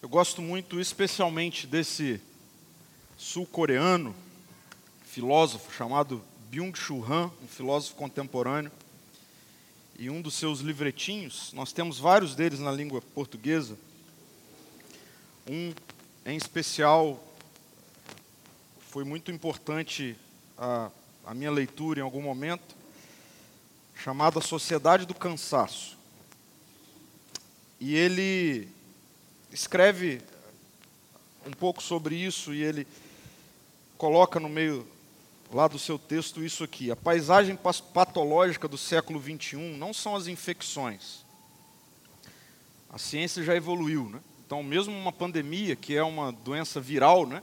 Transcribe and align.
Eu 0.00 0.08
gosto 0.08 0.40
muito, 0.40 0.80
especialmente, 0.80 1.66
desse 1.66 2.20
sul-coreano, 3.16 4.14
filósofo 5.04 5.74
chamado 5.74 6.22
Byung-Chul 6.48 7.04
Han, 7.04 7.32
um 7.42 7.48
filósofo 7.48 7.96
contemporâneo. 7.96 8.70
E 9.98 10.08
um 10.08 10.22
dos 10.22 10.34
seus 10.34 10.60
livretinhos, 10.60 11.52
nós 11.52 11.72
temos 11.72 11.98
vários 11.98 12.36
deles 12.36 12.60
na 12.60 12.70
língua 12.70 13.02
portuguesa. 13.12 13.76
Um 15.50 15.74
em 16.24 16.36
especial 16.36 17.20
foi 18.90 19.02
muito 19.02 19.32
importante 19.32 20.16
a, 20.56 20.92
a 21.26 21.34
minha 21.34 21.50
leitura 21.50 21.98
em 21.98 22.04
algum 22.04 22.22
momento, 22.22 22.76
chamado 23.96 24.38
A 24.38 24.42
Sociedade 24.42 25.06
do 25.06 25.14
Cansaço. 25.14 25.98
E 27.80 27.96
ele 27.96 28.68
escreve 29.52 30.20
um 31.46 31.50
pouco 31.50 31.82
sobre 31.82 32.14
isso 32.14 32.52
e 32.52 32.62
ele 32.62 32.86
coloca 33.96 34.38
no 34.38 34.48
meio 34.48 34.86
lá 35.52 35.66
do 35.66 35.78
seu 35.78 35.98
texto 35.98 36.44
isso 36.44 36.62
aqui. 36.62 36.90
A 36.90 36.96
paisagem 36.96 37.58
patológica 37.94 38.68
do 38.68 38.76
século 38.76 39.20
XXI 39.20 39.56
não 39.56 39.94
são 39.94 40.14
as 40.14 40.26
infecções. 40.26 41.24
A 42.90 42.98
ciência 42.98 43.42
já 43.42 43.54
evoluiu, 43.54 44.08
né? 44.08 44.20
Então, 44.46 44.62
mesmo 44.62 44.96
uma 44.96 45.12
pandemia, 45.12 45.76
que 45.76 45.94
é 45.94 46.02
uma 46.02 46.32
doença 46.32 46.80
viral, 46.80 47.26
né? 47.26 47.42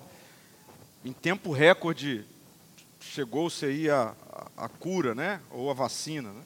Em 1.04 1.14
tempo 1.14 1.52
recorde 1.52 2.26
chegou-se 3.00 3.64
aí 3.64 3.90
a, 3.90 4.16
a, 4.32 4.66
a, 4.66 4.70
cura, 4.70 5.14
né? 5.14 5.40
Ou 5.52 5.70
a 5.70 5.74
vacina, 5.74 6.32
né? 6.32 6.42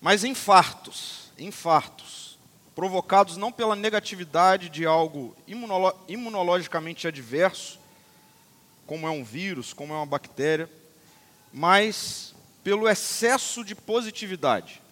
Mas 0.00 0.24
infartos, 0.24 1.32
infartos 1.38 2.31
provocados 2.82 3.36
não 3.36 3.52
pela 3.52 3.76
negatividade 3.76 4.68
de 4.68 4.84
algo 4.84 5.36
imunolo 5.46 5.94
imunologicamente 6.08 7.06
adverso, 7.06 7.78
como 8.88 9.06
é 9.06 9.10
um 9.10 9.22
vírus, 9.22 9.72
como 9.72 9.92
é 9.92 9.96
uma 9.96 10.04
bactéria, 10.04 10.68
mas 11.52 12.34
pelo 12.64 12.88
excesso 12.88 13.64
de 13.64 13.76
positividade. 13.76 14.82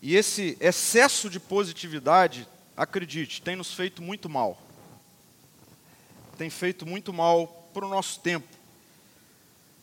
E 0.00 0.16
esse 0.16 0.56
excesso 0.62 1.28
de 1.28 1.38
positividade, 1.38 2.48
acredite, 2.74 3.42
tem 3.42 3.54
nos 3.54 3.74
feito 3.74 4.00
muito 4.00 4.30
mal. 4.30 4.58
Tem 6.38 6.48
feito 6.48 6.86
muito 6.86 7.12
mal 7.12 7.68
para 7.74 7.84
o 7.84 7.90
nosso 7.90 8.18
tempo. 8.20 8.48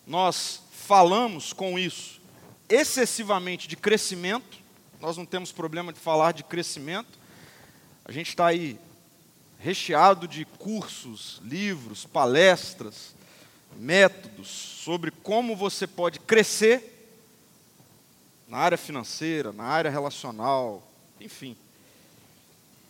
Nós 0.07 0.59
falamos 0.71 1.53
com 1.53 1.77
isso 1.77 2.19
excessivamente 2.67 3.67
de 3.67 3.75
crescimento, 3.75 4.65
nós 4.99 5.15
não 5.15 5.25
temos 5.25 5.51
problema 5.51 5.93
de 5.93 5.99
falar 5.99 6.31
de 6.31 6.43
crescimento. 6.43 7.19
A 8.03 8.11
gente 8.11 8.29
está 8.29 8.47
aí 8.47 8.79
recheado 9.59 10.27
de 10.27 10.43
cursos, 10.45 11.39
livros, 11.43 12.05
palestras, 12.05 13.15
métodos 13.75 14.47
sobre 14.47 15.11
como 15.11 15.55
você 15.55 15.85
pode 15.85 16.19
crescer 16.19 16.93
na 18.47 18.57
área 18.57 18.77
financeira, 18.77 19.51
na 19.51 19.65
área 19.65 19.91
relacional, 19.91 20.81
enfim. 21.19 21.55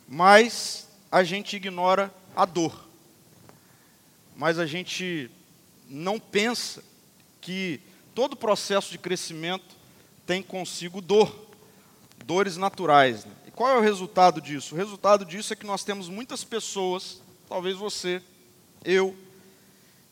Mas 0.08 0.88
a 1.12 1.24
gente 1.24 1.56
ignora 1.58 2.14
a 2.36 2.46
dor. 2.46 2.88
Mas 4.36 4.60
a 4.60 4.66
gente 4.66 5.30
não 5.90 6.20
pensa 6.20 6.84
que 7.42 7.82
todo 8.16 8.36
processo 8.36 8.92
de 8.92 8.98
crescimento 8.98 9.76
tem 10.26 10.42
consigo 10.42 11.02
dor 11.02 11.47
dores 12.26 12.58
naturais. 12.58 13.26
Né? 13.26 13.32
E 13.48 13.52
qual 13.52 13.72
é 13.72 13.78
o 13.78 13.82
resultado 13.82 14.42
disso? 14.42 14.76
O 14.76 14.78
resultado 14.78 15.26
disso 15.26 15.54
é 15.54 15.56
que 15.56 15.66
nós 15.66 15.84
temos 15.84 16.10
muitas 16.10 16.44
pessoas, 16.44 17.22
talvez 17.48 17.76
você, 17.78 18.22
eu, 18.84 19.16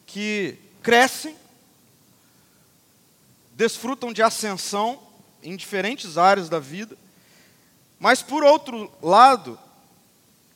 que 0.06 0.58
crescem, 0.82 1.36
desfrutam 3.54 4.12
de 4.12 4.22
ascensão 4.22 5.00
em 5.42 5.56
diferentes 5.56 6.18
áreas 6.18 6.50
da 6.50 6.60
vida, 6.60 6.98
mas 8.00 8.22
por 8.22 8.44
outro 8.44 8.92
lado, 9.02 9.58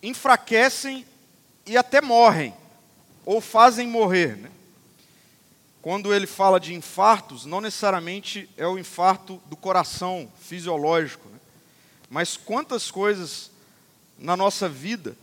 enfraquecem 0.04 1.06
e 1.66 1.78
até 1.78 2.02
morrem, 2.02 2.54
ou 3.26 3.40
fazem 3.40 3.88
morrer. 3.88 4.38
Né? 4.38 4.52
Quando 5.82 6.14
ele 6.14 6.28
fala 6.28 6.60
de 6.60 6.74
infartos, 6.74 7.46
não 7.46 7.62
necessariamente 7.62 8.50
é 8.58 8.68
o 8.68 8.78
infarto 8.78 9.42
do 9.46 9.56
coração 9.56 10.32
fisiológico, 10.42 11.30
né? 11.30 11.39
Mas 12.10 12.36
quantas 12.36 12.90
coisas 12.90 13.52
na 14.18 14.36
nossa 14.36 14.68
vida 14.68 15.16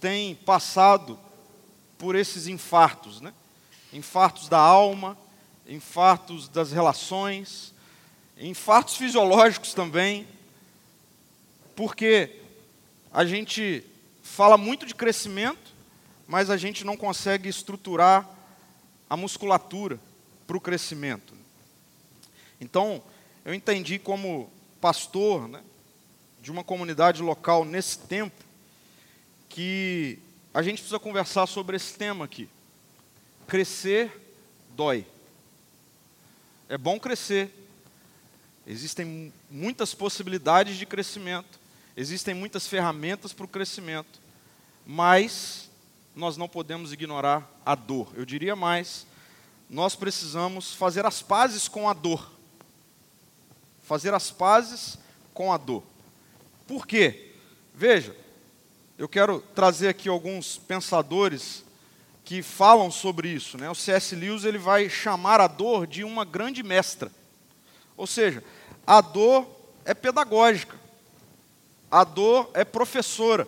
têm 0.00 0.34
passado 0.34 1.18
por 1.98 2.14
esses 2.14 2.46
infartos, 2.46 3.20
né? 3.20 3.32
Infartos 3.92 4.48
da 4.48 4.58
alma, 4.58 5.16
infartos 5.66 6.48
das 6.48 6.72
relações, 6.72 7.72
infartos 8.36 8.96
fisiológicos 8.96 9.74
também, 9.74 10.26
porque 11.76 12.40
a 13.12 13.24
gente 13.24 13.84
fala 14.22 14.56
muito 14.56 14.86
de 14.86 14.94
crescimento, 14.94 15.72
mas 16.26 16.50
a 16.50 16.56
gente 16.56 16.84
não 16.84 16.96
consegue 16.96 17.48
estruturar 17.48 18.28
a 19.08 19.16
musculatura 19.16 20.00
para 20.46 20.56
o 20.56 20.60
crescimento. 20.60 21.34
Então, 22.60 23.02
eu 23.44 23.54
entendi 23.54 23.98
como 23.98 24.50
pastor, 24.80 25.48
né, 25.48 25.62
de 26.44 26.50
uma 26.50 26.62
comunidade 26.62 27.22
local 27.22 27.64
nesse 27.64 28.00
tempo, 28.00 28.44
que 29.48 30.18
a 30.52 30.62
gente 30.62 30.76
precisa 30.76 30.98
conversar 30.98 31.46
sobre 31.46 31.74
esse 31.74 31.94
tema 31.94 32.26
aqui. 32.26 32.50
Crescer 33.48 34.12
dói. 34.76 35.06
É 36.68 36.76
bom 36.76 37.00
crescer. 37.00 37.50
Existem 38.66 39.32
muitas 39.50 39.94
possibilidades 39.94 40.76
de 40.76 40.84
crescimento, 40.84 41.58
existem 41.96 42.34
muitas 42.34 42.66
ferramentas 42.66 43.32
para 43.32 43.46
o 43.46 43.48
crescimento, 43.48 44.20
mas 44.86 45.70
nós 46.14 46.36
não 46.36 46.46
podemos 46.46 46.92
ignorar 46.92 47.50
a 47.64 47.74
dor. 47.74 48.12
Eu 48.14 48.26
diria 48.26 48.54
mais, 48.54 49.06
nós 49.68 49.96
precisamos 49.96 50.74
fazer 50.74 51.06
as 51.06 51.22
pazes 51.22 51.68
com 51.68 51.88
a 51.88 51.94
dor. 51.94 52.30
Fazer 53.82 54.12
as 54.12 54.30
pazes 54.30 54.98
com 55.32 55.50
a 55.50 55.56
dor. 55.56 55.82
Por 56.66 56.86
quê? 56.86 57.32
Veja, 57.74 58.16
eu 58.96 59.08
quero 59.08 59.40
trazer 59.54 59.88
aqui 59.88 60.08
alguns 60.08 60.56
pensadores 60.56 61.64
que 62.24 62.42
falam 62.42 62.90
sobre 62.90 63.28
isso. 63.28 63.58
Né? 63.58 63.68
O 63.68 63.74
C.S. 63.74 64.14
Lewis 64.14 64.44
ele 64.44 64.56
vai 64.56 64.88
chamar 64.88 65.40
a 65.40 65.46
dor 65.46 65.86
de 65.86 66.04
uma 66.04 66.24
grande 66.24 66.62
mestra. 66.62 67.10
Ou 67.96 68.06
seja, 68.06 68.42
a 68.86 69.00
dor 69.00 69.46
é 69.84 69.92
pedagógica, 69.92 70.76
a 71.90 72.02
dor 72.02 72.50
é 72.54 72.64
professora, 72.64 73.46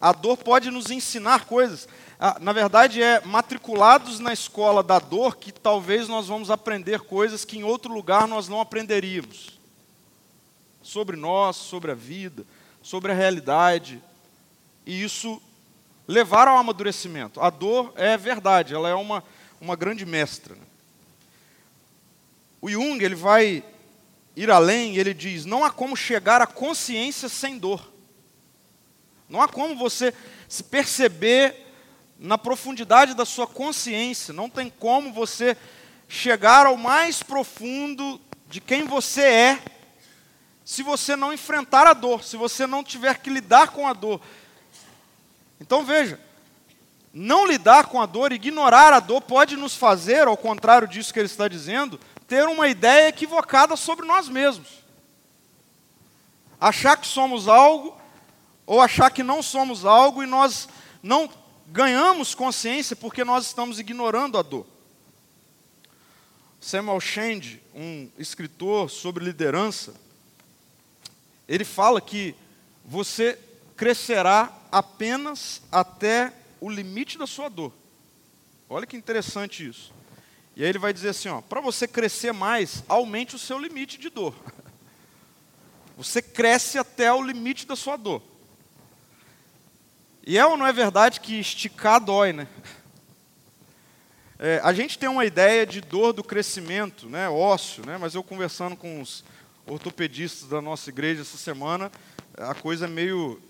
a 0.00 0.12
dor 0.12 0.36
pode 0.36 0.70
nos 0.70 0.90
ensinar 0.90 1.46
coisas. 1.46 1.88
Ah, 2.18 2.38
na 2.40 2.52
verdade, 2.52 3.02
é 3.02 3.20
matriculados 3.24 4.20
na 4.20 4.32
escola 4.32 4.82
da 4.82 4.98
dor 4.98 5.36
que 5.36 5.52
talvez 5.52 6.08
nós 6.08 6.28
vamos 6.28 6.50
aprender 6.50 7.00
coisas 7.00 7.44
que 7.44 7.58
em 7.58 7.64
outro 7.64 7.92
lugar 7.92 8.28
nós 8.28 8.48
não 8.48 8.60
aprenderíamos 8.60 9.55
sobre 10.86 11.16
nós, 11.16 11.56
sobre 11.56 11.90
a 11.90 11.94
vida, 11.94 12.46
sobre 12.80 13.10
a 13.10 13.14
realidade. 13.14 14.00
E 14.86 15.02
isso 15.02 15.42
levar 16.06 16.46
ao 16.46 16.56
amadurecimento. 16.56 17.40
A 17.40 17.50
dor 17.50 17.92
é 17.96 18.16
verdade, 18.16 18.72
ela 18.72 18.88
é 18.88 18.94
uma, 18.94 19.22
uma 19.60 19.74
grande 19.74 20.06
mestra. 20.06 20.54
Né? 20.54 20.62
O 22.60 22.70
Jung 22.70 23.02
ele 23.04 23.16
vai 23.16 23.64
ir 24.36 24.50
além, 24.50 24.96
ele 24.96 25.12
diz: 25.12 25.44
não 25.44 25.64
há 25.64 25.70
como 25.70 25.96
chegar 25.96 26.40
à 26.40 26.46
consciência 26.46 27.28
sem 27.28 27.58
dor. 27.58 27.92
Não 29.28 29.42
há 29.42 29.48
como 29.48 29.74
você 29.74 30.14
se 30.48 30.62
perceber 30.62 31.66
na 32.16 32.38
profundidade 32.38 33.12
da 33.12 33.24
sua 33.24 33.46
consciência, 33.46 34.32
não 34.32 34.48
tem 34.48 34.70
como 34.70 35.12
você 35.12 35.56
chegar 36.08 36.64
ao 36.64 36.76
mais 36.76 37.24
profundo 37.24 38.20
de 38.48 38.60
quem 38.60 38.84
você 38.84 39.22
é 39.22 39.75
se 40.66 40.82
você 40.82 41.14
não 41.14 41.32
enfrentar 41.32 41.86
a 41.86 41.92
dor, 41.92 42.24
se 42.24 42.36
você 42.36 42.66
não 42.66 42.82
tiver 42.82 43.18
que 43.18 43.30
lidar 43.30 43.68
com 43.68 43.86
a 43.86 43.92
dor. 43.92 44.20
Então 45.60 45.84
veja, 45.84 46.18
não 47.14 47.46
lidar 47.46 47.86
com 47.86 48.02
a 48.02 48.04
dor, 48.04 48.32
ignorar 48.32 48.92
a 48.92 48.98
dor, 48.98 49.22
pode 49.22 49.56
nos 49.56 49.76
fazer, 49.76 50.26
ao 50.26 50.36
contrário 50.36 50.88
disso 50.88 51.12
que 51.12 51.20
ele 51.20 51.26
está 51.26 51.46
dizendo, 51.46 52.00
ter 52.26 52.48
uma 52.48 52.66
ideia 52.66 53.06
equivocada 53.06 53.76
sobre 53.76 54.04
nós 54.04 54.28
mesmos. 54.28 54.82
Achar 56.60 56.96
que 56.96 57.06
somos 57.06 57.46
algo, 57.46 57.96
ou 58.66 58.80
achar 58.80 59.10
que 59.12 59.22
não 59.22 59.44
somos 59.44 59.84
algo, 59.84 60.20
e 60.20 60.26
nós 60.26 60.68
não 61.00 61.30
ganhamos 61.68 62.34
consciência 62.34 62.96
porque 62.96 63.22
nós 63.22 63.46
estamos 63.46 63.78
ignorando 63.78 64.36
a 64.36 64.42
dor. 64.42 64.66
Samuel 66.60 66.98
Shand, 66.98 67.60
um 67.72 68.10
escritor 68.18 68.90
sobre 68.90 69.24
liderança, 69.24 69.94
ele 71.48 71.64
fala 71.64 72.00
que 72.00 72.34
você 72.84 73.38
crescerá 73.76 74.52
apenas 74.70 75.62
até 75.70 76.32
o 76.60 76.70
limite 76.70 77.18
da 77.18 77.26
sua 77.26 77.48
dor. 77.48 77.72
Olha 78.68 78.86
que 78.86 78.96
interessante 78.96 79.66
isso. 79.66 79.92
E 80.56 80.62
aí 80.62 80.68
ele 80.70 80.78
vai 80.78 80.92
dizer 80.92 81.10
assim, 81.10 81.28
ó, 81.28 81.40
para 81.40 81.60
você 81.60 81.86
crescer 81.86 82.32
mais, 82.32 82.82
aumente 82.88 83.36
o 83.36 83.38
seu 83.38 83.58
limite 83.58 83.98
de 83.98 84.08
dor. 84.08 84.34
Você 85.98 86.20
cresce 86.20 86.78
até 86.78 87.10
o 87.10 87.22
limite 87.22 87.66
da 87.66 87.74
sua 87.74 87.96
dor. 87.96 88.22
E 90.26 90.36
é 90.36 90.44
ou 90.44 90.54
não 90.54 90.66
é 90.66 90.72
verdade 90.72 91.20
que 91.20 91.40
esticar 91.40 92.00
dói, 92.00 92.32
né? 92.32 92.48
É, 94.38 94.60
a 94.62 94.70
gente 94.74 94.98
tem 94.98 95.08
uma 95.08 95.24
ideia 95.24 95.64
de 95.64 95.80
dor 95.80 96.12
do 96.12 96.22
crescimento, 96.22 97.08
né, 97.08 97.26
ósseo, 97.26 97.86
né, 97.86 97.96
mas 97.96 98.14
eu 98.14 98.22
conversando 98.22 98.76
com 98.76 99.00
os 99.00 99.24
ortopedistas 99.66 100.48
da 100.48 100.60
nossa 100.60 100.90
igreja 100.90 101.22
essa 101.22 101.36
semana, 101.36 101.90
a 102.36 102.54
coisa 102.54 102.86
é 102.86 102.88
meio 102.88 103.40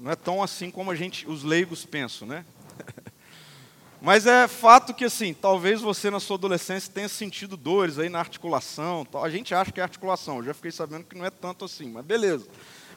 não 0.00 0.10
é 0.10 0.16
tão 0.16 0.42
assim 0.42 0.70
como 0.70 0.90
a 0.90 0.94
gente, 0.94 1.28
os 1.28 1.42
leigos 1.42 1.84
pensam, 1.84 2.26
né? 2.26 2.44
Mas 4.00 4.26
é 4.26 4.46
fato 4.46 4.94
que 4.94 5.04
assim, 5.04 5.34
talvez 5.34 5.80
você 5.80 6.08
na 6.10 6.20
sua 6.20 6.36
adolescência 6.36 6.92
tenha 6.92 7.08
sentido 7.08 7.56
dores 7.56 7.98
aí 7.98 8.08
na 8.08 8.20
articulação. 8.20 9.04
Tal. 9.04 9.24
A 9.24 9.30
gente 9.30 9.52
acha 9.54 9.72
que 9.72 9.80
é 9.80 9.82
articulação. 9.82 10.38
Eu 10.38 10.44
já 10.44 10.54
fiquei 10.54 10.70
sabendo 10.70 11.04
que 11.04 11.18
não 11.18 11.24
é 11.24 11.30
tanto 11.30 11.64
assim, 11.64 11.90
mas 11.90 12.04
beleza. 12.04 12.46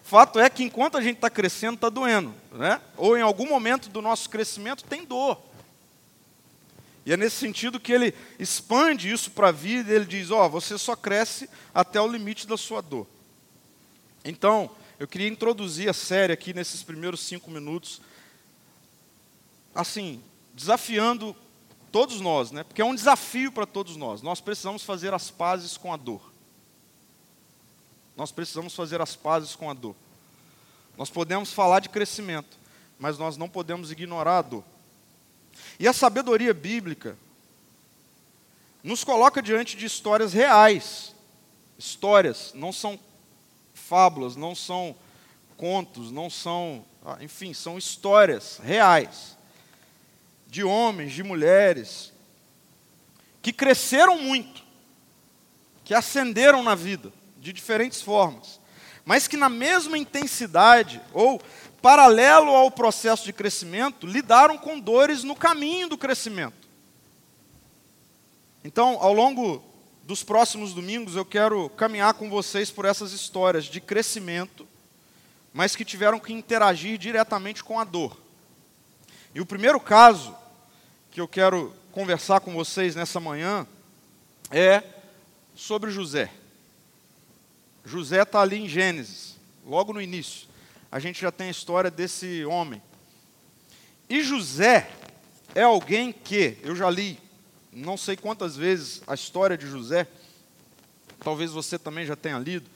Fato 0.04 0.40
é 0.40 0.50
que 0.50 0.64
enquanto 0.64 0.98
a 0.98 1.02
gente 1.02 1.16
está 1.16 1.30
crescendo, 1.30 1.76
está 1.76 1.90
doendo, 1.90 2.34
né? 2.52 2.80
Ou 2.98 3.18
em 3.18 3.22
algum 3.22 3.48
momento 3.48 3.90
do 3.90 4.02
nosso 4.02 4.30
crescimento 4.30 4.84
tem 4.84 5.06
dor. 5.06 5.42
E 7.06 7.12
é 7.12 7.18
nesse 7.18 7.38
sentido 7.38 7.80
que 7.80 7.92
ele 7.92 8.14
expande 8.38 9.12
isso 9.12 9.32
para 9.32 9.50
a 9.50 9.52
vida. 9.52 9.92
Ele 9.92 10.06
diz: 10.06 10.30
ó, 10.32 10.46
oh, 10.46 10.50
você 10.50 10.78
só 10.78 10.96
cresce 10.96 11.50
até 11.74 12.00
o 12.00 12.08
limite 12.08 12.48
da 12.48 12.58
sua 12.58 12.82
dor. 12.82 13.08
Então, 14.24 14.70
eu 15.00 15.08
queria 15.08 15.28
introduzir 15.28 15.90
a 15.90 15.94
série 15.94 16.32
aqui 16.32 16.54
nesses 16.54 16.84
primeiros 16.84 17.22
cinco 17.22 17.50
minutos, 17.50 18.02
assim, 19.74 20.22
desafiando 20.54 21.36
todos 21.92 22.22
nós, 22.22 22.52
né? 22.52 22.64
Porque 22.64 22.82
é 22.82 22.86
um 22.86 22.94
desafio 22.94 23.52
para 23.52 23.66
todos 23.66 23.96
nós. 23.96 24.22
Nós 24.22 24.40
precisamos 24.40 24.84
fazer 24.84 25.14
as 25.14 25.32
pazes 25.32 25.76
com 25.76 25.92
a 25.92 25.98
dor. 25.98 26.22
Nós 28.16 28.32
precisamos 28.32 28.76
fazer 28.76 29.02
as 29.02 29.16
pazes 29.16 29.56
com 29.56 29.70
a 29.70 29.74
dor. 29.74 29.96
Nós 30.96 31.10
podemos 31.10 31.52
falar 31.52 31.80
de 31.80 31.90
crescimento, 31.90 32.58
mas 33.00 33.18
nós 33.18 33.38
não 33.38 33.50
podemos 33.50 33.90
ignorar 33.90 34.38
a 34.38 34.42
dor. 34.44 34.64
E 35.80 35.88
a 35.88 35.94
sabedoria 35.94 36.54
bíblica 36.54 37.18
nos 38.84 39.04
coloca 39.04 39.42
diante 39.42 39.76
de 39.76 39.86
histórias 39.86 40.34
reais. 40.34 41.14
Histórias, 41.78 42.52
não 42.54 42.72
são 42.72 43.00
fábulas, 43.74 44.36
não 44.36 44.56
são 44.56 44.96
contos, 45.58 46.12
não 46.12 46.30
são, 46.30 46.86
ah, 47.06 47.18
enfim, 47.22 47.54
são 47.54 47.78
histórias 47.78 48.60
reais 48.64 49.38
de 50.48 50.64
homens, 50.64 51.14
de 51.14 51.24
mulheres 51.24 52.12
que 53.42 53.54
cresceram 53.54 54.20
muito, 54.20 54.64
que 55.84 55.94
ascenderam 55.94 56.62
na 56.62 56.76
vida 56.76 57.12
de 57.40 57.52
diferentes 57.52 58.02
formas, 58.02 58.60
mas 59.04 59.28
que 59.28 59.36
na 59.36 59.50
mesma 59.50 59.98
intensidade 59.98 61.02
ou 61.12 61.42
paralelo 61.82 62.52
ao 62.52 62.70
processo 62.70 63.26
de 63.26 63.34
crescimento, 63.34 64.06
lidaram 64.06 64.58
com 64.58 64.80
dores 64.80 65.24
no 65.24 65.36
caminho 65.36 65.90
do 65.90 65.98
crescimento. 65.98 66.68
Então, 68.64 68.98
ao 69.00 69.12
longo 69.12 69.64
dos 70.04 70.24
próximos 70.24 70.74
domingos 70.74 71.16
eu 71.16 71.26
quero 71.26 71.70
caminhar 71.72 72.14
com 72.14 72.30
vocês 72.30 72.70
por 72.70 72.86
essas 72.86 73.12
histórias 73.12 73.66
de 73.66 73.82
crescimento, 73.82 74.68
mas 75.54 75.76
que 75.76 75.84
tiveram 75.84 76.20
que 76.20 76.34
interagir 76.34 76.98
diretamente 76.98 77.64
com 77.64 77.80
a 77.80 77.84
dor. 77.84 78.18
E 79.34 79.42
o 79.42 79.46
primeiro 79.46 79.80
caso 79.80 80.36
que 81.10 81.20
eu 81.20 81.28
quero 81.28 81.74
conversar 81.92 82.40
com 82.42 82.54
vocês 82.54 82.96
nessa 82.96 83.20
manhã 83.20 83.66
é 84.50 84.84
sobre 85.56 85.92
José. 85.92 86.32
José 87.84 88.22
está 88.22 88.42
ali 88.42 88.58
em 88.58 88.70
Gênesis, 88.70 89.36
logo 89.66 89.94
no 89.94 90.02
início. 90.02 90.51
A 90.92 91.00
gente 91.00 91.22
já 91.22 91.32
tem 91.32 91.48
a 91.48 91.52
história 91.52 91.90
desse 91.90 92.44
homem. 92.46 92.82
E 94.10 94.22
José 94.22 94.90
é 95.56 95.64
alguém 95.64 96.12
que, 96.12 96.58
eu 96.64 96.76
já 96.76 96.90
li 96.90 97.18
não 97.72 97.96
sei 97.96 98.18
quantas 98.18 98.58
vezes 98.58 99.02
a 99.08 99.14
história 99.14 99.58
de 99.58 99.66
José, 99.66 100.06
talvez 101.20 101.52
você 101.52 101.80
também 101.80 102.06
já 102.06 102.16
tenha 102.16 102.38
lido. 102.38 102.70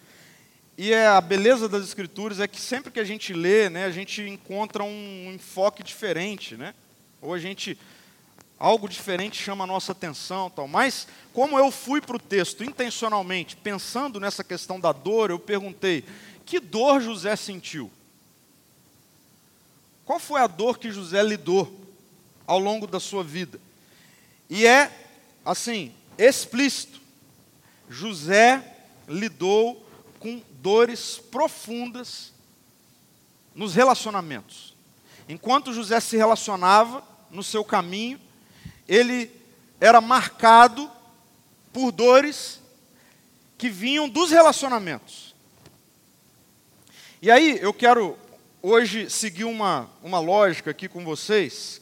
E 0.77 0.94
é 0.94 1.07
a 1.07 1.19
beleza 1.19 1.67
das 1.67 1.83
escrituras 1.83 2.39
é 2.39 2.47
que 2.47 2.59
sempre 2.59 2.91
que 2.91 3.00
a 3.00 3.03
gente 3.03 3.33
lê, 3.33 3.69
né, 3.69 3.85
a 3.85 3.91
gente 3.91 4.21
encontra 4.21 4.83
um 4.83 5.31
enfoque 5.33 5.83
diferente, 5.83 6.56
né? 6.56 6.73
Ou 7.21 7.33
a 7.33 7.39
gente 7.39 7.77
algo 8.57 8.88
diferente 8.88 9.41
chama 9.41 9.65
a 9.65 9.67
nossa 9.67 9.91
atenção, 9.91 10.50
tal. 10.50 10.67
Mas 10.67 11.07
como 11.33 11.57
eu 11.59 11.71
fui 11.71 12.01
para 12.01 12.15
o 12.15 12.19
texto 12.19 12.63
intencionalmente, 12.63 13.56
pensando 13.57 14.19
nessa 14.19 14.44
questão 14.44 14.79
da 14.79 14.91
dor, 14.91 15.29
eu 15.29 15.39
perguntei: 15.39 16.03
que 16.45 16.59
dor 16.59 17.01
José 17.01 17.35
sentiu? 17.35 17.91
Qual 20.06 20.19
foi 20.19 20.40
a 20.40 20.48
dor 20.48 20.78
que 20.78 20.92
José 20.92 21.24
lidou 21.24 21.84
ao 22.46 22.60
longo 22.60 22.86
da 22.86 23.00
sua 23.00 23.24
vida? 23.24 23.60
E 24.50 24.68
é, 24.68 24.92
assim, 25.44 25.92
explícito. 26.18 27.02
José 27.90 28.63
lidou 29.07 29.84
com 30.19 30.42
dores 30.62 31.18
profundas 31.18 32.31
nos 33.54 33.74
relacionamentos. 33.74 34.75
Enquanto 35.28 35.74
José 35.74 36.00
se 36.00 36.16
relacionava 36.18 37.04
no 37.31 37.44
seu 37.44 37.63
caminho, 37.63 38.19
ele 38.88 39.31
era 39.80 40.00
marcado 40.00 40.90
por 41.74 41.92
dores 41.92 42.62
que 43.58 43.69
vinham 43.69 44.08
dos 44.08 44.30
relacionamentos. 44.30 45.34
E 47.22 47.31
aí 47.31 47.58
eu 47.60 47.74
quero 47.74 48.18
hoje 48.67 49.12
seguir 49.12 49.44
uma, 49.44 49.88
uma 50.01 50.17
lógica 50.17 50.71
aqui 50.71 50.89
com 50.89 51.06
vocês, 51.06 51.79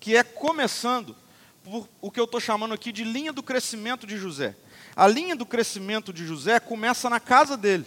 que 0.00 0.16
é 0.16 0.24
começando 0.24 1.14
por 1.62 1.86
o 2.00 2.10
que 2.10 2.18
eu 2.18 2.24
estou 2.24 2.40
chamando 2.40 2.72
aqui 2.72 2.90
de 2.90 3.04
linha 3.04 3.34
do 3.34 3.42
crescimento 3.42 4.06
de 4.06 4.16
José. 4.16 4.56
A 4.94 5.06
linha 5.06 5.36
do 5.36 5.44
crescimento 5.44 6.14
de 6.14 6.24
José 6.24 6.58
começa 6.58 7.10
na 7.10 7.20
casa 7.20 7.54
dele. 7.54 7.84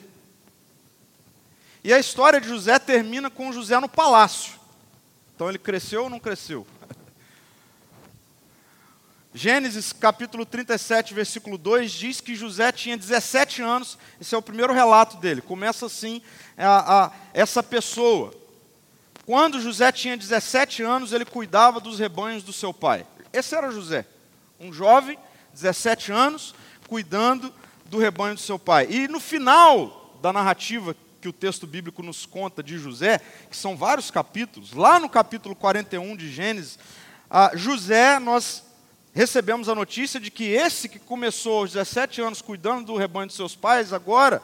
E 1.84 1.92
a 1.92 1.98
história 1.98 2.40
de 2.40 2.48
José 2.48 2.78
termina 2.78 3.32
com 3.32 3.52
José 3.52 3.80
no 3.80 3.90
palácio. 3.90 4.54
Então 5.34 5.50
ele 5.50 5.58
cresceu 5.58 6.04
ou 6.04 6.10
não 6.10 6.20
cresceu? 6.20 6.68
Gênesis 9.40 9.94
capítulo 9.94 10.46
37, 10.46 11.14
versículo 11.14 11.58
2 11.58 11.94
diz 11.94 12.20
que 12.20 12.36
José 12.36 12.74
tinha 12.74 12.98
17 12.98 13.62
anos, 13.62 13.98
esse 14.20 14.36
é 14.36 14.38
o 14.38 14.42
primeiro 14.42 14.74
relato 14.74 15.16
dele. 15.16 15.40
Começa 15.40 15.86
assim 15.86 16.22
a, 16.58 17.06
a, 17.06 17.12
essa 17.34 17.64
pessoa. 17.64 18.34
Quando 19.26 19.62
José 19.62 19.94
tinha 19.94 20.18
17 20.18 20.84
anos, 20.84 21.14
ele 21.14 21.24
cuidava 21.24 21.80
dos 21.80 22.00
rebanhos 22.00 22.44
do 22.44 22.52
seu 22.52 22.74
pai. 22.74 23.08
Esse 23.32 23.56
era 23.56 23.72
José, 23.72 24.06
um 24.60 24.74
jovem, 24.74 25.18
17 25.54 26.12
anos, 26.12 26.54
cuidando 26.90 27.54
do 27.86 27.98
rebanho 27.98 28.36
do 28.36 28.42
seu 28.42 28.60
pai. 28.60 28.88
E 28.90 29.08
no 29.08 29.22
final 29.22 30.20
da 30.22 30.34
narrativa 30.34 30.94
que 31.22 31.30
o 31.30 31.34
texto 31.34 31.66
bíblico 31.66 32.04
nos 32.04 32.26
conta 32.26 32.62
de 32.62 32.78
José, 32.78 33.22
que 33.50 33.56
são 33.56 33.78
vários 33.78 34.12
capítulos, 34.12 34.74
lá 34.74 35.00
no 35.00 35.08
capítulo 35.08 35.56
41 35.56 36.18
de 36.18 36.30
Gênesis, 36.30 36.78
José, 37.56 38.20
nós 38.20 38.68
recebemos 39.14 39.68
a 39.68 39.76
notícia 39.76 40.20
de 40.20 40.30
que 40.30 40.46
esse 40.46 40.88
que 40.88 41.00
começou 41.00 41.60
aos 41.60 41.72
17 41.72 42.22
anos 42.22 42.42
cuidando 42.42 42.86
do 42.86 42.98
rebanho 42.98 43.28
de 43.28 43.34
seus 43.34 43.56
pais, 43.56 43.94
agora 43.94 44.42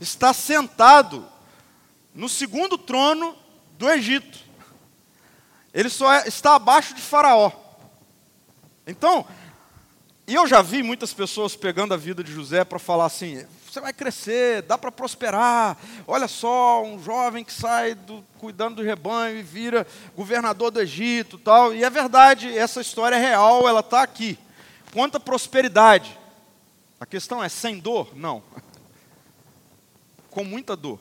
está 0.00 0.32
sentado 0.32 1.26
no 2.14 2.28
segundo 2.28 2.78
trono 2.78 3.36
do 3.78 3.90
Egito. 3.90 4.38
Ele 5.72 5.88
só 5.88 6.12
é, 6.12 6.28
está 6.28 6.54
abaixo 6.54 6.94
de 6.94 7.02
Faraó. 7.02 7.50
Então, 8.86 9.26
e 10.26 10.34
eu 10.34 10.46
já 10.46 10.62
vi 10.62 10.82
muitas 10.82 11.12
pessoas 11.12 11.56
pegando 11.56 11.92
a 11.92 11.96
vida 11.96 12.22
de 12.22 12.32
José 12.32 12.64
para 12.64 12.78
falar 12.78 13.06
assim: 13.06 13.44
você 13.74 13.80
vai 13.80 13.92
crescer, 13.92 14.62
dá 14.62 14.78
para 14.78 14.92
prosperar. 14.92 15.76
Olha 16.06 16.28
só, 16.28 16.82
um 16.84 17.02
jovem 17.02 17.44
que 17.44 17.52
sai 17.52 17.94
do, 17.94 18.24
cuidando 18.38 18.76
do 18.76 18.82
rebanho 18.82 19.36
e 19.36 19.42
vira 19.42 19.86
governador 20.16 20.70
do 20.70 20.80
Egito, 20.80 21.36
tal. 21.36 21.74
E 21.74 21.82
é 21.82 21.90
verdade, 21.90 22.56
essa 22.56 22.80
história 22.80 23.16
é 23.16 23.18
real, 23.18 23.68
ela 23.68 23.80
está 23.80 24.02
aqui. 24.02 24.38
Quanta 24.92 25.18
prosperidade. 25.18 26.16
A 27.00 27.04
questão 27.04 27.42
é 27.42 27.48
sem 27.48 27.78
dor? 27.78 28.16
Não. 28.16 28.42
Com 30.30 30.44
muita 30.44 30.76
dor. 30.76 31.00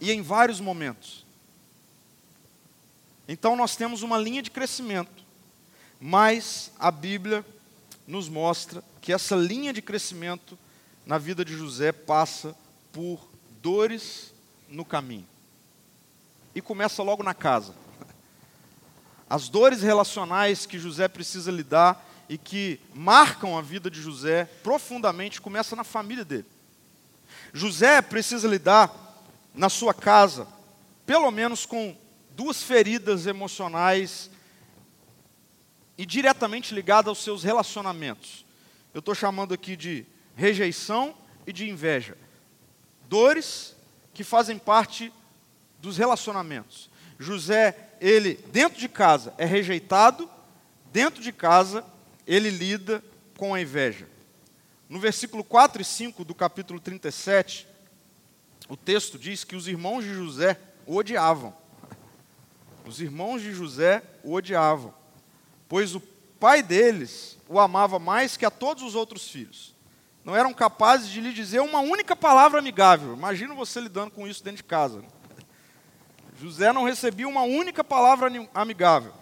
E 0.00 0.12
em 0.12 0.20
vários 0.20 0.60
momentos. 0.60 1.24
Então 3.26 3.56
nós 3.56 3.74
temos 3.74 4.02
uma 4.02 4.18
linha 4.18 4.42
de 4.42 4.50
crescimento 4.50 5.18
mas 6.00 6.70
a 6.78 6.90
Bíblia 6.90 7.44
nos 8.06 8.28
mostra 8.28 8.82
que 9.00 9.12
essa 9.12 9.34
linha 9.34 9.72
de 9.72 9.82
crescimento 9.82 10.56
na 11.08 11.16
vida 11.16 11.42
de 11.42 11.56
José 11.56 11.90
passa 11.90 12.54
por 12.92 13.18
dores 13.62 14.34
no 14.68 14.84
caminho. 14.84 15.26
e 16.54 16.60
começa 16.60 17.02
logo 17.02 17.22
na 17.22 17.32
casa. 17.32 17.74
As 19.30 19.48
dores 19.48 19.80
relacionais 19.80 20.66
que 20.66 20.78
José 20.78 21.06
precisa 21.06 21.52
lidar 21.52 22.04
e 22.28 22.36
que 22.36 22.80
marcam 22.92 23.56
a 23.56 23.62
vida 23.62 23.88
de 23.90 24.02
José 24.02 24.44
profundamente 24.62 25.40
começa 25.40 25.76
na 25.76 25.84
família 25.84 26.24
dele. 26.24 26.46
José 27.54 28.02
precisa 28.02 28.48
lidar 28.48 28.92
na 29.54 29.68
sua 29.68 29.94
casa, 29.94 30.48
pelo 31.06 31.30
menos 31.30 31.64
com 31.64 31.96
duas 32.30 32.62
feridas 32.62 33.26
emocionais 33.26 34.30
e 35.96 36.04
diretamente 36.04 36.74
ligadas 36.74 37.08
aos 37.08 37.22
seus 37.22 37.44
relacionamentos. 37.44 38.44
Eu 38.92 38.98
estou 38.98 39.14
chamando 39.14 39.54
aqui 39.54 39.76
de 39.76 40.04
rejeição 40.38 41.16
e 41.44 41.52
de 41.52 41.68
inveja. 41.68 42.16
Dores 43.08 43.74
que 44.14 44.22
fazem 44.22 44.56
parte 44.56 45.12
dos 45.80 45.98
relacionamentos. 45.98 46.88
José, 47.18 47.76
ele, 48.00 48.34
dentro 48.52 48.78
de 48.78 48.88
casa, 48.88 49.34
é 49.36 49.44
rejeitado, 49.44 50.30
dentro 50.92 51.20
de 51.20 51.32
casa, 51.32 51.84
ele 52.24 52.50
lida 52.50 53.02
com 53.36 53.52
a 53.52 53.60
inveja. 53.60 54.08
No 54.88 55.00
versículo 55.00 55.42
4 55.42 55.82
e 55.82 55.84
5 55.84 56.24
do 56.24 56.36
capítulo 56.36 56.78
37, 56.78 57.66
o 58.68 58.76
texto 58.76 59.18
diz 59.18 59.42
que 59.42 59.56
os 59.56 59.66
irmãos 59.66 60.04
de 60.04 60.14
José 60.14 60.56
o 60.86 60.94
odiavam. 60.94 61.52
Os 62.86 63.00
irmãos 63.00 63.42
de 63.42 63.52
José 63.52 64.04
o 64.22 64.34
odiavam, 64.34 64.94
pois 65.68 65.96
o 65.96 66.00
pai 66.38 66.62
deles 66.62 67.36
o 67.48 67.58
amava 67.58 67.98
mais 67.98 68.36
que 68.36 68.46
a 68.46 68.50
todos 68.50 68.84
os 68.84 68.94
outros 68.94 69.28
filhos. 69.28 69.76
Não 70.28 70.36
eram 70.36 70.52
capazes 70.52 71.08
de 71.08 71.22
lhe 71.22 71.32
dizer 71.32 71.60
uma 71.60 71.80
única 71.80 72.14
palavra 72.14 72.58
amigável. 72.58 73.14
Imagina 73.14 73.54
você 73.54 73.80
lidando 73.80 74.10
com 74.10 74.28
isso 74.28 74.44
dentro 74.44 74.58
de 74.58 74.64
casa. 74.64 75.02
José 76.38 76.70
não 76.70 76.84
recebia 76.84 77.26
uma 77.26 77.40
única 77.44 77.82
palavra 77.82 78.30
amigável. 78.52 79.14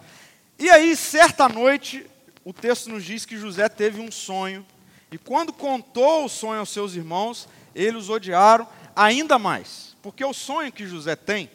E 0.59 0.69
aí, 0.69 0.97
certa 0.97 1.47
noite, 1.47 2.05
o 2.43 2.51
texto 2.51 2.89
nos 2.89 3.05
diz 3.05 3.25
que 3.25 3.37
José 3.37 3.69
teve 3.69 4.01
um 4.01 4.11
sonho, 4.11 4.65
e 5.09 5.17
quando 5.17 5.53
contou 5.53 6.25
o 6.25 6.29
sonho 6.29 6.59
aos 6.59 6.71
seus 6.71 6.93
irmãos, 6.93 7.47
eles 7.73 8.03
os 8.03 8.09
odiaram 8.09 8.67
ainda 8.93 9.39
mais. 9.39 9.95
Porque 10.01 10.25
o 10.25 10.33
sonho 10.33 10.73
que 10.73 10.85
José 10.85 11.15
tem 11.15 11.49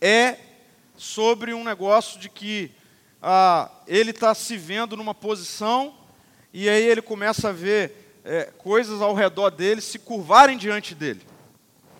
é 0.00 0.36
sobre 0.96 1.54
um 1.54 1.62
negócio 1.62 2.18
de 2.18 2.28
que 2.28 2.72
ah, 3.22 3.70
ele 3.86 4.10
está 4.10 4.34
se 4.34 4.56
vendo 4.56 4.96
numa 4.96 5.14
posição, 5.14 5.94
e 6.52 6.68
aí 6.68 6.82
ele 6.82 7.02
começa 7.02 7.50
a 7.50 7.52
ver 7.52 8.20
é, 8.24 8.44
coisas 8.58 9.00
ao 9.00 9.14
redor 9.14 9.50
dele 9.50 9.80
se 9.80 9.98
curvarem 9.98 10.56
diante 10.56 10.94
dele. 10.94 11.22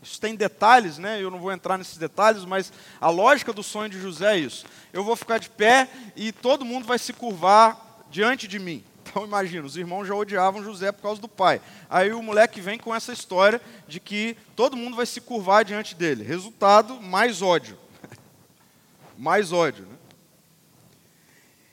Isso 0.03 0.21
tem 0.21 0.35
detalhes, 0.35 0.97
né? 0.97 1.23
Eu 1.23 1.31
não 1.31 1.39
vou 1.39 1.53
entrar 1.53 1.77
nesses 1.77 1.97
detalhes, 1.97 2.45
mas 2.45 2.73
a 3.01 3.11
lógica 3.11 3.53
do 3.53 3.63
sonho 3.63 3.91
de 3.91 4.01
José 4.01 4.37
é 4.37 4.39
isso. 4.39 4.65
Eu 4.93 5.05
vou 5.05 5.17
ficar 5.17 5.39
de 5.39 5.51
pé 5.51 5.89
e 6.17 6.33
todo 6.33 6.65
mundo 6.65 6.87
vai 6.87 6.99
se 6.99 7.13
curvar 7.13 8.05
diante 8.11 8.47
de 8.49 8.59
mim. 8.59 8.85
Então 9.09 9.25
imagina, 9.25 9.67
os 9.67 9.75
irmãos 9.75 10.05
já 10.05 10.15
odiavam 10.15 10.63
José 10.63 10.93
por 10.93 11.01
causa 11.01 11.19
do 11.19 11.27
pai. 11.27 11.63
Aí 11.89 12.13
o 12.13 12.23
moleque 12.23 12.61
vem 12.61 12.79
com 12.79 12.95
essa 12.95 13.11
história 13.11 13.59
de 13.89 13.99
que 13.99 14.37
todo 14.55 14.77
mundo 14.77 14.95
vai 14.95 15.07
se 15.07 15.19
curvar 15.19 15.65
diante 15.65 15.95
dele. 15.95 16.23
Resultado, 16.23 17.01
mais 17.01 17.41
ódio. 17.41 17.79
mais 19.17 19.51
ódio. 19.51 19.87
Né? 19.87 19.98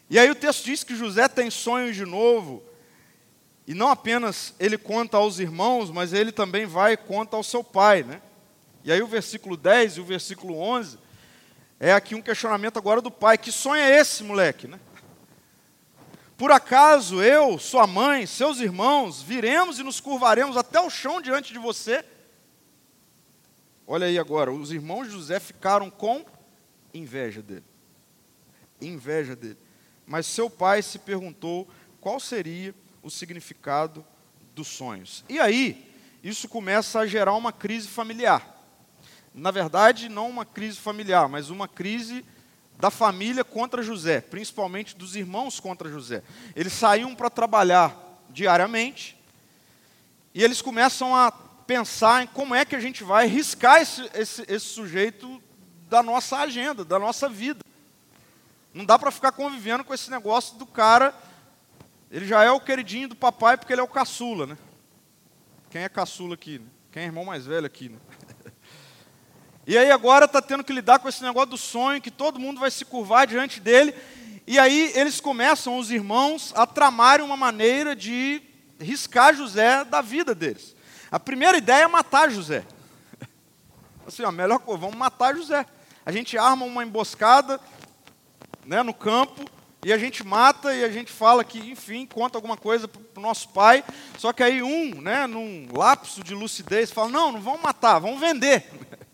E 0.09 0.19
aí 0.19 0.29
o 0.29 0.35
texto 0.35 0.65
diz 0.65 0.83
que 0.83 0.95
José 0.95 1.27
tem 1.27 1.49
sonhos 1.49 1.95
de 1.95 2.05
novo, 2.05 2.63
e 3.67 3.73
não 3.73 3.89
apenas 3.89 4.53
ele 4.59 4.77
conta 4.77 5.17
aos 5.17 5.39
irmãos, 5.39 5.89
mas 5.89 6.13
ele 6.13 6.31
também 6.31 6.65
vai 6.65 6.93
e 6.93 6.97
conta 6.97 7.35
ao 7.35 7.43
seu 7.43 7.63
pai. 7.63 8.03
Né? 8.03 8.21
E 8.83 8.91
aí 8.91 9.01
o 9.01 9.07
versículo 9.07 9.57
10 9.57 9.97
e 9.97 10.01
o 10.01 10.05
versículo 10.05 10.57
11 10.57 10.99
é 11.79 11.91
aqui 11.91 12.13
um 12.13 12.21
questionamento 12.21 12.77
agora 12.77 13.01
do 13.01 13.09
pai. 13.09 13.37
Que 13.37 13.51
sonho 13.51 13.81
é 13.81 13.99
esse, 13.99 14.23
moleque? 14.23 14.67
Né? 14.67 14.79
Por 16.37 16.51
acaso 16.51 17.23
eu, 17.23 17.57
sua 17.57 17.87
mãe, 17.87 18.27
seus 18.27 18.59
irmãos, 18.59 19.21
viremos 19.21 19.79
e 19.79 19.83
nos 19.83 19.99
curvaremos 19.99 20.57
até 20.57 20.79
o 20.79 20.89
chão 20.89 21.19
diante 21.19 21.51
de 21.51 21.57
você? 21.57 22.05
Olha 23.87 24.05
aí 24.07 24.19
agora, 24.19 24.51
os 24.51 24.71
irmãos 24.71 25.05
de 25.05 25.13
José 25.13 25.39
ficaram 25.39 25.89
com 25.89 26.23
inveja 26.93 27.41
dele. 27.41 27.63
Inveja 28.81 29.35
dele. 29.35 29.64
Mas 30.05 30.25
seu 30.25 30.49
pai 30.49 30.81
se 30.81 30.99
perguntou 30.99 31.67
qual 31.99 32.19
seria 32.19 32.73
o 33.01 33.09
significado 33.09 34.05
dos 34.53 34.67
sonhos. 34.67 35.23
E 35.27 35.39
aí, 35.39 35.91
isso 36.23 36.47
começa 36.47 36.99
a 36.99 37.07
gerar 37.07 37.33
uma 37.33 37.51
crise 37.51 37.87
familiar. 37.87 38.55
Na 39.33 39.51
verdade, 39.51 40.07
não 40.07 40.29
uma 40.29 40.45
crise 40.45 40.77
familiar, 40.77 41.27
mas 41.27 41.49
uma 41.49 41.67
crise 41.67 42.25
da 42.79 42.89
família 42.89 43.43
contra 43.43 43.83
José, 43.83 44.21
principalmente 44.21 44.95
dos 44.95 45.15
irmãos 45.15 45.59
contra 45.59 45.89
José. 45.89 46.23
Eles 46.55 46.73
saíam 46.73 47.15
para 47.15 47.29
trabalhar 47.29 47.95
diariamente 48.29 49.17
e 50.33 50.43
eles 50.43 50.61
começam 50.61 51.15
a 51.15 51.31
pensar 51.31 52.23
em 52.23 52.27
como 52.27 52.53
é 52.53 52.65
que 52.65 52.75
a 52.75 52.79
gente 52.79 53.03
vai 53.03 53.27
riscar 53.27 53.81
esse, 53.81 54.09
esse, 54.13 54.45
esse 54.47 54.65
sujeito 54.65 55.41
da 55.89 56.03
nossa 56.03 56.37
agenda, 56.37 56.83
da 56.83 56.99
nossa 56.99 57.29
vida. 57.29 57.59
Não 58.75 58.85
dá 58.85 58.99
para 58.99 59.09
ficar 59.09 59.31
convivendo 59.31 59.83
com 59.83 59.93
esse 59.93 60.11
negócio 60.11 60.55
do 60.57 60.67
cara 60.67 61.15
ele 62.15 62.25
já 62.25 62.43
é 62.43 62.51
o 62.51 62.61
queridinho 62.61 63.09
do 63.09 63.15
papai 63.15 63.57
porque 63.57 63.73
ele 63.73 63.81
é 63.81 63.83
o 63.83 63.89
caçula, 63.89 64.45
né? 64.45 64.57
Quem 65.69 65.83
é 65.83 65.89
caçula 65.89 66.35
aqui? 66.35 66.59
Né? 66.59 66.65
Quem 66.91 67.03
é 67.03 67.05
irmão 67.07 67.25
mais 67.25 67.45
velho 67.45 67.65
aqui? 67.65 67.89
Né? 67.89 67.97
E 69.67 69.75
aí 69.79 69.89
agora 69.89 70.25
está 70.25 70.39
tendo 70.43 70.63
que 70.63 70.71
lidar 70.71 70.99
com 70.99 71.09
esse 71.09 71.23
negócio 71.23 71.49
do 71.49 71.57
sonho, 71.57 71.99
que 71.99 72.11
todo 72.11 72.39
mundo 72.39 72.59
vai 72.59 72.69
se 72.69 72.85
curvar 72.85 73.25
diante 73.25 73.59
dele. 73.59 73.95
E 74.45 74.59
aí 74.59 74.91
eles 74.93 75.19
começam, 75.19 75.79
os 75.79 75.89
irmãos, 75.89 76.53
a 76.55 76.67
tramarem 76.67 77.25
uma 77.25 77.35
maneira 77.35 77.95
de 77.95 78.43
riscar 78.79 79.33
José 79.33 79.83
da 79.83 80.01
vida 80.01 80.35
deles. 80.35 80.75
A 81.09 81.19
primeira 81.19 81.57
ideia 81.57 81.85
é 81.85 81.87
matar 81.87 82.29
José. 82.29 82.63
Assim, 84.05 84.21
ó, 84.21 84.31
melhor 84.31 84.59
coisa, 84.59 84.79
vamos 84.79 84.95
matar 84.95 85.35
José. 85.35 85.65
A 86.05 86.11
gente 86.11 86.37
arma 86.37 86.63
uma 86.63 86.83
emboscada 86.83 87.59
né, 88.65 88.83
no 88.83 88.93
campo, 88.93 89.45
e 89.85 89.93
a 89.93 89.97
gente 89.99 90.25
mata 90.25 90.73
e 90.73 90.83
a 90.83 90.89
gente 90.89 91.11
fala 91.11 91.43
que, 91.43 91.59
enfim, 91.59 92.07
conta 92.07 92.39
alguma 92.39 92.57
coisa 92.57 92.87
para 92.87 93.01
o 93.15 93.21
nosso 93.21 93.49
pai. 93.49 93.83
Só 94.17 94.33
que 94.33 94.41
aí 94.41 94.63
um, 94.63 94.99
né, 94.99 95.27
num 95.27 95.67
lapso 95.71 96.23
de 96.23 96.33
lucidez, 96.33 96.89
fala: 96.89 97.09
não, 97.09 97.31
não 97.31 97.39
vamos 97.39 97.61
matar, 97.61 97.99
vamos 97.99 98.19
vender. 98.19 98.65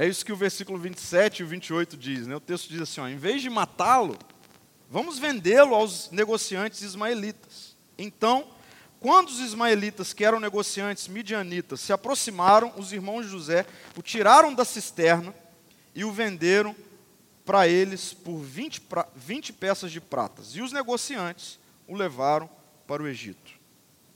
É 0.00 0.06
isso 0.06 0.24
que 0.24 0.32
o 0.32 0.36
versículo 0.36 0.78
27 0.78 1.40
e 1.40 1.42
o 1.42 1.48
28 1.48 1.96
diz. 1.96 2.24
Né? 2.28 2.36
O 2.36 2.38
texto 2.38 2.68
diz 2.68 2.80
assim: 2.80 3.00
ó, 3.00 3.08
em 3.08 3.16
vez 3.16 3.42
de 3.42 3.50
matá-lo, 3.50 4.16
vamos 4.88 5.18
vendê-lo 5.18 5.74
aos 5.74 6.08
negociantes 6.12 6.82
ismaelitas. 6.82 7.76
Então, 7.98 8.46
quando 9.00 9.28
os 9.28 9.40
ismaelitas, 9.40 10.12
que 10.12 10.24
eram 10.24 10.38
negociantes 10.38 11.08
midianitas, 11.08 11.80
se 11.80 11.92
aproximaram, 11.92 12.72
os 12.76 12.92
irmãos 12.92 13.24
de 13.24 13.32
José 13.32 13.66
o 13.96 14.02
tiraram 14.02 14.54
da 14.54 14.64
cisterna 14.64 15.34
e 15.98 16.04
o 16.04 16.12
venderam 16.12 16.76
para 17.44 17.66
eles 17.66 18.14
por 18.14 18.38
20, 18.38 18.80
20 19.16 19.52
peças 19.54 19.90
de 19.90 20.00
pratas. 20.00 20.54
E 20.54 20.62
os 20.62 20.70
negociantes 20.70 21.58
o 21.88 21.96
levaram 21.96 22.48
para 22.86 23.02
o 23.02 23.08
Egito. 23.08 23.50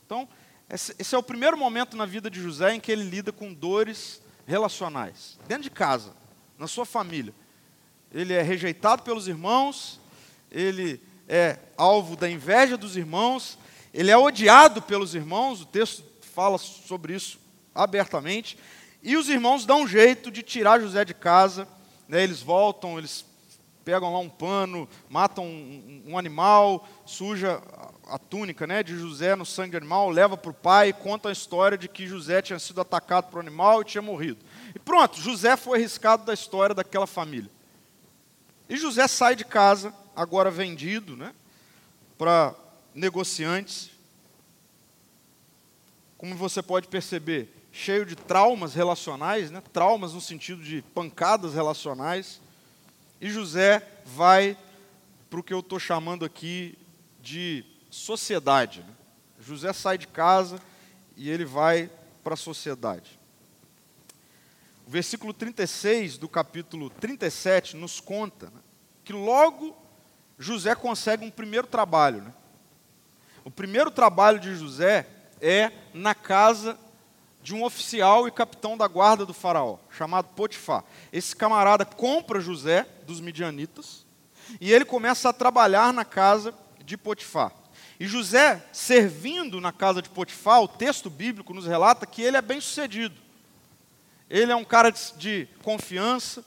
Então, 0.07 0.29
esse 0.71 1.13
é 1.13 1.19
o 1.19 1.23
primeiro 1.25 1.57
momento 1.57 1.97
na 1.97 2.07
vida 2.07 2.31
de 2.31 2.41
José 2.41 2.73
em 2.73 2.79
que 2.79 2.93
ele 2.93 3.03
lida 3.03 3.33
com 3.33 3.53
dores 3.53 4.23
relacionais. 4.47 5.37
Dentro 5.49 5.65
de 5.65 5.71
casa, 5.71 6.13
na 6.57 6.69
sua 6.69 6.87
família. 6.87 7.35
Ele 8.13 8.33
é 8.33 8.43
rejeitado 8.43 9.03
pelos 9.03 9.27
irmãos, 9.27 10.01
ele 10.53 11.03
é 11.29 11.59
alvo 11.77 12.15
da 12.15 12.31
inveja 12.31 12.77
dos 12.77 12.97
irmãos, 12.97 13.59
ele 13.93 14.13
é 14.13 14.17
odiado 14.17 14.81
pelos 14.81 15.17
irmãos, 15.17 15.63
o 15.63 15.67
texto 15.67 16.05
fala 16.21 16.59
sobre 16.59 17.17
isso 17.17 17.41
abertamente, 17.75 18.57
e 19.03 19.17
os 19.17 19.29
irmãos 19.29 19.67
dão 19.67 19.83
um 19.83 19.89
jeito 19.89 20.31
de 20.31 20.43
tirar 20.43 20.81
José 20.81 21.05
de 21.05 21.15
casa 21.15 21.67
né, 22.13 22.23
eles 22.23 22.43
voltam, 22.43 22.99
eles 22.99 23.25
pegam 23.87 24.13
lá 24.13 24.19
um 24.19 24.29
pano, 24.29 24.87
matam 25.09 25.47
um, 25.47 26.03
um 26.09 26.19
animal, 26.19 26.87
suja 27.07 27.63
a, 28.07 28.19
túnica 28.19 28.67
né, 28.67 28.83
de 28.83 28.95
José 28.95 29.35
no 29.35 29.47
sangue 29.47 29.79
animal, 29.79 30.11
leva 30.11 30.37
para 30.37 30.51
o 30.51 30.55
pai 30.55 30.91
e 30.91 30.93
conta 30.93 31.31
a 31.31 31.33
história 31.33 31.79
de 31.79 31.89
que 31.89 32.07
José 32.07 32.43
tinha 32.43 32.59
sido 32.59 32.83
atacado 32.83 33.31
por 33.31 33.39
um 33.39 33.41
animal 33.41 33.81
e 33.81 33.87
tinha 33.87 34.03
morrido. 34.03 34.45
E 34.75 34.79
pronto, 34.79 35.19
José 35.19 35.57
foi 35.57 35.79
arriscado 35.79 36.27
da 36.27 36.35
história 36.35 36.75
daquela 36.75 37.07
família. 37.07 37.51
E 38.69 38.77
José 38.77 39.09
sai 39.09 39.35
de 39.35 39.47
casa, 39.47 39.95
agora 40.15 40.51
vendido, 40.51 41.17
né, 41.17 41.35
para 42.19 42.55
negociantes. 42.95 43.91
Como 46.19 46.37
você 46.37 46.63
pode 46.63 46.89
perceber, 46.89 47.62
cheio 47.73 48.05
de 48.05 48.15
traumas 48.15 48.75
relacionais, 48.75 49.51
né? 49.51 49.63
traumas 49.73 50.13
no 50.13 50.21
sentido 50.21 50.63
de 50.63 50.83
pancadas 50.95 51.55
relacionais. 51.55 52.41
E 53.19 53.31
José 53.31 53.83
vai 54.05 54.57
para 55.31 55.41
o 55.41 55.43
que 55.43 55.55
eu 55.55 55.61
estou 55.61 55.81
chamando 55.81 56.25
aqui 56.25 56.79
de 57.21 57.65
sociedade. 57.91 58.81
Né? 58.81 58.95
José 59.41 59.73
sai 59.73 59.97
de 59.97 60.07
casa 60.07 60.61
e 61.17 61.31
ele 61.31 61.47
vai 61.47 61.91
para 62.23 62.35
a 62.35 62.37
sociedade. 62.37 63.19
O 64.87 64.91
versículo 64.91 65.33
36 65.33 66.19
do 66.19 66.29
capítulo 66.29 66.91
37 66.91 67.77
nos 67.77 68.01
conta 68.01 68.47
né, 68.47 68.61
que 69.03 69.13
logo 69.13 69.75
José 70.39 70.75
consegue 70.75 71.25
um 71.25 71.31
primeiro 71.31 71.67
trabalho. 71.67 72.23
Né? 72.23 72.35
O 73.45 73.51
primeiro 73.51 73.91
trabalho 73.91 74.39
de 74.39 74.55
José 74.55 75.07
é 75.41 75.73
na 75.95 76.15
casa 76.15 76.79
de 77.43 77.55
um 77.55 77.65
oficial 77.65 78.29
e 78.29 78.31
capitão 78.31 78.77
da 78.77 78.87
guarda 78.87 79.27
do 79.27 79.35
faraó, 79.35 79.79
chamado 79.91 80.29
Potifar. 80.37 80.85
Esse 81.13 81.35
camarada 81.35 81.85
compra 81.85 82.41
José 82.41 82.87
dos 83.07 83.21
midianitas 83.21 84.07
e 84.61 84.73
ele 84.73 84.85
começa 84.85 85.29
a 85.29 85.33
trabalhar 85.33 85.93
na 85.93 86.05
casa 86.05 86.55
de 86.85 86.97
Potifar. 86.97 87.53
E 87.99 88.07
José, 88.07 88.65
servindo 88.73 89.61
na 89.61 89.73
casa 89.73 90.01
de 90.01 90.09
Potifar, 90.09 90.63
o 90.63 90.69
texto 90.69 91.11
bíblico 91.11 91.53
nos 91.55 91.67
relata 91.67 92.07
que 92.07 92.23
ele 92.23 92.37
é 92.37 92.43
bem 92.43 92.61
sucedido. 92.61 93.15
Ele 94.31 94.51
é 94.51 94.57
um 94.57 94.65
cara 94.65 94.91
de, 94.91 95.13
de 95.17 95.49
confiança. 95.63 96.45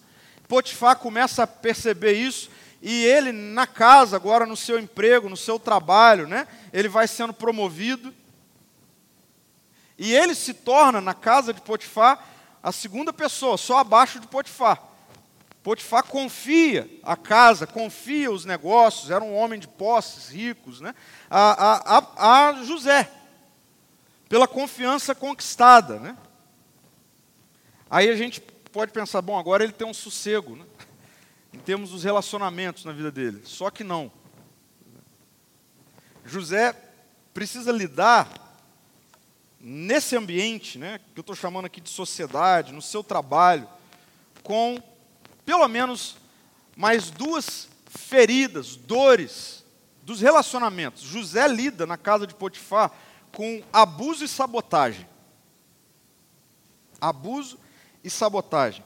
Potifar 0.47 0.97
começa 0.97 1.43
a 1.43 1.47
perceber 1.47 2.13
isso 2.13 2.49
e 2.81 3.03
ele 3.05 3.31
na 3.31 3.65
casa, 3.65 4.15
agora 4.15 4.45
no 4.45 4.55
seu 4.55 4.77
emprego, 4.77 5.29
no 5.29 5.37
seu 5.37 5.57
trabalho, 5.57 6.27
né, 6.27 6.47
ele 6.71 6.87
vai 6.87 7.07
sendo 7.07 7.33
promovido. 7.33 8.13
E 9.97 10.13
ele 10.13 10.35
se 10.35 10.53
torna, 10.53 10.99
na 10.99 11.13
casa 11.13 11.53
de 11.53 11.61
Potifar, 11.61 12.23
a 12.61 12.71
segunda 12.71 13.13
pessoa, 13.13 13.57
só 13.57 13.79
abaixo 13.79 14.19
de 14.19 14.27
Potifar. 14.27 14.81
Potifar 15.63 16.03
confia 16.03 16.89
a 17.01 17.15
casa, 17.15 17.65
confia 17.65 18.29
os 18.29 18.45
negócios, 18.45 19.09
era 19.09 19.23
um 19.23 19.35
homem 19.35 19.59
de 19.59 19.67
posses, 19.67 20.29
ricos, 20.29 20.79
né, 20.79 20.93
a, 21.29 21.97
a, 21.97 22.49
a 22.49 22.63
José, 22.63 23.09
pela 24.29 24.47
confiança 24.47 25.15
conquistada. 25.15 25.99
Né. 25.99 26.15
Aí 27.89 28.09
a 28.09 28.15
gente 28.15 28.41
pode 28.71 28.91
pensar, 28.91 29.21
bom, 29.23 29.39
agora 29.39 29.63
ele 29.63 29.73
tem 29.73 29.87
um 29.87 29.93
sossego, 29.93 30.55
né, 30.55 30.65
em 31.51 31.57
termos 31.57 31.89
dos 31.89 32.03
relacionamentos 32.03 32.85
na 32.85 32.91
vida 32.91 33.09
dele. 33.11 33.41
Só 33.45 33.71
que 33.71 33.83
não. 33.83 34.11
José 36.25 36.75
precisa 37.33 37.71
lidar 37.71 38.44
nesse 39.59 40.15
ambiente, 40.15 40.77
né, 40.77 40.99
que 41.13 41.19
eu 41.19 41.21
estou 41.21 41.35
chamando 41.35 41.65
aqui 41.65 41.81
de 41.81 41.89
sociedade, 41.89 42.73
no 42.73 42.81
seu 42.81 43.03
trabalho, 43.03 43.67
com 44.43 44.81
pelo 45.45 45.67
menos 45.67 46.17
mais 46.75 47.09
duas 47.09 47.67
feridas, 47.87 48.75
dores 48.75 49.63
dos 50.03 50.21
relacionamentos. 50.21 51.01
José 51.01 51.47
lida 51.47 51.85
na 51.85 51.97
casa 51.97 52.27
de 52.27 52.35
Potifar 52.35 52.91
com 53.31 53.63
abuso 53.71 54.23
e 54.23 54.27
sabotagem. 54.27 55.07
Abuso 57.01 57.59
e 58.03 58.09
sabotagem. 58.09 58.83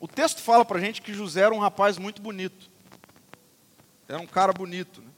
O 0.00 0.08
texto 0.08 0.40
fala 0.40 0.64
para 0.64 0.78
a 0.78 0.80
gente 0.80 1.02
que 1.02 1.12
José 1.12 1.42
era 1.42 1.54
um 1.54 1.58
rapaz 1.58 1.98
muito 1.98 2.22
bonito. 2.22 2.70
Era 4.08 4.18
um 4.18 4.26
cara 4.26 4.52
bonito. 4.52 5.02
Né? 5.02 5.09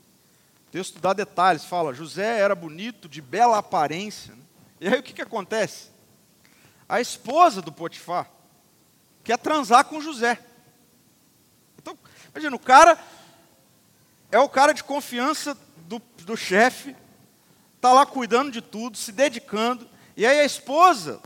O 0.73 0.79
texto 0.81 0.99
dá 1.01 1.13
detalhes, 1.13 1.67
fala, 1.67 1.93
José 1.93 2.41
era 2.41 2.55
bonito, 2.55 3.07
de 3.07 3.21
bela 3.21 3.59
aparência. 3.59 4.35
Né? 4.35 4.43
E 4.81 4.89
aí 4.89 4.99
o 4.99 5.03
que, 5.03 5.13
que 5.13 5.21
acontece? 5.21 5.91
A 6.89 6.99
esposa 6.99 7.61
do 7.61 7.71
Potifar 7.71 8.27
quer 9.23 9.37
transar 9.37 9.85
com 9.85 10.01
José. 10.01 10.39
Então, 11.77 11.99
imagina, 12.31 12.57
o 12.57 12.59
cara 12.59 12.99
é 14.31 14.39
o 14.39 14.49
cara 14.49 14.73
de 14.73 14.83
confiança 14.83 15.55
do, 15.81 16.01
do 16.25 16.39
chefe, 16.39 16.97
está 17.77 17.93
lá 17.93 18.07
cuidando 18.07 18.51
de 18.51 18.63
tudo, 18.63 18.97
se 18.97 19.13
dedicando, 19.13 19.87
e 20.17 20.25
aí 20.25 20.41
a 20.41 20.45
esposa 20.47 21.21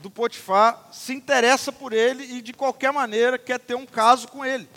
do 0.00 0.08
Potifar 0.08 0.88
se 0.92 1.12
interessa 1.12 1.72
por 1.72 1.92
ele 1.92 2.36
e 2.36 2.40
de 2.40 2.52
qualquer 2.52 2.92
maneira 2.92 3.36
quer 3.40 3.58
ter 3.58 3.74
um 3.74 3.86
caso 3.86 4.28
com 4.28 4.44
ele. 4.44 4.68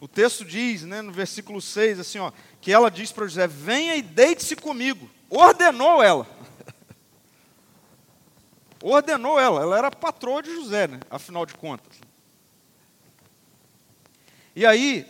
O 0.00 0.08
texto 0.08 0.44
diz, 0.44 0.82
né, 0.82 1.00
no 1.00 1.12
versículo 1.12 1.62
6, 1.62 2.00
assim, 2.00 2.18
ó, 2.18 2.32
que 2.64 2.72
ela 2.72 2.90
diz 2.90 3.12
para 3.12 3.26
José: 3.26 3.46
Venha 3.46 3.94
e 3.94 4.00
deite-se 4.00 4.56
comigo. 4.56 5.10
Ordenou 5.28 6.02
ela. 6.02 6.26
Ordenou 8.82 9.38
ela. 9.38 9.60
Ela 9.60 9.76
era 9.76 9.90
patroa 9.90 10.42
de 10.42 10.50
José, 10.50 10.88
né, 10.88 10.98
afinal 11.10 11.44
de 11.44 11.52
contas. 11.52 12.00
E 14.56 14.64
aí, 14.64 15.06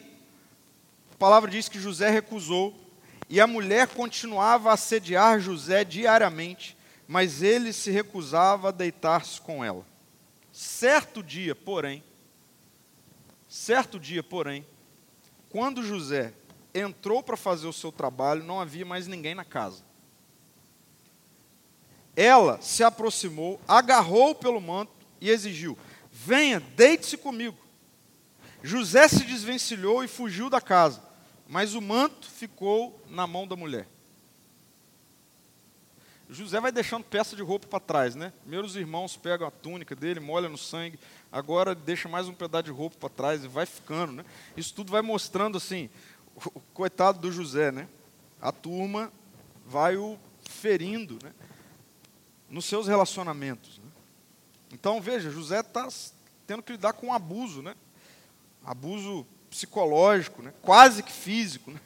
a 1.13 1.17
palavra 1.17 1.49
diz 1.49 1.69
que 1.69 1.79
José 1.79 2.11
recusou, 2.11 2.75
e 3.31 3.41
a 3.41 3.47
mulher 3.47 3.87
continuava 3.87 4.71
a 4.71 4.75
assediar 4.75 5.39
José 5.39 5.85
diariamente, 5.85 6.77
mas 7.07 7.41
ele 7.41 7.73
se 7.73 7.89
recusava 7.93 8.71
a 8.71 8.73
deitar-se 8.73 9.41
com 9.41 9.65
ela. 9.65 9.87
Certo 10.51 11.23
dia, 11.23 11.55
porém, 11.55 12.03
certo 13.47 14.01
dia, 14.01 14.25
porém, 14.25 14.67
quando 15.51 15.85
José 15.85 16.35
entrou 16.75 17.23
para 17.23 17.37
fazer 17.37 17.67
o 17.67 17.73
seu 17.73 17.93
trabalho, 17.93 18.43
não 18.43 18.61
havia 18.61 18.85
mais 18.85 19.07
ninguém 19.07 19.35
na 19.35 19.45
casa. 19.45 19.83
Ela 22.17 22.61
se 22.61 22.83
aproximou, 22.83 23.61
agarrou 23.67 24.35
pelo 24.35 24.61
manto 24.61 24.93
e 25.21 25.31
exigiu: 25.31 25.79
Venha, 26.11 26.61
deite-se 26.61 27.17
comigo. 27.17 27.57
José 28.63 29.07
se 29.09 29.25
desvencilhou 29.25 30.03
e 30.03 30.09
fugiu 30.09 30.49
da 30.49 30.61
casa, 30.61 31.03
mas 31.47 31.75
o 31.75 31.81
manto 31.81 32.31
ficou 32.31 32.99
na 33.11 33.27
mão 33.27 33.47
da 33.47 33.55
mulher. 33.55 33.87
José 36.31 36.59
vai 36.59 36.73
deixando 36.73 37.05
peça 37.05 37.37
de 37.37 37.43
roupa 37.43 37.67
para 37.67 37.81
trás, 37.81 38.15
né? 38.15 38.33
Primeiro 38.41 38.67
os 38.67 38.77
irmãos 38.77 39.17
pegam 39.17 39.47
a 39.47 39.51
túnica 39.51 39.95
dele, 39.95 40.19
molham 40.19 40.51
no 40.51 40.57
sangue, 40.57 40.99
agora 41.31 41.75
deixa 41.75 42.09
mais 42.09 42.29
um 42.29 42.33
pedaço 42.33 42.65
de 42.65 42.71
roupa 42.71 42.97
para 42.99 43.09
trás 43.11 43.45
e 43.45 43.49
vai 43.49 43.67
ficando, 43.67 44.13
né? 44.13 44.25
Isso 44.57 44.73
tudo 44.75 44.91
vai 44.91 45.03
mostrando 45.03 45.59
assim, 45.59 45.91
o 46.37 46.61
coitado 46.73 47.19
do 47.19 47.33
José, 47.33 47.71
né? 47.71 47.89
A 48.41 48.53
turma 48.53 49.13
vai 49.67 49.97
o 49.97 50.19
ferindo, 50.49 51.19
né? 51.23 51.33
Nos 52.49 52.65
seus 52.67 52.87
relacionamentos. 52.87 53.79
Né? 53.79 53.91
Então 54.73 55.01
veja, 55.01 55.31
José 55.31 55.61
está 55.61 55.89
tendo 56.47 56.63
que 56.63 56.73
lidar 56.73 56.93
com 56.93 57.09
um 57.09 57.13
abuso, 57.13 57.63
né? 57.63 57.75
Abuso 58.65 59.27
psicológico, 59.51 60.43
né? 60.43 60.53
Quase 60.63 61.03
que 61.03 61.13
físico, 61.13 61.71
né? 61.71 61.81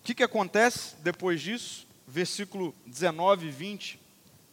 O 0.00 0.04
que, 0.04 0.14
que 0.14 0.22
acontece 0.22 0.96
depois 0.96 1.40
disso? 1.40 1.86
versículo 2.12 2.74
19 2.84 3.46
e 3.46 3.50
20 3.50 4.00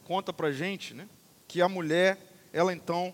conta 0.05 0.31
para 0.31 0.49
gente, 0.49 0.93
né, 0.93 1.07
que 1.45 1.61
a 1.61 1.67
mulher, 1.67 2.17
ela 2.53 2.73
então, 2.73 3.13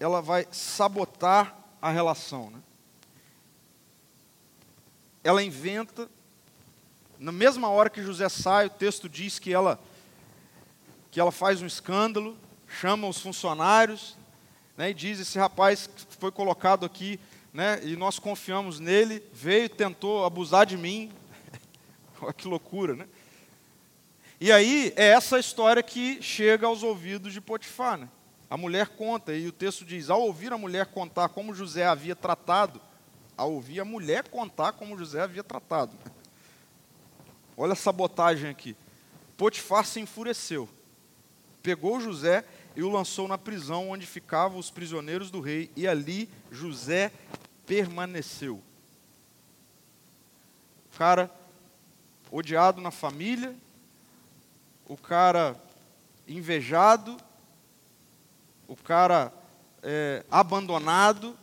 ela 0.00 0.20
vai 0.20 0.46
sabotar 0.50 1.56
a 1.80 1.90
relação, 1.90 2.50
né? 2.50 2.58
Ela 5.26 5.42
inventa, 5.42 6.08
na 7.18 7.32
mesma 7.32 7.68
hora 7.68 7.90
que 7.90 8.00
José 8.00 8.28
sai, 8.28 8.66
o 8.66 8.70
texto 8.70 9.08
diz 9.08 9.40
que 9.40 9.52
ela, 9.52 9.76
que 11.10 11.18
ela 11.18 11.32
faz 11.32 11.60
um 11.60 11.66
escândalo, 11.66 12.38
chama 12.68 13.08
os 13.08 13.18
funcionários, 13.18 14.16
né, 14.76 14.90
e 14.90 14.94
diz: 14.94 15.18
esse 15.18 15.36
rapaz 15.36 15.90
foi 16.20 16.30
colocado 16.30 16.86
aqui, 16.86 17.18
né, 17.52 17.80
e 17.82 17.96
nós 17.96 18.20
confiamos 18.20 18.78
nele, 18.78 19.20
veio, 19.32 19.68
tentou 19.68 20.24
abusar 20.24 20.64
de 20.64 20.76
mim. 20.76 21.10
Olha 22.22 22.30
que 22.32 22.46
loucura, 22.46 22.94
né? 22.94 23.08
E 24.40 24.52
aí 24.52 24.92
é 24.94 25.08
essa 25.08 25.40
história 25.40 25.82
que 25.82 26.22
chega 26.22 26.68
aos 26.68 26.84
ouvidos 26.84 27.32
de 27.32 27.40
Potifar. 27.40 27.98
Né? 27.98 28.08
A 28.48 28.56
mulher 28.56 28.90
conta, 28.90 29.34
e 29.34 29.48
o 29.48 29.52
texto 29.52 29.84
diz: 29.84 30.08
ao 30.08 30.22
ouvir 30.22 30.52
a 30.52 30.56
mulher 30.56 30.86
contar 30.86 31.30
como 31.30 31.52
José 31.52 31.84
havia 31.84 32.14
tratado, 32.14 32.80
ao 33.36 33.52
ouvir 33.52 33.80
a 33.80 33.84
mulher 33.84 34.28
contar 34.28 34.72
como 34.72 34.96
José 34.96 35.20
havia 35.20 35.44
tratado. 35.44 35.96
Olha 37.56 37.74
a 37.74 37.76
sabotagem 37.76 38.50
aqui. 38.50 38.76
Potifar 39.36 39.84
se 39.84 40.00
enfureceu, 40.00 40.68
pegou 41.62 42.00
José 42.00 42.44
e 42.74 42.82
o 42.82 42.90
lançou 42.90 43.26
na 43.26 43.38
prisão 43.38 43.90
onde 43.90 44.06
ficavam 44.06 44.58
os 44.58 44.70
prisioneiros 44.70 45.30
do 45.30 45.40
rei, 45.40 45.70
e 45.74 45.86
ali 45.86 46.28
José 46.50 47.10
permaneceu. 47.66 48.62
O 50.92 50.98
cara 50.98 51.30
odiado 52.30 52.80
na 52.80 52.90
família, 52.90 53.54
o 54.86 54.96
cara 54.96 55.56
invejado, 56.28 57.16
o 58.68 58.76
cara 58.76 59.32
é, 59.82 60.24
abandonado, 60.30 61.36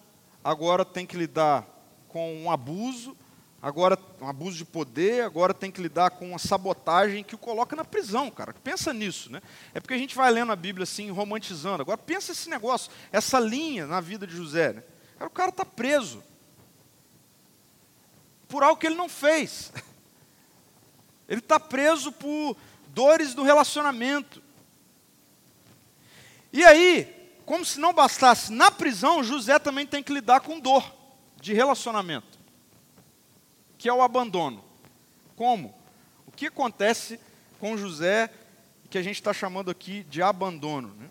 agora 0.44 0.84
tem 0.84 1.06
que 1.06 1.18
lidar 1.18 1.73
com 2.14 2.44
um 2.44 2.52
abuso, 2.52 3.18
agora 3.60 3.98
um 4.22 4.28
abuso 4.28 4.56
de 4.56 4.66
poder, 4.66 5.24
agora 5.24 5.52
tem 5.52 5.72
que 5.72 5.82
lidar 5.82 6.12
com 6.12 6.30
uma 6.30 6.38
sabotagem 6.38 7.24
que 7.24 7.34
o 7.34 7.40
coloca 7.40 7.76
na 7.76 7.84
prisão, 7.84 8.30
cara. 8.30 8.54
Pensa 8.64 8.94
nisso, 8.94 9.32
né? 9.32 9.42
É 9.74 9.80
porque 9.80 9.96
a 9.96 9.98
gente 9.98 10.16
vai 10.16 10.30
lendo 10.30 10.52
a 10.52 10.56
Bíblia 10.56 10.84
assim, 10.84 11.10
romantizando. 11.10 11.82
Agora 11.82 11.98
pensa 11.98 12.32
esse 12.32 12.48
negócio, 12.48 12.92
essa 13.12 13.40
linha 13.40 13.88
na 13.88 14.00
vida 14.00 14.28
de 14.28 14.36
José. 14.36 14.74
Né? 14.74 14.84
o 15.22 15.30
cara 15.30 15.50
está 15.50 15.66
preso 15.66 16.24
por 18.48 18.62
algo 18.62 18.80
que 18.80 18.86
ele 18.86 18.96
não 18.96 19.10
fez. 19.10 19.74
Ele 21.26 21.40
está 21.40 21.58
preso 21.58 22.12
por 22.12 22.56
dores 22.90 23.34
do 23.34 23.44
relacionamento. 23.44 24.44
E 26.52 26.64
aí, 26.66 27.32
como 27.46 27.64
se 27.64 27.80
não 27.80 27.94
bastasse, 27.94 28.52
na 28.52 28.70
prisão, 28.70 29.24
José 29.24 29.58
também 29.58 29.88
tem 29.88 30.04
que 30.04 30.14
lidar 30.14 30.42
com 30.42 30.60
dor 30.60 30.84
de 31.44 31.54
relacionamento, 31.54 32.40
que 33.78 33.90
é 33.90 33.94
o 33.94 34.02
abandono. 34.02 34.64
Como? 35.36 35.76
O 36.26 36.32
que 36.32 36.48
acontece 36.48 37.20
com 37.60 37.76
José, 37.76 38.32
que 38.90 38.98
a 38.98 39.02
gente 39.02 39.16
está 39.16 39.34
chamando 39.34 39.70
aqui 39.70 40.04
de 40.06 40.22
abandono? 40.22 40.96
Né? 40.98 41.10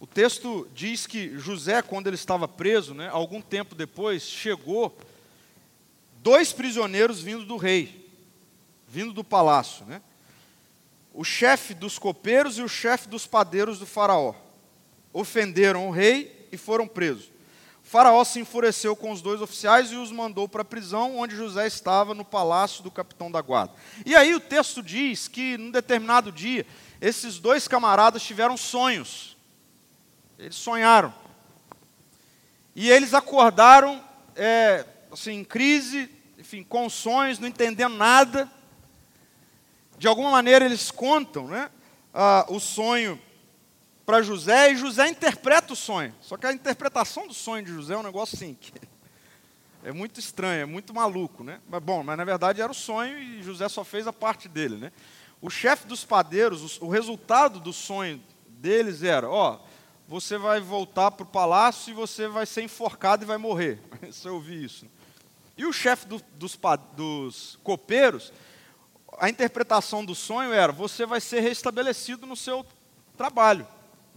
O 0.00 0.06
texto 0.06 0.66
diz 0.74 1.06
que 1.06 1.38
José, 1.38 1.82
quando 1.82 2.06
ele 2.06 2.16
estava 2.16 2.48
preso, 2.48 2.94
né, 2.94 3.10
algum 3.12 3.42
tempo 3.42 3.74
depois, 3.74 4.22
chegou 4.22 4.96
dois 6.22 6.50
prisioneiros 6.54 7.20
vindo 7.20 7.44
do 7.44 7.58
rei, 7.58 8.10
vindo 8.88 9.12
do 9.12 9.22
palácio. 9.22 9.84
Né? 9.84 10.00
O 11.12 11.24
chefe 11.24 11.74
dos 11.74 11.98
copeiros 11.98 12.56
e 12.56 12.62
o 12.62 12.68
chefe 12.68 13.06
dos 13.06 13.26
padeiros 13.26 13.78
do 13.78 13.84
faraó. 13.84 14.34
Ofenderam 15.12 15.88
o 15.88 15.90
rei 15.90 16.48
e 16.50 16.56
foram 16.56 16.88
presos. 16.88 17.35
Faraó 17.86 18.24
se 18.24 18.40
enfureceu 18.40 18.96
com 18.96 19.12
os 19.12 19.22
dois 19.22 19.40
oficiais 19.40 19.92
e 19.92 19.94
os 19.94 20.10
mandou 20.10 20.48
para 20.48 20.62
a 20.62 20.64
prisão, 20.64 21.16
onde 21.18 21.36
José 21.36 21.68
estava 21.68 22.14
no 22.14 22.24
palácio 22.24 22.82
do 22.82 22.90
capitão 22.90 23.30
da 23.30 23.40
guarda. 23.40 23.72
E 24.04 24.16
aí 24.16 24.34
o 24.34 24.40
texto 24.40 24.82
diz 24.82 25.28
que, 25.28 25.56
num 25.56 25.70
determinado 25.70 26.32
dia, 26.32 26.66
esses 27.00 27.38
dois 27.38 27.68
camaradas 27.68 28.24
tiveram 28.24 28.56
sonhos. 28.56 29.36
Eles 30.36 30.56
sonharam. 30.56 31.14
E 32.74 32.90
eles 32.90 33.14
acordaram, 33.14 34.02
é, 34.34 34.84
assim, 35.12 35.34
em 35.34 35.44
crise, 35.44 36.10
enfim, 36.36 36.64
com 36.64 36.90
sonhos, 36.90 37.38
não 37.38 37.46
entendendo 37.46 37.94
nada. 37.94 38.50
De 39.96 40.08
alguma 40.08 40.32
maneira 40.32 40.64
eles 40.64 40.90
contam 40.90 41.46
né, 41.46 41.70
ah, 42.12 42.46
o 42.48 42.58
sonho 42.58 43.16
para 44.06 44.22
José 44.22 44.70
e 44.70 44.76
José 44.76 45.08
interpreta 45.08 45.72
o 45.72 45.76
sonho. 45.76 46.14
Só 46.20 46.36
que 46.36 46.46
a 46.46 46.52
interpretação 46.52 47.26
do 47.26 47.34
sonho 47.34 47.64
de 47.64 47.72
José 47.72 47.94
é 47.94 47.98
um 47.98 48.04
negócio 48.04 48.36
assim, 48.36 48.54
que 48.54 48.72
é 49.82 49.90
muito 49.90 50.20
estranho, 50.20 50.62
é 50.62 50.64
muito 50.64 50.94
maluco, 50.94 51.42
né? 51.42 51.60
Mas 51.68 51.82
bom, 51.82 52.04
mas 52.04 52.16
na 52.16 52.24
verdade 52.24 52.62
era 52.62 52.70
o 52.70 52.74
sonho 52.74 53.18
e 53.18 53.42
José 53.42 53.68
só 53.68 53.82
fez 53.82 54.06
a 54.06 54.12
parte 54.12 54.48
dele, 54.48 54.76
né? 54.76 54.92
O 55.42 55.50
chefe 55.50 55.88
dos 55.88 56.04
padeiros, 56.04 56.80
o, 56.80 56.86
o 56.86 56.88
resultado 56.88 57.58
do 57.58 57.72
sonho 57.72 58.22
deles 58.46 59.02
era, 59.02 59.28
ó, 59.28 59.58
você 60.08 60.38
vai 60.38 60.60
voltar 60.60 61.10
para 61.10 61.24
o 61.24 61.28
palácio 61.28 61.90
e 61.90 61.94
você 61.94 62.28
vai 62.28 62.46
ser 62.46 62.62
enforcado 62.62 63.24
e 63.24 63.26
vai 63.26 63.38
morrer. 63.38 63.80
Você 64.02 64.28
ouviu 64.30 64.64
isso. 64.64 64.86
E 65.56 65.66
o 65.66 65.72
chefe 65.72 66.06
do, 66.06 66.22
dos, 66.34 66.56
dos 66.94 67.58
copeiros, 67.64 68.32
a 69.18 69.28
interpretação 69.28 70.04
do 70.04 70.14
sonho 70.14 70.52
era: 70.52 70.70
você 70.70 71.04
vai 71.04 71.20
ser 71.20 71.40
restabelecido 71.40 72.24
no 72.24 72.36
seu 72.36 72.64
trabalho. 73.16 73.66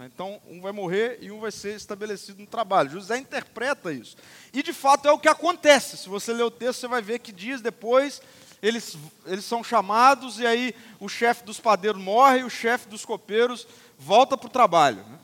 Então, 0.06 0.42
um 0.48 0.62
vai 0.62 0.72
morrer 0.72 1.18
e 1.22 1.32
um 1.32 1.40
vai 1.40 1.52
ser 1.52 1.76
estabelecido 1.76 2.40
no 2.40 2.48
trabalho. 2.48 2.90
José 2.90 3.18
interpreta 3.18 3.92
isso. 3.92 4.16
E, 4.54 4.64
de 4.64 4.72
fato, 4.72 5.08
é 5.08 5.12
o 5.12 5.20
que 5.20 5.28
acontece. 5.28 5.98
Se 5.98 6.08
você 6.08 6.32
ler 6.32 6.44
o 6.44 6.52
texto, 6.52 6.80
você 6.80 6.88
vai 6.88 7.02
ver 7.02 7.20
que 7.20 7.32
dias 7.32 7.62
depois 7.62 8.22
eles, 8.62 8.98
eles 9.26 9.46
são 9.46 9.64
chamados 9.64 10.40
e 10.40 10.46
aí 10.46 10.76
o 11.00 11.08
chefe 11.08 11.44
dos 11.44 11.60
padeiros 11.60 12.02
morre 12.02 12.40
e 12.40 12.44
o 12.44 12.50
chefe 12.50 12.88
dos 12.88 13.06
copeiros 13.06 13.68
volta 13.98 14.38
para 14.38 14.48
o 14.48 14.52
trabalho. 14.52 15.04
Né? 15.06 15.20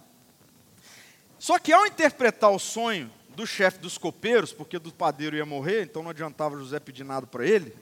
Só 1.38 1.60
que 1.60 1.72
ao 1.72 1.86
interpretar 1.86 2.52
o 2.52 2.60
sonho 2.60 3.12
do 3.36 3.46
chefe 3.46 3.80
dos 3.80 3.98
copeiros, 3.98 4.54
porque 4.54 4.80
do 4.80 4.92
padeiro 4.92 5.36
ia 5.36 5.46
morrer, 5.46 5.84
então 5.84 6.02
não 6.02 6.12
adiantava 6.12 6.58
José 6.58 6.80
pedir 6.80 7.04
nada 7.04 7.28
para 7.28 7.46
ele. 7.46 7.76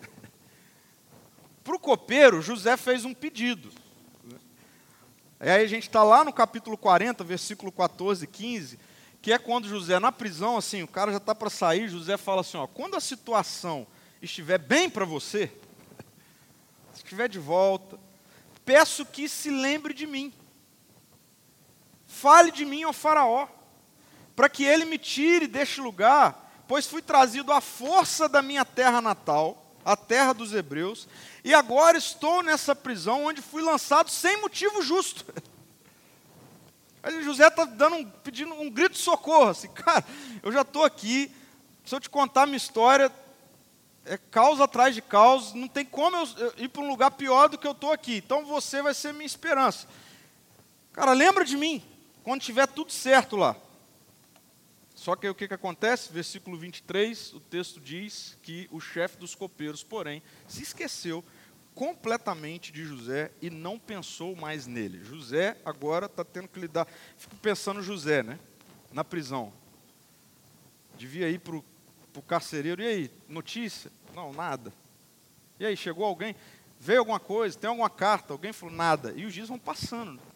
para 1.63 1.75
o 1.75 1.79
copeiro, 1.79 2.41
José 2.41 2.75
fez 2.75 3.05
um 3.05 3.13
pedido. 3.13 3.71
E 5.45 5.49
aí 5.49 5.65
a 5.65 5.67
gente 5.67 5.89
está 5.89 6.01
lá 6.03 6.23
no 6.23 6.31
capítulo 6.31 6.77
40, 6.77 7.21
versículo 7.21 7.69
14 7.69 8.23
e 8.23 8.27
15, 8.27 8.79
que 9.21 9.33
é 9.33 9.37
quando 9.37 9.67
José, 9.67 9.99
na 9.99 10.09
prisão, 10.09 10.55
assim, 10.55 10.83
o 10.83 10.87
cara 10.87 11.11
já 11.11 11.17
está 11.17 11.35
para 11.35 11.49
sair, 11.49 11.89
José 11.89 12.15
fala 12.15 12.39
assim: 12.39 12.55
ó, 12.55 12.65
quando 12.65 12.95
a 12.95 13.01
situação 13.01 13.85
estiver 14.21 14.57
bem 14.57 14.89
para 14.89 15.03
você, 15.03 15.51
estiver 16.95 17.27
de 17.27 17.39
volta, 17.39 17.99
peço 18.63 19.05
que 19.05 19.27
se 19.27 19.49
lembre 19.49 19.93
de 19.93 20.07
mim. 20.07 20.31
Fale 22.07 22.49
de 22.49 22.63
mim 22.63 22.83
ao 22.83 22.93
Faraó, 22.93 23.49
para 24.37 24.47
que 24.47 24.63
ele 24.63 24.85
me 24.85 24.97
tire 24.97 25.45
deste 25.45 25.81
lugar, 25.81 26.63
pois 26.69 26.87
fui 26.87 27.01
trazido 27.01 27.51
à 27.51 27.59
força 27.59 28.29
da 28.29 28.41
minha 28.41 28.63
terra 28.63 29.01
natal, 29.01 29.62
a 29.85 29.95
terra 29.95 30.33
dos 30.33 30.53
hebreus, 30.53 31.07
e 31.43 31.53
agora 31.53 31.97
estou 31.97 32.41
nessa 32.41 32.75
prisão 32.75 33.25
onde 33.25 33.41
fui 33.41 33.61
lançado 33.61 34.09
sem 34.09 34.41
motivo 34.41 34.81
justo. 34.81 35.25
Aí 37.03 37.21
José 37.23 37.47
está 37.47 37.65
dando 37.65 37.97
um, 37.97 38.05
pedindo 38.05 38.53
um 38.53 38.69
grito 38.69 38.93
de 38.93 38.99
socorro, 38.99 39.49
assim, 39.49 39.67
cara, 39.67 40.05
eu 40.41 40.51
já 40.51 40.61
estou 40.61 40.83
aqui, 40.83 41.29
se 41.85 41.93
eu 41.93 41.99
te 41.99 42.09
contar 42.09 42.45
minha 42.45 42.57
história, 42.57 43.11
é 44.05 44.17
causa 44.17 44.63
atrás 44.63 44.95
de 44.95 45.01
causa, 45.01 45.55
não 45.55 45.67
tem 45.67 45.85
como 45.85 46.15
eu, 46.15 46.27
eu 46.37 46.53
ir 46.57 46.69
para 46.69 46.81
um 46.81 46.89
lugar 46.89 47.11
pior 47.11 47.49
do 47.49 47.57
que 47.57 47.67
eu 47.67 47.71
estou 47.71 47.91
aqui, 47.91 48.17
então 48.17 48.45
você 48.45 48.81
vai 48.81 48.93
ser 48.93 49.13
minha 49.13 49.25
esperança. 49.25 49.87
Cara, 50.93 51.11
lembra 51.11 51.43
de 51.43 51.57
mim, 51.57 51.83
quando 52.23 52.41
tiver 52.41 52.67
tudo 52.67 52.91
certo 52.91 53.35
lá. 53.35 53.55
Só 55.03 55.17
que 55.17 55.27
aí 55.27 55.29
o 55.29 55.35
que, 55.35 55.49
que 55.49 55.53
acontece? 55.53 56.13
Versículo 56.13 56.57
23, 56.57 57.33
o 57.33 57.39
texto 57.41 57.77
diz 57.81 58.37
que 58.41 58.69
o 58.71 58.79
chefe 58.79 59.17
dos 59.17 59.35
copeiros, 59.35 59.83
porém, 59.83 60.23
se 60.47 60.63
esqueceu 60.63 61.21
completamente 61.75 62.71
de 62.71 62.85
José 62.85 63.29
e 63.41 63.49
não 63.49 63.77
pensou 63.77 64.33
mais 64.33 64.65
nele. 64.65 65.03
José 65.03 65.57
agora 65.65 66.05
está 66.05 66.23
tendo 66.23 66.47
que 66.47 66.57
lidar. 66.57 66.87
Fico 67.17 67.35
pensando 67.41 67.83
José, 67.83 68.23
né? 68.23 68.39
Na 68.93 69.03
prisão. 69.03 69.51
Devia 70.97 71.29
ir 71.29 71.39
para 71.39 71.57
o 71.57 72.21
carcereiro. 72.25 72.81
E 72.81 72.87
aí, 72.87 73.11
notícia? 73.27 73.91
Não, 74.15 74.31
nada. 74.31 74.71
E 75.59 75.65
aí, 75.65 75.75
chegou 75.75 76.05
alguém? 76.05 76.33
Veio 76.79 76.99
alguma 76.99 77.19
coisa? 77.19 77.59
Tem 77.59 77.69
alguma 77.69 77.89
carta? 77.89 78.31
Alguém 78.31 78.53
falou 78.53 78.73
nada. 78.73 79.13
E 79.17 79.25
os 79.25 79.33
dias 79.33 79.49
vão 79.49 79.59
passando. 79.59 80.17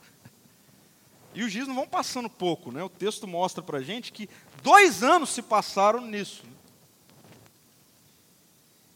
E 1.35 1.43
os 1.43 1.51
dias 1.51 1.67
não 1.67 1.75
vão 1.75 1.87
passando 1.87 2.27
pouco, 2.27 2.71
né? 2.71 2.81
O 2.83 2.89
texto 2.89 3.27
mostra 3.27 3.61
para 3.61 3.79
gente 3.79 4.11
que 4.11 4.27
dois 4.61 5.03
anos 5.03 5.29
se 5.29 5.41
passaram 5.41 6.01
nisso. 6.01 6.43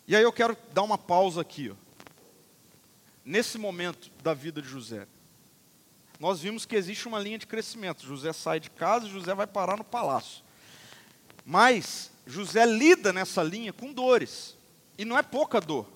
E 0.07 0.15
aí 0.15 0.23
eu 0.23 0.33
quero 0.33 0.57
dar 0.73 0.83
uma 0.83 0.97
pausa 0.97 1.41
aqui, 1.41 1.69
ó. 1.69 1.75
Nesse 3.23 3.57
momento 3.57 4.11
da 4.23 4.33
vida 4.33 4.61
de 4.61 4.67
José, 4.67 5.07
nós 6.19 6.41
vimos 6.41 6.65
que 6.65 6.75
existe 6.75 7.07
uma 7.07 7.19
linha 7.19 7.37
de 7.37 7.47
crescimento. 7.47 8.05
José 8.05 8.33
sai 8.33 8.59
de 8.59 8.69
casa 8.69 9.07
e 9.07 9.11
José 9.11 9.33
vai 9.33 9.47
parar 9.47 9.77
no 9.77 9.83
palácio. 9.83 10.43
Mas 11.45 12.11
José 12.25 12.65
lida 12.65 13.13
nessa 13.13 13.43
linha 13.43 13.71
com 13.71 13.93
dores. 13.93 14.57
E 14.97 15.05
não 15.05 15.17
é 15.17 15.23
pouca 15.23 15.61
dor. 15.61 15.87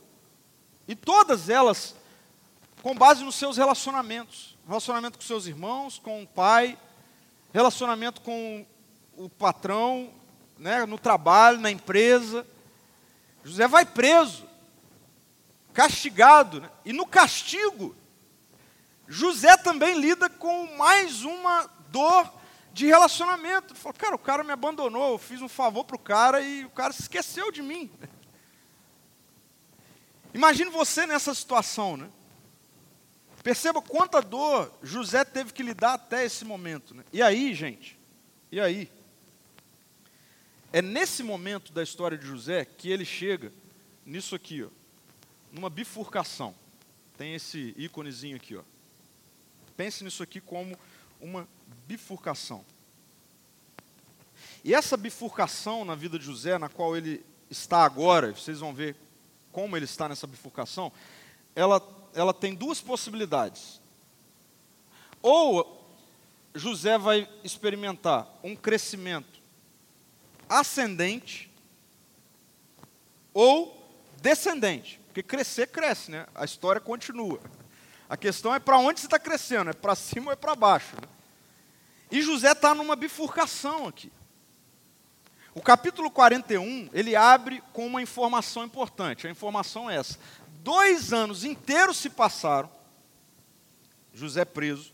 E 0.87 0.95
todas 0.95 1.49
elas 1.49 1.95
com 2.81 2.95
base 2.95 3.23
nos 3.23 3.35
seus 3.35 3.57
relacionamentos 3.57 4.55
relacionamento 4.67 5.17
com 5.17 5.23
seus 5.23 5.45
irmãos, 5.45 5.99
com 5.99 6.23
o 6.23 6.27
pai, 6.27 6.77
relacionamento 7.53 8.21
com 8.21 8.65
o 9.17 9.29
patrão, 9.29 10.13
né, 10.57 10.85
no 10.85 10.97
trabalho, 10.97 11.59
na 11.59 11.71
empresa. 11.71 12.45
José 13.43 13.67
vai 13.67 13.85
preso, 13.85 14.47
castigado, 15.73 16.61
né? 16.61 16.69
e 16.83 16.91
no 16.91 17.05
castigo, 17.05 17.95
José 19.07 19.55
também 19.57 19.99
lida 19.99 20.29
com 20.29 20.75
mais 20.77 21.23
uma 21.23 21.69
dor 21.89 22.31
de 22.73 22.87
relacionamento. 22.87 23.73
Ele 23.73 23.79
falou, 23.79 23.93
cara, 23.93 24.15
o 24.15 24.19
cara 24.19 24.43
me 24.43 24.51
abandonou, 24.51 25.13
eu 25.13 25.17
fiz 25.17 25.41
um 25.41 25.47
favor 25.47 25.83
para 25.83 25.95
o 25.95 25.99
cara 25.99 26.41
e 26.41 26.65
o 26.65 26.69
cara 26.69 26.91
se 26.91 27.03
esqueceu 27.03 27.51
de 27.51 27.61
mim. 27.61 27.91
Imagine 30.33 30.69
você 30.69 31.05
nessa 31.05 31.33
situação, 31.33 31.95
né? 31.95 32.09
Perceba 33.43 33.79
quanta 33.79 34.23
dor 34.23 34.73
José 34.81 35.23
teve 35.23 35.53
que 35.53 35.61
lidar 35.61 35.93
até 35.93 36.25
esse 36.25 36.43
momento. 36.43 36.95
Né? 36.95 37.03
E 37.13 37.21
aí, 37.21 37.53
gente, 37.53 37.97
e 38.51 38.59
aí? 38.59 38.91
É 40.75 40.81
nesse 40.81 41.23
momento 41.23 41.71
da 41.71 41.81
história 41.81 42.17
de 42.17 42.27
José 42.27 42.65
que 42.65 42.89
ele 42.89 43.05
chega 43.05 43.49
nisso 44.05 44.35
aqui, 44.35 44.61
ó, 44.61 44.67
numa 45.49 45.69
bifurcação. 45.69 46.53
Tem 47.17 47.33
esse 47.33 47.73
íconezinho 47.77 48.35
aqui, 48.35 48.57
ó. 48.57 48.61
Pense 49.77 50.03
nisso 50.03 50.21
aqui 50.21 50.41
como 50.41 50.77
uma 51.21 51.47
bifurcação. 51.87 52.65
E 54.65 54.73
essa 54.73 54.97
bifurcação 54.97 55.85
na 55.85 55.95
vida 55.95 56.19
de 56.19 56.25
José, 56.25 56.57
na 56.57 56.67
qual 56.67 56.97
ele 56.97 57.25
está 57.49 57.85
agora, 57.85 58.33
vocês 58.33 58.59
vão 58.59 58.73
ver 58.73 58.97
como 59.53 59.77
ele 59.77 59.85
está 59.85 60.09
nessa 60.09 60.27
bifurcação, 60.27 60.91
ela 61.55 61.81
ela 62.13 62.33
tem 62.33 62.53
duas 62.53 62.81
possibilidades. 62.81 63.79
Ou 65.21 65.89
José 66.53 66.97
vai 66.97 67.29
experimentar 67.45 68.27
um 68.43 68.57
crescimento 68.57 69.34
ascendente 70.49 71.51
ou 73.33 73.85
descendente. 74.21 74.99
Porque 75.07 75.23
crescer, 75.23 75.67
cresce, 75.67 76.11
né? 76.11 76.25
A 76.33 76.45
história 76.45 76.81
continua. 76.81 77.39
A 78.09 78.17
questão 78.17 78.53
é 78.53 78.59
para 78.59 78.77
onde 78.77 78.99
você 78.99 79.07
está 79.07 79.19
crescendo, 79.19 79.69
é 79.69 79.73
para 79.73 79.95
cima 79.95 80.27
ou 80.27 80.31
é 80.33 80.35
para 80.35 80.55
baixo. 80.55 80.95
Né? 80.95 81.07
E 82.11 82.21
José 82.21 82.51
está 82.51 82.73
numa 82.73 82.95
bifurcação 82.95 83.87
aqui. 83.87 84.11
O 85.53 85.61
capítulo 85.61 86.11
41, 86.11 86.89
ele 86.91 87.15
abre 87.15 87.63
com 87.71 87.87
uma 87.87 88.01
informação 88.01 88.65
importante. 88.65 89.25
A 89.25 89.29
informação 89.29 89.89
é 89.89 89.95
essa. 89.95 90.19
Dois 90.59 91.13
anos 91.13 91.45
inteiros 91.45 91.97
se 91.97 92.09
passaram, 92.09 92.69
José 94.13 94.43
preso, 94.43 94.93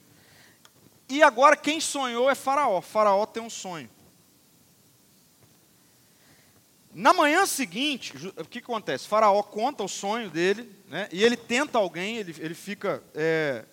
e 1.10 1.22
agora 1.24 1.58
quem 1.58 1.82
sonhou 1.82 2.30
é 2.30 2.36
Faraó. 2.36 2.80
Faraó 2.80 3.26
tem 3.26 3.42
um 3.44 3.50
sonho. 3.50 3.90
Na 6.94 7.14
manhã 7.14 7.46
seguinte, 7.46 8.14
o 8.38 8.46
que 8.46 8.60
acontece? 8.60 9.08
Faraó 9.08 9.42
conta 9.42 9.82
o 9.84 9.88
sonho 9.88 10.30
dele, 10.30 10.70
né, 10.90 11.08
e 11.12 11.24
ele 11.24 11.38
tenta 11.38 11.78
alguém, 11.78 12.18
ele, 12.18 12.36
ele 12.38 12.54
fica, 12.54 13.02
é, 13.16 13.64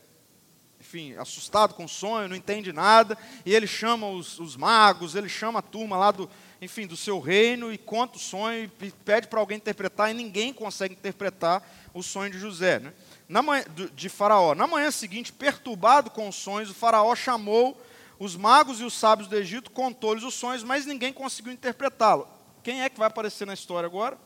enfim, 0.81 1.15
assustado 1.17 1.75
com 1.75 1.85
o 1.85 1.89
sonho, 1.89 2.29
não 2.29 2.37
entende 2.37 2.73
nada, 2.73 3.19
e 3.45 3.53
ele 3.53 3.67
chama 3.67 4.09
os, 4.09 4.39
os, 4.39 4.55
magos, 4.57 5.17
ele 5.17 5.29
chama 5.29 5.59
a 5.59 5.63
turma 5.63 5.97
lá 5.97 6.13
do, 6.13 6.31
enfim, 6.63 6.87
do 6.87 6.97
seu 6.97 7.19
reino 7.19 7.73
e 7.73 7.79
conta 7.79 8.17
o 8.17 8.21
sonho 8.21 8.71
e 8.81 8.91
pede 9.05 9.27
para 9.27 9.41
alguém 9.41 9.57
interpretar, 9.57 10.13
e 10.13 10.15
ninguém 10.15 10.53
consegue 10.53 10.95
interpretar 10.95 11.69
o 11.93 12.05
sonho 12.05 12.31
de 12.31 12.39
José, 12.39 12.79
né? 12.79 12.93
Na 13.29 13.43
manhã, 13.43 13.65
de 13.95 14.09
Faraó. 14.09 14.55
Na 14.55 14.67
manhã 14.67 14.91
seguinte, 14.93 15.33
perturbado 15.33 16.09
com 16.09 16.29
os 16.29 16.37
sonhos, 16.37 16.71
o 16.71 16.75
Faraó 16.75 17.15
chamou 17.17 17.77
os 18.17 18.37
magos 18.37 18.81
e 18.81 18.85
os 18.85 18.95
sábios 18.95 19.29
do 19.29 19.37
Egito, 19.37 19.71
contou-lhes 19.73 20.23
os 20.23 20.35
sonhos, 20.35 20.63
mas 20.63 20.87
ninguém 20.87 21.13
conseguiu 21.13 21.53
interpretá-lo. 21.53 22.38
Quem 22.69 22.83
é 22.83 22.91
que 22.91 22.99
vai 22.99 23.09
aparecer 23.09 23.47
na 23.47 23.55
história 23.55 23.87
agora? 23.87 24.19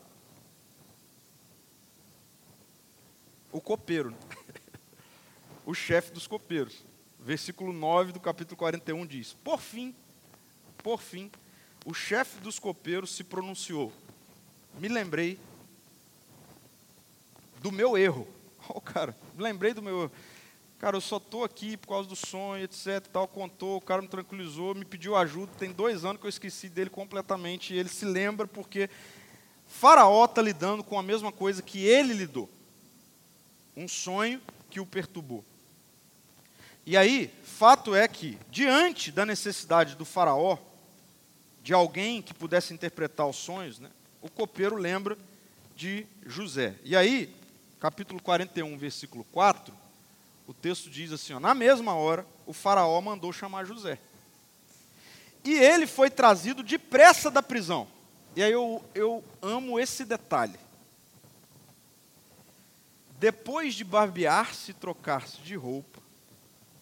O 3.53 3.61
copeiro. 3.61 4.13
O 5.65 5.73
chefe 5.73 6.11
dos 6.11 6.27
copeiros. 6.27 6.83
Versículo 7.17 7.71
9 7.71 8.11
do 8.11 8.19
capítulo 8.19 8.57
41 8.57 9.05
diz: 9.05 9.31
Por 9.31 9.61
fim, 9.61 9.95
por 10.79 10.99
fim, 10.99 11.31
o 11.85 11.93
chefe 11.93 12.37
dos 12.41 12.59
copeiros 12.59 13.15
se 13.15 13.23
pronunciou. 13.23 13.93
Me 14.77 14.89
lembrei 14.89 15.39
do 17.61 17.71
meu 17.71 17.97
erro. 17.97 18.27
Oh, 18.67 18.81
cara, 18.81 19.15
lembrei 19.37 19.73
do 19.73 19.81
meu 19.81 20.03
erro. 20.03 20.11
Cara, 20.83 20.97
eu 20.97 21.01
só 21.01 21.15
estou 21.15 21.45
aqui 21.45 21.77
por 21.77 21.87
causa 21.87 22.09
do 22.09 22.15
sonho, 22.17 22.61
etc. 22.61 23.07
Tal, 23.07 23.25
contou, 23.25 23.77
o 23.77 23.81
cara 23.81 24.01
me 24.01 24.07
tranquilizou, 24.09 24.75
me 24.75 24.83
pediu 24.83 25.15
ajuda. 25.15 25.49
Tem 25.57 25.71
dois 25.71 26.03
anos 26.03 26.19
que 26.19 26.25
eu 26.25 26.29
esqueci 26.29 26.67
dele 26.67 26.89
completamente. 26.89 27.73
E 27.73 27.77
ele 27.77 27.87
se 27.87 28.03
lembra 28.03 28.45
porque 28.45 28.89
Faraó 29.65 30.25
está 30.25 30.41
lidando 30.41 30.83
com 30.83 30.99
a 30.99 31.01
mesma 31.01 31.31
coisa 31.31 31.61
que 31.61 31.85
ele 31.85 32.13
lidou. 32.13 32.49
Um 33.77 33.87
sonho 33.87 34.41
que 34.69 34.81
o 34.81 34.85
perturbou. 34.85 35.41
E 36.85 36.97
aí, 36.97 37.33
fato 37.45 37.95
é 37.95 38.05
que, 38.05 38.37
diante 38.51 39.09
da 39.09 39.25
necessidade 39.25 39.95
do 39.95 40.03
Faraó, 40.03 40.57
de 41.63 41.73
alguém 41.73 42.21
que 42.21 42.33
pudesse 42.33 42.73
interpretar 42.73 43.25
os 43.25 43.37
sonhos, 43.37 43.79
né, 43.79 43.89
o 44.21 44.29
copeiro 44.29 44.75
lembra 44.75 45.17
de 45.77 46.05
José. 46.25 46.75
E 46.83 46.93
aí, 46.93 47.33
capítulo 47.79 48.21
41, 48.21 48.77
versículo 48.77 49.23
4 49.31 49.82
o 50.53 50.61
texto 50.61 50.89
diz 50.89 51.11
assim: 51.11 51.33
ó, 51.33 51.39
na 51.39 51.53
mesma 51.53 51.93
hora, 51.93 52.25
o 52.45 52.53
Faraó 52.53 52.99
mandou 53.01 53.33
chamar 53.33 53.65
José. 53.65 53.99
E 55.43 55.53
ele 55.53 55.85
foi 55.85 56.09
trazido 56.09 56.63
depressa 56.63 57.29
da 57.29 57.43
prisão. 57.43 57.87
E 58.35 58.41
aí 58.41 58.51
eu, 58.51 58.83
eu 58.95 59.23
amo 59.41 59.79
esse 59.79 60.05
detalhe. 60.05 60.57
Depois 63.19 63.73
de 63.73 63.83
barbear-se 63.83 64.71
e 64.71 64.73
trocar-se 64.73 65.37
de 65.41 65.55
roupa, 65.55 66.01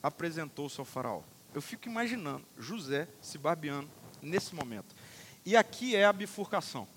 apresentou-se 0.02 0.80
ao 0.80 0.86
Faraó. 0.86 1.22
Eu 1.54 1.62
fico 1.62 1.88
imaginando 1.88 2.46
José 2.58 3.08
se 3.22 3.38
barbeando 3.38 3.90
nesse 4.22 4.54
momento. 4.56 4.96
E 5.46 5.58
aqui 5.58 5.96
é 5.96 6.06
a 6.06 6.14
bifurcação. 6.14 6.88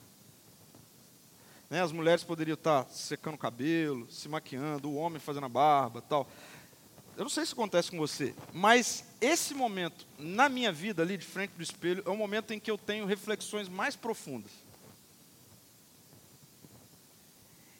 Né, 1.69 1.83
as 1.83 1.93
mulheres 1.93 2.23
poderiam 2.23 2.55
estar 2.55 2.87
secando 2.91 3.35
o 3.35 3.39
cabelo, 3.39 4.11
se 4.11 4.29
maquiando, 4.29 4.89
o 4.89 4.95
homem 4.95 5.19
fazendo 5.19 5.47
a 5.47 5.49
barba 5.49 6.03
tal. 6.03 6.29
Eu 7.16 7.22
não 7.22 7.31
sei 7.31 7.46
se 7.46 7.53
acontece 7.53 7.90
com 7.90 7.96
você, 7.96 8.35
mas 8.53 9.05
esse 9.20 9.55
momento 9.55 10.05
na 10.18 10.48
minha 10.48 10.72
vida 10.72 11.03
ali 11.03 11.16
de 11.16 11.24
frente 11.24 11.53
do 11.53 11.62
espelho 11.62 12.03
é 12.05 12.11
o 12.11 12.16
momento 12.16 12.53
em 12.53 12.59
que 12.59 12.70
eu 12.70 12.77
tenho 12.77 13.07
reflexões 13.07 13.68
mais 13.68 13.94
profundas. 13.94 14.50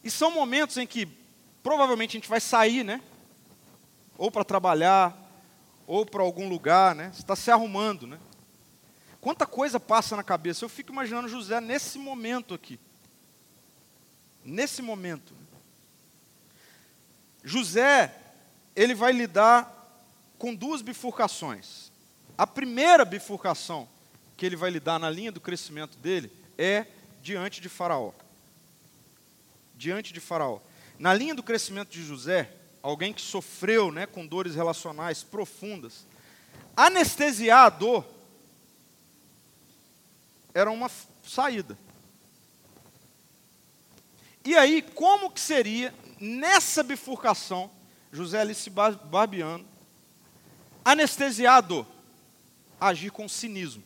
E 0.05 0.11
são 0.11 0.31
momentos 0.31 0.77
em 0.77 0.87
que 0.87 1.09
provavelmente 1.63 2.17
a 2.17 2.21
gente 2.21 2.29
vai 2.29 2.41
sair, 2.41 2.85
né? 2.85 3.01
Ou 4.17 4.31
para 4.31 4.45
trabalhar, 4.45 5.19
ou 5.87 6.07
para 6.07 6.23
algum 6.23 6.49
lugar, 6.49 6.95
né? 6.95 7.11
Você 7.13 7.23
está 7.23 7.35
se 7.35 7.51
arrumando, 7.51 8.07
né? 8.07 8.21
Quanta 9.21 9.47
coisa 9.47 9.81
passa 9.81 10.15
na 10.15 10.23
cabeça. 10.23 10.65
Eu 10.65 10.69
fico 10.69 10.93
imaginando 10.93 11.27
José 11.27 11.61
nesse 11.61 11.99
momento 11.99 12.55
aqui. 12.55 12.79
Nesse 14.45 14.83
momento. 14.83 15.35
José 17.43 18.15
ele 18.75 18.95
vai 18.95 19.13
lidar 19.13 19.71
com 20.39 20.55
duas 20.55 20.83
bifurcações. 20.83 21.93
A 22.37 22.47
primeira 22.47 23.05
bifurcação 23.05 23.89
que 24.37 24.45
ele 24.45 24.57
vai 24.57 24.71
lidar 24.71 24.99
na 24.99 25.09
linha 25.09 25.31
do 25.31 25.41
crescimento 25.41 25.97
dele 25.99 26.31
é 26.59 26.87
diante 27.23 27.61
de 27.61 27.69
Faraó. 27.69 28.13
Diante 29.77 30.13
de 30.13 30.21
Faraó. 30.21 30.61
Na 30.99 31.15
linha 31.15 31.35
do 31.35 31.43
crescimento 31.43 31.91
de 31.91 32.05
José, 32.05 32.53
alguém 32.83 33.13
que 33.13 33.23
sofreu 33.23 33.91
né, 33.91 34.07
com 34.07 34.27
dores 34.27 34.55
relacionais 34.55 35.23
profundas, 35.23 36.07
anestesiar 36.77 37.67
a 37.67 37.71
dor 37.71 38.05
era 40.53 40.71
uma 40.71 40.91
saída. 41.27 41.77
E 44.45 44.55
aí, 44.57 44.83
como 44.83 45.31
que 45.31 45.41
seria 45.41 45.93
nessa 46.21 46.83
bifurcação 46.83 47.71
José 48.15 48.41
ali 48.41 48.55
se 48.55 48.71
barbeando, 48.71 49.67
anestesiado, 50.85 51.85
agir 52.81 53.11
com 53.11 53.29
cinismo. 53.29 53.83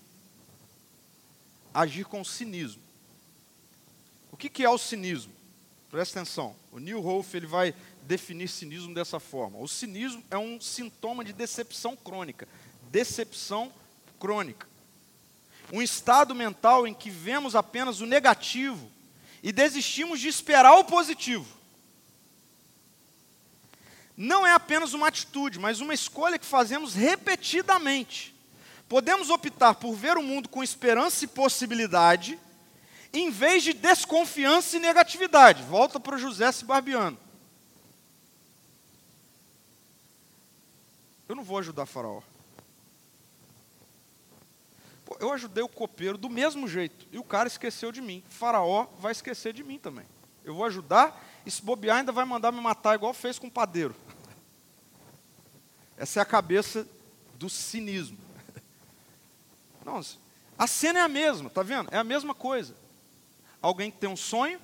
Agir 1.72 2.04
com 2.04 2.22
cinismo. 2.22 2.82
O 4.30 4.36
que, 4.36 4.50
que 4.50 4.62
é 4.62 4.68
o 4.68 4.76
cinismo? 4.76 5.32
Presta 5.90 6.20
atenção. 6.20 6.54
O 6.70 6.78
Neil 6.78 7.00
Rolf 7.00 7.34
ele 7.34 7.46
vai 7.46 7.74
definir 8.02 8.48
cinismo 8.48 8.94
dessa 8.94 9.18
forma. 9.18 9.58
O 9.58 9.66
cinismo 9.66 10.22
é 10.30 10.36
um 10.36 10.60
sintoma 10.60 11.24
de 11.24 11.32
decepção 11.32 11.96
crônica. 11.96 12.46
Decepção 12.90 13.72
crônica. 14.20 14.68
Um 15.72 15.80
estado 15.80 16.34
mental 16.34 16.86
em 16.86 16.92
que 16.92 17.08
vemos 17.08 17.56
apenas 17.56 18.02
o 18.02 18.06
negativo 18.06 18.90
e 19.42 19.52
desistimos 19.52 20.20
de 20.20 20.28
esperar 20.28 20.74
o 20.74 20.84
positivo 20.84 21.57
não 24.20 24.44
é 24.44 24.52
apenas 24.52 24.94
uma 24.94 25.06
atitude, 25.06 25.60
mas 25.60 25.78
uma 25.78 25.94
escolha 25.94 26.40
que 26.40 26.44
fazemos 26.44 26.92
repetidamente. 26.92 28.34
Podemos 28.88 29.30
optar 29.30 29.74
por 29.76 29.94
ver 29.94 30.16
o 30.16 30.22
mundo 30.24 30.48
com 30.48 30.60
esperança 30.60 31.24
e 31.24 31.28
possibilidade, 31.28 32.36
em 33.12 33.30
vez 33.30 33.62
de 33.62 33.72
desconfiança 33.72 34.76
e 34.76 34.80
negatividade. 34.80 35.62
Volta 35.62 36.00
para 36.00 36.16
o 36.16 36.18
José 36.18 36.50
se 36.50 36.64
barbeando. 36.64 37.16
Eu 41.28 41.36
não 41.36 41.44
vou 41.44 41.58
ajudar 41.58 41.86
Faraó. 41.86 42.20
eu 45.20 45.32
ajudei 45.32 45.62
o 45.62 45.68
copeiro 45.68 46.18
do 46.18 46.28
mesmo 46.28 46.66
jeito, 46.66 47.06
e 47.12 47.18
o 47.18 47.24
cara 47.24 47.46
esqueceu 47.46 47.92
de 47.92 48.00
mim. 48.00 48.24
Faraó 48.28 48.88
vai 48.98 49.12
esquecer 49.12 49.52
de 49.52 49.62
mim 49.62 49.78
também. 49.78 50.06
Eu 50.48 50.54
vou 50.54 50.64
ajudar, 50.64 51.22
e 51.44 51.50
se 51.50 51.60
bobear, 51.60 51.98
ainda 51.98 52.10
vai 52.10 52.24
mandar 52.24 52.50
me 52.50 52.58
matar, 52.58 52.94
igual 52.94 53.12
fez 53.12 53.38
com 53.38 53.48
o 53.48 53.50
padeiro. 53.50 53.94
Essa 55.94 56.20
é 56.20 56.22
a 56.22 56.24
cabeça 56.24 56.88
do 57.34 57.50
cinismo. 57.50 58.16
Não, 59.84 60.00
a 60.56 60.66
cena 60.66 61.00
é 61.00 61.02
a 61.02 61.08
mesma, 61.08 61.50
tá 61.50 61.62
vendo? 61.62 61.92
É 61.92 61.98
a 61.98 62.04
mesma 62.04 62.34
coisa. 62.34 62.74
Alguém 63.60 63.90
que 63.90 63.98
tem 63.98 64.08
um 64.08 64.16
sonho, 64.16 64.58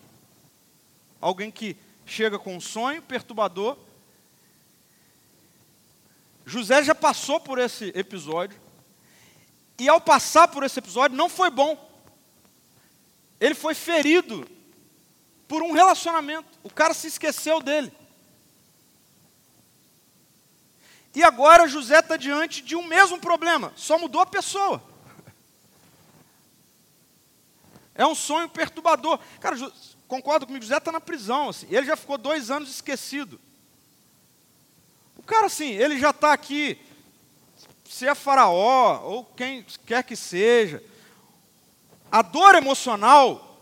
alguém 1.21 1.51
que 1.51 1.77
chega 2.07 2.39
com 2.39 2.57
um 2.57 2.61
sonho 2.61 3.03
perturbador. 3.03 3.77
José 6.47 6.83
já 6.83 6.95
passou 6.95 7.39
por 7.39 7.59
esse 7.59 7.93
episódio, 7.95 8.59
e 9.79 9.87
ao 9.87 10.01
passar 10.01 10.49
por 10.49 10.63
esse 10.63 10.79
episódio 10.79 11.15
não 11.15 11.29
foi 11.29 11.51
bom. 11.51 11.93
Ele 13.39 13.55
foi 13.55 13.75
ferido 13.75 14.49
por 15.55 15.63
um 15.63 15.71
relacionamento. 15.71 16.49
O 16.65 16.69
cara 16.69 16.93
se 16.93 17.07
esqueceu 17.07 17.63
dele. 17.63 17.93
E 21.15 21.23
agora 21.23 21.69
José 21.69 22.01
está 22.01 22.17
diante 22.17 22.61
de 22.61 22.75
um 22.75 22.83
mesmo 22.83 23.21
problema, 23.21 23.73
só 23.77 23.97
mudou 23.97 24.21
a 24.21 24.27
pessoa. 24.27 24.83
É 27.95 28.05
um 28.05 28.17
sonho 28.17 28.49
perturbador. 28.49 29.21
Cara, 29.39 29.57
concorda 30.09 30.45
comigo? 30.45 30.65
José 30.65 30.77
está 30.77 30.91
na 30.91 31.01
prisão, 31.01 31.51
assim, 31.51 31.69
ele 31.71 31.87
já 31.87 31.95
ficou 31.95 32.19
dois 32.19 32.51
anos 32.51 32.69
esquecido. 32.69 33.41
cara, 35.25 35.47
assim, 35.47 35.71
ele 35.71 36.01
já 36.01 36.11
está 36.11 36.33
aqui, 36.33 36.77
se 37.89 38.09
é 38.09 38.15
faraó, 38.17 39.01
ou 39.05 39.25
quem 39.25 39.65
quer 39.87 40.03
que 40.03 40.17
seja, 40.17 40.83
a 42.11 42.21
dor 42.23 42.57
emocional 42.57 43.54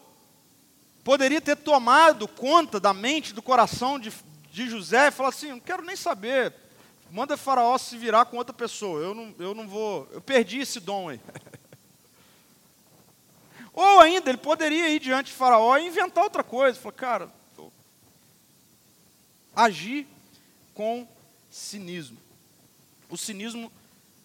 poderia 1.04 1.40
ter 1.40 1.56
tomado 1.56 2.28
conta 2.28 2.78
da 2.78 2.92
mente, 2.92 3.34
do 3.34 3.42
coração 3.42 3.98
de, 3.98 4.12
de 4.50 4.68
José 4.68 5.08
e 5.08 5.10
falar 5.12 5.30
assim: 5.30 5.50
não 5.50 5.60
quero 5.60 5.84
nem 5.84 5.96
saber, 5.96 6.54
manda 7.10 7.36
Faraó 7.36 7.76
se 7.78 7.96
virar 7.96 8.26
com 8.26 8.36
outra 8.36 8.54
pessoa, 8.54 9.00
eu 9.00 9.14
não, 9.14 9.34
eu 9.38 9.54
não 9.54 9.68
vou, 9.68 10.08
eu 10.12 10.20
perdi 10.20 10.60
esse 10.60 10.80
dom 10.80 11.08
aí. 11.08 11.20
Ou 13.74 14.00
ainda, 14.00 14.28
ele 14.28 14.38
poderia 14.38 14.88
ir 14.90 15.00
diante 15.00 15.26
de 15.26 15.32
Faraó 15.32 15.78
e 15.78 15.86
inventar 15.86 16.24
outra 16.24 16.44
coisa, 16.44 16.78
falar, 16.78 16.92
cara, 16.92 17.30
agir 19.56 20.06
com 20.74 21.08
cinismo. 21.50 22.18
O 23.08 23.16
cinismo 23.16 23.72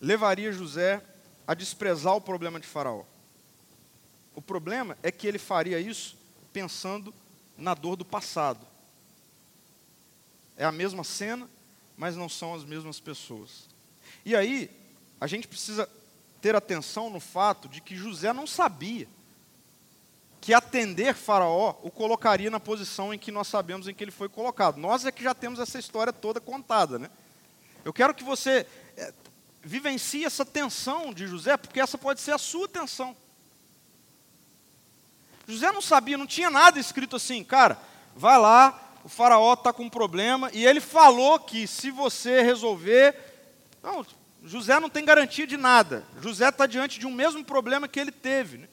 levaria 0.02 0.52
José 0.52 1.02
a 1.46 1.54
desprezar 1.54 2.14
o 2.14 2.22
problema 2.22 2.60
de 2.60 2.68
Faraó. 2.68 3.04
O 4.36 4.42
problema 4.42 4.98
é 5.02 5.12
que 5.12 5.26
ele 5.26 5.40
faria 5.40 5.80
isso 5.80 6.17
pensando 6.58 7.14
na 7.56 7.76
dor 7.76 7.96
do 7.96 8.04
passado. 8.04 8.66
É 10.58 10.66
a 10.66 10.72
mesma 10.72 11.04
cena, 11.04 11.48
mas 11.96 12.16
não 12.16 12.28
são 12.28 12.56
as 12.56 12.64
mesmas 12.64 13.00
pessoas. 13.00 13.70
E 14.26 14.36
aí, 14.36 14.68
a 15.22 15.28
gente 15.28 15.48
precisa 15.48 15.88
ter 16.42 16.56
atenção 16.56 17.12
no 17.12 17.20
fato 17.20 17.70
de 17.70 17.80
que 17.80 17.96
José 17.96 18.34
não 18.34 18.48
sabia 18.48 19.08
que 20.42 20.52
atender 20.52 21.14
Faraó 21.14 21.76
o 21.84 21.92
colocaria 21.92 22.50
na 22.50 22.60
posição 22.60 23.14
em 23.14 23.20
que 23.20 23.32
nós 23.32 23.48
sabemos 23.48 23.88
em 23.88 23.94
que 23.94 24.04
ele 24.04 24.10
foi 24.10 24.28
colocado. 24.28 24.78
Nós 24.78 25.06
é 25.06 25.12
que 25.12 25.24
já 25.24 25.36
temos 25.36 25.60
essa 25.60 25.78
história 25.78 26.12
toda 26.12 26.42
contada, 26.42 26.98
né? 26.98 27.12
Eu 27.86 27.94
quero 27.94 28.16
que 28.16 28.24
você 28.24 28.66
é, 28.98 29.14
vivencie 29.62 30.26
essa 30.26 30.44
tensão 30.44 31.14
de 31.14 31.28
José, 31.28 31.56
porque 31.56 31.80
essa 31.80 32.00
pode 32.00 32.20
ser 32.20 32.32
a 32.32 32.40
sua 32.40 32.68
tensão. 32.68 33.16
José 35.48 35.72
não 35.72 35.82
sabia, 35.82 36.18
não 36.18 36.28
tinha 36.28 36.50
nada 36.50 36.80
escrito 36.80 37.16
assim, 37.16 37.44
cara, 37.44 37.80
vai 38.16 38.38
lá, 38.38 38.88
o 39.04 39.10
faraó 39.10 39.54
está 39.54 39.72
com 39.72 39.84
um 39.84 39.90
problema, 39.90 40.52
e 40.54 40.66
ele 40.66 40.82
falou 40.82 41.40
que 41.40 41.66
se 41.66 41.90
você 41.90 42.42
resolver. 42.42 43.16
Não, 43.82 44.06
José 44.44 44.78
não 44.80 44.90
tem 44.90 45.06
garantia 45.06 45.48
de 45.48 45.56
nada. 45.56 46.06
José 46.22 46.50
está 46.50 46.66
diante 46.66 47.00
de 47.00 47.08
um 47.08 47.12
mesmo 47.12 47.44
problema 47.46 47.88
que 47.88 48.00
ele 48.00 48.12
teve. 48.12 48.58
Né? 48.58 48.68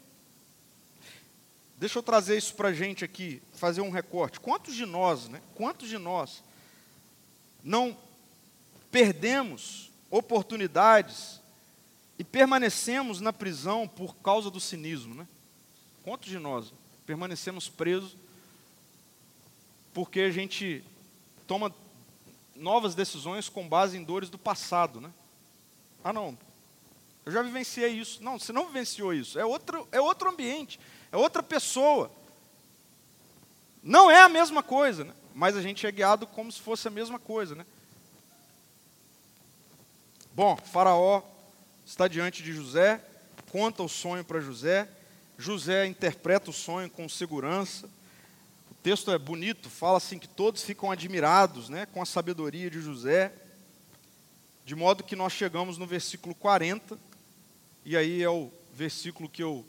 Deixa 1.76 1.98
eu 1.98 2.02
trazer 2.02 2.37
isso 2.37 2.54
para 2.54 2.68
a 2.68 2.72
gente 2.72 3.04
aqui, 3.04 3.40
fazer 3.54 3.80
um 3.80 3.90
recorte. 3.90 4.40
Quantos 4.40 4.74
de 4.74 4.84
nós, 4.84 5.28
né? 5.28 5.40
Quantos 5.54 5.88
de 5.88 5.98
nós 5.98 6.42
não 7.62 7.96
perdemos 8.90 9.90
oportunidades 10.10 11.40
e 12.18 12.24
permanecemos 12.24 13.20
na 13.20 13.32
prisão 13.32 13.87
por 13.87 14.16
causa 14.16 14.50
do 14.50 14.60
cinismo, 14.60 15.14
né? 15.14 15.26
Quantos 16.05 16.29
de 16.29 16.38
nós 16.38 16.73
permanecemos 17.07 17.69
presos 17.69 18.17
porque 19.93 20.21
a 20.21 20.31
gente 20.31 20.85
toma 21.47 21.75
novas 22.55 22.95
decisões 22.95 23.49
com 23.49 23.69
base 23.69 23.97
em 23.97 24.05
dores 24.05 24.29
do 24.29 24.38
passado, 24.38 25.01
né? 25.01 25.11
Ah, 26.03 26.12
não, 26.12 26.37
eu 27.25 27.33
já 27.33 27.43
vivenciei 27.43 27.90
isso. 27.93 28.23
Não, 28.23 28.38
você 28.38 28.53
não 28.53 28.67
vivenciou 28.67 29.14
isso. 29.14 29.38
É 29.38 29.45
outro, 29.45 29.88
é 29.90 30.01
outro 30.01 30.29
ambiente, 30.29 30.79
é 31.11 31.17
outra 31.17 31.43
pessoa. 31.43 32.11
Não 33.83 34.11
é 34.11 34.21
a 34.21 34.29
mesma 34.29 34.62
coisa, 34.62 35.05
né? 35.05 35.14
mas 35.35 35.57
a 35.57 35.62
gente 35.62 35.87
é 35.87 35.90
guiado 35.90 36.27
como 36.27 36.51
se 36.51 36.61
fosse 36.61 36.87
a 36.87 36.90
mesma 36.90 37.19
coisa. 37.19 37.55
Né? 37.55 37.67
Bom, 40.33 40.57
Faraó 40.57 41.23
está 41.85 42.07
diante 42.09 42.43
de 42.43 42.53
José, 42.53 43.05
conta 43.51 43.83
o 43.83 43.88
sonho 43.88 44.25
para 44.25 44.40
José, 44.40 44.88
José 45.38 45.87
interpreta 45.87 46.51
o 46.51 46.53
sonho 46.53 46.88
com 46.88 47.09
segurança. 47.09 47.87
O 48.70 48.75
texto 48.83 49.11
é 49.11 49.18
bonito, 49.18 49.68
fala 49.68 49.99
assim 49.99 50.18
que 50.18 50.29
todos 50.29 50.62
ficam 50.62 50.90
admirados 50.90 51.68
né, 51.68 51.87
com 51.87 52.01
a 52.01 52.07
sabedoria 52.07 52.70
de 52.70 52.81
José, 52.81 53.33
de 54.64 54.75
modo 54.75 55.05
que 55.05 55.16
nós 55.16 55.33
chegamos 55.33 55.77
no 55.77 55.87
versículo 55.87 56.35
40, 56.35 56.99
e 57.85 57.97
aí 57.97 58.23
é 58.23 58.31
o 58.31 58.51
versículo 58.73 59.29
que 59.29 59.42
eu 59.42 59.64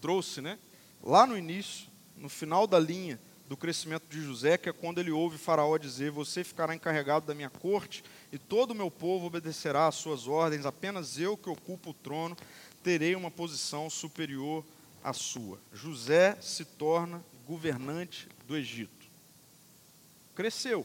trouxe, 0.00 0.40
né? 0.40 0.58
Lá 1.02 1.26
no 1.26 1.38
início, 1.38 1.86
no 2.16 2.28
final 2.28 2.66
da 2.66 2.78
linha 2.78 3.20
do 3.48 3.56
crescimento 3.56 4.04
de 4.10 4.20
José, 4.20 4.58
que 4.58 4.68
é 4.68 4.72
quando 4.72 4.98
ele 4.98 5.12
ouve 5.12 5.38
Faraó 5.38 5.78
dizer: 5.78 6.10
Você 6.10 6.42
ficará 6.42 6.74
encarregado 6.74 7.26
da 7.26 7.34
minha 7.34 7.50
corte, 7.50 8.02
e 8.32 8.38
todo 8.38 8.72
o 8.72 8.74
meu 8.74 8.90
povo 8.90 9.26
obedecerá 9.26 9.86
às 9.86 9.94
suas 9.94 10.26
ordens, 10.26 10.66
apenas 10.66 11.18
eu 11.18 11.36
que 11.36 11.48
ocupo 11.48 11.90
o 11.90 11.94
trono 11.94 12.36
terei 12.82 13.14
uma 13.14 13.30
posição 13.30 13.88
superior 13.88 14.64
a 15.06 15.12
sua. 15.12 15.60
José 15.72 16.36
se 16.42 16.64
torna 16.64 17.24
governante 17.46 18.28
do 18.44 18.56
Egito. 18.56 19.06
Cresceu. 20.34 20.84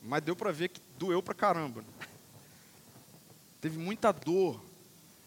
Mas 0.00 0.22
deu 0.22 0.36
para 0.36 0.52
ver 0.52 0.68
que 0.68 0.80
doeu 0.96 1.20
para 1.20 1.34
caramba. 1.34 1.82
Né? 1.82 2.06
Teve 3.60 3.76
muita 3.76 4.12
dor. 4.12 4.62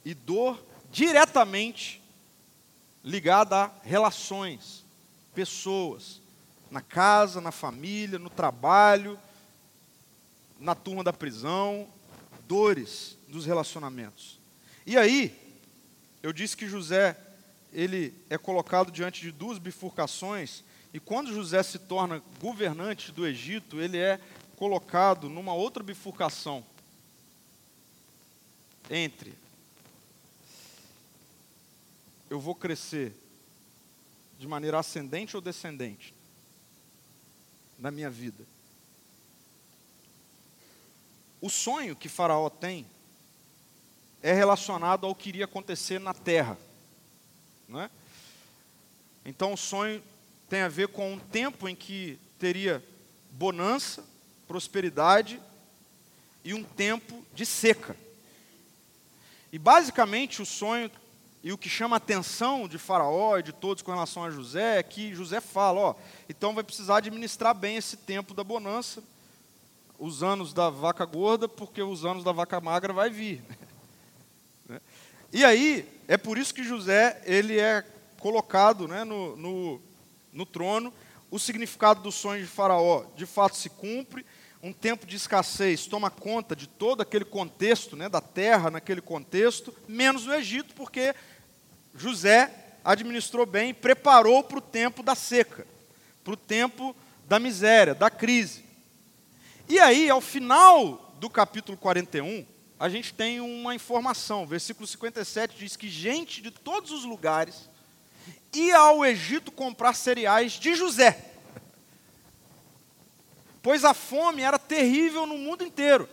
E 0.06 0.14
dor 0.14 0.64
diretamente 0.90 2.02
ligada 3.04 3.66
a 3.66 3.72
relações, 3.84 4.86
pessoas, 5.36 6.22
na 6.72 6.80
casa, 6.82 7.42
na 7.42 7.52
família, 7.52 8.18
no 8.18 8.30
trabalho, 8.30 9.20
na 10.58 10.76
turma 10.76 11.04
da 11.04 11.12
prisão, 11.12 11.90
dores 12.48 13.18
dos 13.28 13.46
relacionamentos. 13.46 14.40
E 14.86 14.98
aí, 14.98 15.49
eu 16.22 16.34
disse 16.34 16.56
que 16.56 16.68
José, 16.68 17.18
ele 17.72 18.14
é 18.30 18.38
colocado 18.38 18.92
diante 18.92 19.22
de 19.22 19.32
duas 19.32 19.58
bifurcações, 19.58 20.64
e 20.94 21.00
quando 21.00 21.34
José 21.34 21.62
se 21.64 21.80
torna 21.80 22.22
governante 22.40 23.12
do 23.12 23.26
Egito, 23.26 23.80
ele 23.80 23.98
é 23.98 24.20
colocado 24.56 25.30
numa 25.30 25.54
outra 25.54 25.84
bifurcação 25.84 26.66
entre 28.90 29.34
eu 32.30 32.40
vou 32.40 32.54
crescer 32.54 33.14
de 34.38 34.48
maneira 34.48 34.80
ascendente 34.80 35.36
ou 35.36 35.42
descendente 35.42 36.14
na 37.78 37.90
minha 37.90 38.10
vida. 38.10 38.46
O 41.42 41.50
sonho 41.50 41.96
que 41.96 42.08
Faraó 42.08 42.50
tem 42.50 42.86
é 44.22 44.34
relacionado 44.34 45.06
ao 45.06 45.16
que 45.16 45.30
iria 45.30 45.46
acontecer 45.46 46.00
na 46.00 46.14
terra. 46.14 46.58
Não 47.68 47.82
é? 47.82 47.90
Então 49.26 49.54
o 49.54 49.58
sonho 49.58 50.02
tem 50.50 50.62
a 50.62 50.68
ver 50.68 50.88
com 50.88 51.14
um 51.14 51.20
tempo 51.20 51.68
em 51.68 51.76
que 51.76 52.20
teria 52.38 52.84
bonança, 53.32 54.04
prosperidade 54.48 55.40
e 56.44 56.54
um 56.54 56.64
tempo 56.64 57.24
de 57.34 57.46
seca. 57.46 57.96
E 59.52 59.60
basicamente 59.60 60.42
o 60.42 60.46
sonho 60.46 60.90
e 61.42 61.54
o 61.54 61.58
que 61.58 61.70
chama 61.70 61.96
a 61.96 61.98
atenção 61.98 62.68
de 62.68 62.78
Faraó 62.78 63.38
e 63.38 63.44
de 63.44 63.54
todos 63.54 63.82
com 63.82 63.92
relação 63.92 64.26
a 64.26 64.30
José 64.30 64.80
é 64.80 64.84
que 64.84 65.14
José 65.14 65.40
fala: 65.40 65.80
ó, 65.80 65.96
então 66.28 66.54
vai 66.54 66.64
precisar 66.64 66.98
administrar 66.98 67.54
bem 67.54 67.78
esse 67.78 67.96
tempo 67.96 68.34
da 68.34 68.44
bonança, 68.44 69.02
os 69.98 70.22
anos 70.22 70.54
da 70.54 70.70
vaca 70.70 71.06
gorda, 71.06 71.48
porque 71.48 71.82
os 71.82 72.04
anos 72.04 72.24
da 72.24 72.32
vaca 72.32 72.60
magra 72.60 72.92
vai 72.92 73.10
vir. 73.10 73.42
E 75.32 75.46
aí, 75.46 75.88
é 76.08 76.18
por 76.18 76.38
isso 76.38 76.54
que 76.54 76.64
José 76.64 77.22
ele 77.26 77.60
é 77.60 77.86
colocado 78.20 78.88
né, 78.88 79.04
no, 79.04 79.36
no, 79.36 79.82
no 80.34 80.46
trono. 80.46 80.92
O 81.30 81.38
significado 81.38 82.02
do 82.02 82.12
sonho 82.12 82.42
de 82.42 82.48
Faraó 82.48 83.04
de 83.16 83.26
fato 83.28 83.56
se 83.56 83.70
cumpre. 83.70 84.26
Um 84.62 84.74
tempo 84.74 85.06
de 85.06 85.16
escassez 85.16 85.86
toma 85.86 86.10
conta 86.10 86.56
de 86.56 86.68
todo 86.68 87.02
aquele 87.02 87.24
contexto, 87.24 87.96
né, 87.96 88.10
da 88.10 88.20
terra 88.20 88.72
naquele 88.72 89.02
contexto, 89.02 89.74
menos 89.88 90.26
no 90.26 90.34
Egito, 90.34 90.74
porque 90.74 91.16
José 91.96 92.52
administrou 92.84 93.46
bem, 93.46 93.74
preparou 93.74 94.44
para 94.44 94.58
o 94.58 94.62
tempo 94.62 95.02
da 95.04 95.16
seca, 95.16 95.66
para 96.24 96.34
o 96.34 96.38
tempo 96.38 96.96
da 97.28 97.40
miséria, 97.40 97.94
da 97.94 98.10
crise. 98.10 98.66
E 99.70 99.80
aí, 99.80 100.10
ao 100.10 100.20
final 100.20 101.16
do 101.20 101.30
capítulo 101.30 101.78
41, 101.78 102.46
a 102.80 102.88
gente 102.88 103.14
tem 103.14 103.42
uma 103.42 103.76
informação. 103.76 104.48
Versículo 104.48 104.88
57 104.88 105.58
diz 105.58 105.76
que 105.76 105.90
gente 105.90 106.42
de 106.42 106.50
todos 106.50 106.92
os 106.92 107.04
lugares 107.04 107.70
ia 108.54 108.78
ao 108.78 109.06
Egito 109.06 109.52
comprar 109.52 109.94
cereais 109.94 110.54
de 110.54 110.74
José. 110.74 111.26
Pois 113.62 113.84
a 113.84 113.94
fome 113.94 114.42
era 114.42 114.58
terrível 114.58 115.26
no 115.26 115.38
mundo 115.38 115.66
inteiro. 115.66 116.08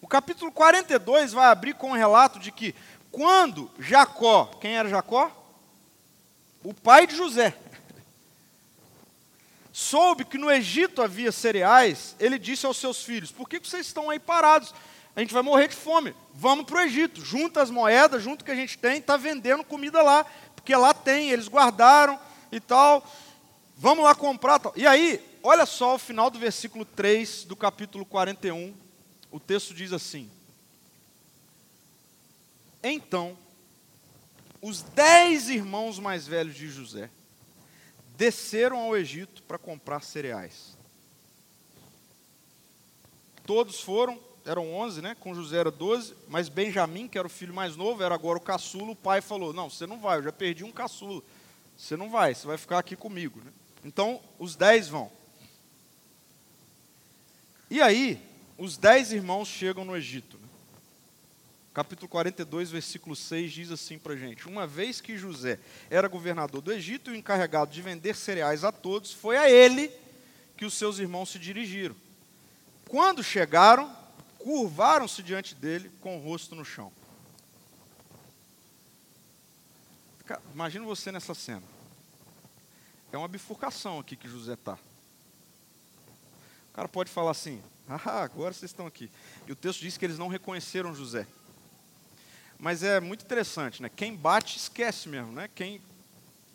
O 0.00 0.08
capítulo 0.08 0.50
42 0.50 1.32
vai 1.32 1.46
abrir 1.46 1.74
com 1.74 1.90
um 1.90 1.96
relato 1.96 2.40
de 2.40 2.50
que 2.50 2.74
quando 3.12 3.70
Jacó, 3.78 4.46
quem 4.60 4.76
era 4.76 4.88
Jacó? 4.88 5.30
O 6.64 6.74
pai 6.74 7.06
de 7.06 7.14
José. 7.14 7.56
soube 9.72 10.24
que 10.24 10.36
no 10.36 10.50
Egito 10.50 11.00
havia 11.00 11.30
cereais, 11.30 12.16
ele 12.18 12.38
disse 12.38 12.66
aos 12.66 12.78
seus 12.78 13.04
filhos: 13.04 13.30
Por 13.30 13.48
que 13.48 13.60
vocês 13.60 13.86
estão 13.86 14.10
aí 14.10 14.18
parados? 14.18 14.74
A 15.14 15.20
gente 15.20 15.34
vai 15.34 15.42
morrer 15.42 15.68
de 15.68 15.76
fome. 15.76 16.14
Vamos 16.34 16.64
para 16.64 16.78
o 16.78 16.80
Egito. 16.80 17.24
Junta 17.24 17.62
as 17.62 17.70
moedas, 17.70 18.22
junto 18.22 18.44
que 18.44 18.50
a 18.50 18.54
gente 18.54 18.78
tem, 18.78 18.98
está 18.98 19.16
vendendo 19.16 19.62
comida 19.62 20.02
lá. 20.02 20.24
Porque 20.54 20.74
lá 20.74 20.94
tem, 20.94 21.30
eles 21.30 21.48
guardaram 21.48 22.18
e 22.50 22.58
tal. 22.58 23.06
Vamos 23.76 24.04
lá 24.04 24.14
comprar. 24.14 24.58
Tal. 24.58 24.72
E 24.74 24.86
aí, 24.86 25.22
olha 25.42 25.66
só 25.66 25.96
o 25.96 25.98
final 25.98 26.30
do 26.30 26.38
versículo 26.38 26.84
3 26.84 27.44
do 27.44 27.54
capítulo 27.54 28.06
41. 28.06 28.74
O 29.30 29.38
texto 29.38 29.74
diz 29.74 29.92
assim: 29.92 30.30
Então, 32.82 33.36
os 34.62 34.82
dez 34.82 35.48
irmãos 35.48 35.98
mais 35.98 36.26
velhos 36.26 36.54
de 36.54 36.68
José 36.68 37.10
desceram 38.16 38.78
ao 38.78 38.96
Egito 38.96 39.42
para 39.42 39.58
comprar 39.58 40.02
cereais. 40.02 40.76
Todos 43.44 43.80
foram, 43.80 44.20
eram 44.44 44.72
onze, 44.74 45.00
né? 45.00 45.16
Com 45.18 45.34
José 45.34 45.58
era 45.58 45.70
doze, 45.70 46.14
mas 46.28 46.48
Benjamim, 46.48 47.08
que 47.08 47.18
era 47.18 47.26
o 47.26 47.30
filho 47.30 47.54
mais 47.54 47.76
novo, 47.76 48.02
era 48.02 48.14
agora 48.14 48.38
o 48.38 48.42
caçula. 48.42 48.92
O 48.92 48.96
pai 48.96 49.20
falou: 49.20 49.52
Não, 49.52 49.70
você 49.70 49.86
não 49.86 49.98
vai, 49.98 50.18
eu 50.18 50.22
já 50.22 50.32
perdi 50.32 50.64
um 50.64 50.72
caçula. 50.72 51.22
Você 51.76 51.96
não 51.96 52.10
vai, 52.10 52.34
você 52.34 52.46
vai 52.46 52.58
ficar 52.58 52.78
aqui 52.78 52.96
comigo. 52.96 53.40
Né? 53.44 53.52
Então, 53.84 54.20
os 54.38 54.54
dez 54.54 54.88
vão. 54.88 55.10
E 57.70 57.80
aí, 57.80 58.20
os 58.58 58.76
dez 58.76 59.12
irmãos 59.12 59.48
chegam 59.48 59.84
no 59.84 59.96
Egito 59.96 60.42
capítulo 61.72 62.06
42, 62.08 62.70
versículo 62.70 63.16
6 63.16 63.50
diz 63.50 63.70
assim 63.70 63.98
para 63.98 64.16
gente: 64.16 64.46
Uma 64.46 64.66
vez 64.66 65.00
que 65.00 65.16
José 65.16 65.58
era 65.90 66.08
governador 66.08 66.60
do 66.60 66.72
Egito 66.72 67.14
e 67.14 67.18
encarregado 67.18 67.70
de 67.70 67.80
vender 67.80 68.14
cereais 68.14 68.64
a 68.64 68.70
todos, 68.70 69.12
foi 69.12 69.36
a 69.36 69.50
ele 69.50 69.90
que 70.56 70.64
os 70.64 70.74
seus 70.74 70.98
irmãos 70.98 71.30
se 71.30 71.38
dirigiram. 71.38 71.96
Quando 72.88 73.22
chegaram, 73.22 73.90
curvaram-se 74.42 75.22
diante 75.22 75.54
dele 75.54 75.90
com 76.00 76.16
o 76.16 76.20
rosto 76.20 76.54
no 76.54 76.64
chão. 76.64 76.92
Imagina 80.52 80.84
você 80.84 81.12
nessa 81.12 81.34
cena. 81.34 81.62
É 83.12 83.18
uma 83.18 83.28
bifurcação 83.28 83.98
aqui 83.98 84.16
que 84.16 84.28
José 84.28 84.54
está. 84.54 84.74
O 84.74 86.74
cara 86.74 86.88
pode 86.88 87.10
falar 87.10 87.32
assim: 87.32 87.62
Ah, 87.88 88.22
agora 88.22 88.54
vocês 88.54 88.70
estão 88.70 88.86
aqui. 88.86 89.10
E 89.46 89.52
o 89.52 89.56
texto 89.56 89.80
diz 89.80 89.98
que 89.98 90.04
eles 90.04 90.18
não 90.18 90.28
reconheceram 90.28 90.94
José. 90.94 91.26
Mas 92.58 92.82
é 92.82 93.00
muito 93.00 93.24
interessante, 93.24 93.82
né? 93.82 93.90
Quem 93.94 94.14
bate, 94.14 94.56
esquece 94.56 95.08
mesmo, 95.08 95.32
né? 95.32 95.50
Quem 95.54 95.82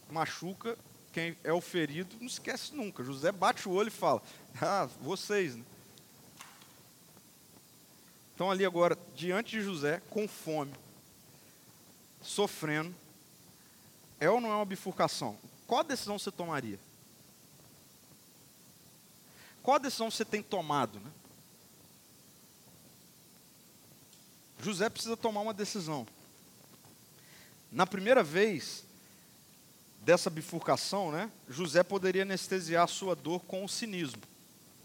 machuca, 0.09 0.77
quem 1.11 1.37
é 1.43 1.53
o 1.53 1.61
ferido, 1.61 2.15
não 2.19 2.27
esquece 2.27 2.73
nunca. 2.73 3.03
José 3.03 3.31
bate 3.31 3.67
o 3.67 3.73
olho 3.73 3.89
e 3.89 3.91
fala: 3.91 4.21
Ah, 4.59 4.89
vocês, 5.01 5.55
né? 5.55 5.63
Então, 8.37 8.51
ali 8.51 8.63
agora, 8.63 8.95
diante 9.15 9.57
de 9.57 9.63
José, 9.63 9.99
com 10.11 10.27
fome, 10.27 10.71
sofrendo, 12.21 12.93
é 14.19 14.29
ou 14.29 14.39
não 14.39 14.51
é 14.51 14.55
uma 14.55 14.63
bifurcação? 14.63 15.35
Qual 15.65 15.83
decisão 15.83 16.19
você 16.19 16.31
tomaria? 16.31 16.77
Qual 19.63 19.79
decisão 19.79 20.11
você 20.11 20.23
tem 20.23 20.43
tomado? 20.43 20.99
Né? 20.99 21.11
José 24.61 24.87
precisa 24.87 25.17
tomar 25.17 25.41
uma 25.41 25.53
decisão. 25.53 26.05
Na 27.71 27.87
primeira 27.87 28.23
vez 28.23 28.83
dessa 30.01 30.29
bifurcação, 30.29 31.11
né, 31.11 31.31
José 31.49 31.81
poderia 31.81 32.21
anestesiar 32.21 32.87
sua 32.87 33.15
dor 33.15 33.39
com 33.39 33.65
o 33.65 33.67
cinismo 33.67 34.21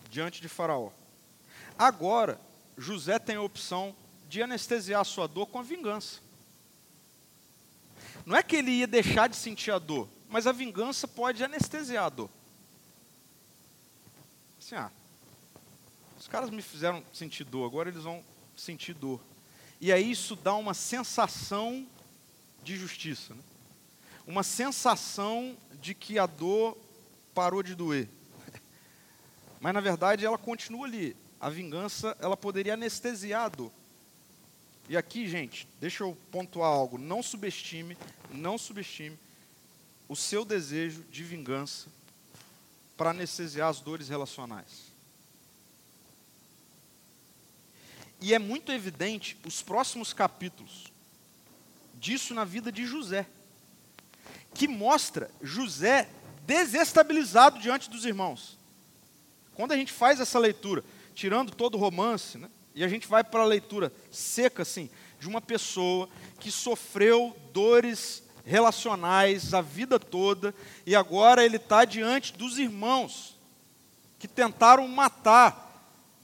diante 0.08 0.40
de 0.40 0.48
Faraó. 0.48 0.90
Agora, 1.78 2.40
José 2.76 3.18
tem 3.18 3.36
a 3.36 3.42
opção 3.42 3.94
de 4.28 4.42
anestesiar 4.42 5.04
sua 5.04 5.26
dor 5.26 5.46
com 5.46 5.58
a 5.58 5.62
vingança. 5.62 6.20
Não 8.24 8.36
é 8.36 8.42
que 8.42 8.56
ele 8.56 8.70
ia 8.70 8.86
deixar 8.86 9.28
de 9.28 9.36
sentir 9.36 9.70
a 9.70 9.78
dor, 9.78 10.08
mas 10.28 10.46
a 10.46 10.52
vingança 10.52 11.06
pode 11.08 11.42
anestesiar 11.42 12.06
a 12.06 12.08
dor. 12.08 12.30
Assim, 14.58 14.74
ah, 14.76 14.90
os 16.18 16.28
caras 16.28 16.50
me 16.50 16.62
fizeram 16.62 17.04
sentir 17.12 17.44
dor, 17.44 17.66
agora 17.66 17.88
eles 17.88 18.04
vão 18.04 18.24
sentir 18.56 18.94
dor. 18.94 19.20
E 19.80 19.92
aí 19.92 20.10
isso 20.10 20.36
dá 20.36 20.54
uma 20.54 20.72
sensação 20.72 21.84
de 22.62 22.76
justiça. 22.76 23.34
Né? 23.34 23.42
Uma 24.26 24.44
sensação 24.44 25.56
de 25.80 25.94
que 25.94 26.18
a 26.18 26.26
dor 26.26 26.78
parou 27.34 27.62
de 27.62 27.74
doer. 27.74 28.08
Mas 29.60 29.74
na 29.74 29.80
verdade 29.80 30.24
ela 30.24 30.38
continua 30.38 30.86
ali. 30.86 31.16
A 31.42 31.50
vingança, 31.50 32.16
ela 32.20 32.36
poderia 32.36 32.74
anestesiar 32.74 33.46
a 33.46 33.48
dor. 33.48 33.72
E 34.88 34.96
aqui, 34.96 35.28
gente, 35.28 35.66
deixa 35.80 36.04
eu 36.04 36.16
pontuar 36.30 36.70
algo. 36.70 36.96
Não 36.96 37.20
subestime, 37.20 37.98
não 38.30 38.56
subestime 38.56 39.18
o 40.08 40.14
seu 40.14 40.44
desejo 40.44 41.02
de 41.10 41.24
vingança 41.24 41.88
para 42.96 43.10
anestesiar 43.10 43.68
as 43.68 43.80
dores 43.80 44.08
relacionais. 44.08 44.92
E 48.20 48.32
é 48.32 48.38
muito 48.38 48.70
evidente 48.70 49.36
os 49.44 49.62
próximos 49.62 50.12
capítulos 50.12 50.92
disso 51.94 52.34
na 52.34 52.44
vida 52.44 52.70
de 52.70 52.86
José, 52.86 53.26
que 54.54 54.68
mostra 54.68 55.28
José 55.42 56.08
desestabilizado 56.46 57.58
diante 57.58 57.90
dos 57.90 58.04
irmãos. 58.04 58.56
Quando 59.54 59.72
a 59.72 59.76
gente 59.76 59.92
faz 59.92 60.20
essa 60.20 60.38
leitura, 60.38 60.84
tirando 61.14 61.54
todo 61.54 61.74
o 61.74 61.78
romance, 61.78 62.38
né, 62.38 62.48
e 62.74 62.82
a 62.82 62.88
gente 62.88 63.06
vai 63.06 63.22
para 63.22 63.42
a 63.42 63.46
leitura 63.46 63.92
seca, 64.10 64.62
assim, 64.62 64.90
de 65.20 65.28
uma 65.28 65.40
pessoa 65.40 66.08
que 66.40 66.50
sofreu 66.50 67.36
dores 67.52 68.22
relacionais 68.44 69.54
a 69.54 69.60
vida 69.60 69.98
toda, 69.98 70.54
e 70.84 70.96
agora 70.96 71.44
ele 71.44 71.56
está 71.56 71.84
diante 71.84 72.32
dos 72.32 72.58
irmãos 72.58 73.36
que 74.18 74.26
tentaram 74.26 74.86
matar 74.88 75.72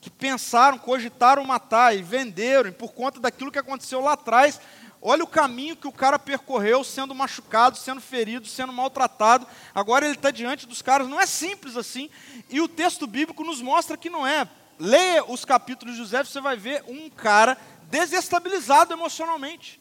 que 0.01 0.11
pensaram, 0.11 0.78
cogitaram 0.78 1.45
matar 1.45 1.97
e 1.97 2.03
venderam, 2.03 2.68
e 2.68 2.72
por 2.72 2.93
conta 2.93 3.20
daquilo 3.20 3.51
que 3.51 3.59
aconteceu 3.59 4.01
lá 4.01 4.12
atrás, 4.12 4.61
olha 5.03 5.24
o 5.24 5.28
caminho 5.28 5.76
que 5.76 5.89
o 5.89 5.93
cara 5.93 6.18
percorreu, 6.18 6.84
sendo 6.84 7.14
machucado, 7.14 7.76
sendo 7.76 8.01
ferido, 8.01 8.47
sendo 8.47 8.72
maltratado. 8.72 9.47
Agora 9.74 10.05
ele 10.05 10.14
está 10.14 10.30
diante 10.30 10.66
dos 10.66 10.82
caras, 10.82 11.09
não 11.09 11.20
é 11.20 11.26
simples 11.26 11.76
assim, 11.76 12.09
e 12.49 12.61
o 12.61 12.68
texto 12.68 13.07
bíblico 13.07 13.45
nos 13.45 13.61
mostra 13.61 13.97
que 13.97 14.11
não 14.11 14.26
é. 14.26 14.49
Leia 14.79 15.24
os 15.24 15.45
capítulos 15.45 15.95
de 15.95 16.03
José, 16.03 16.22
você 16.22 16.41
vai 16.41 16.57
ver 16.57 16.85
um 16.87 17.11
cara 17.11 17.59
desestabilizado 17.91 18.93
emocionalmente. 18.93 19.81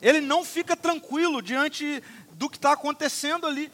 Ele 0.00 0.20
não 0.20 0.44
fica 0.44 0.76
tranquilo 0.76 1.42
diante 1.42 2.02
do 2.32 2.48
que 2.48 2.56
está 2.56 2.72
acontecendo 2.72 3.46
ali. 3.46 3.70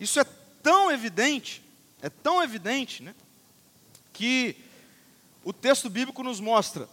Isso 0.00 0.18
é 0.18 0.24
tão 0.62 0.90
evidente, 0.90 1.62
é 2.02 2.10
tão 2.10 2.42
evidente, 2.42 3.02
né? 3.02 3.14
que 4.14 4.56
o 5.44 5.52
texto 5.52 5.90
bíblico 5.90 6.22
nos 6.22 6.40
mostra 6.40 6.88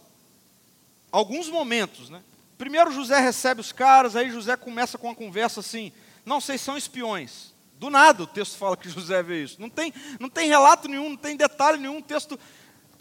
alguns 1.10 1.48
momentos, 1.48 2.10
né? 2.10 2.22
Primeiro 2.58 2.92
José 2.92 3.18
recebe 3.18 3.62
os 3.62 3.72
caras, 3.72 4.14
aí 4.14 4.30
José 4.30 4.56
começa 4.56 4.98
com 4.98 5.06
uma 5.06 5.14
conversa 5.14 5.60
assim: 5.60 5.90
"Não, 6.26 6.40
vocês 6.40 6.60
são 6.60 6.76
espiões". 6.76 7.51
Do 7.82 7.90
nada 7.90 8.22
o 8.22 8.26
texto 8.28 8.56
fala 8.56 8.76
que 8.76 8.86
José 8.88 9.20
vê 9.24 9.42
isso. 9.42 9.60
Não 9.60 9.68
tem, 9.68 9.92
não 10.20 10.28
tem 10.28 10.48
relato 10.48 10.86
nenhum, 10.86 11.08
não 11.08 11.16
tem 11.16 11.36
detalhe 11.36 11.78
nenhum. 11.78 11.98
O 11.98 12.02
texto 12.02 12.38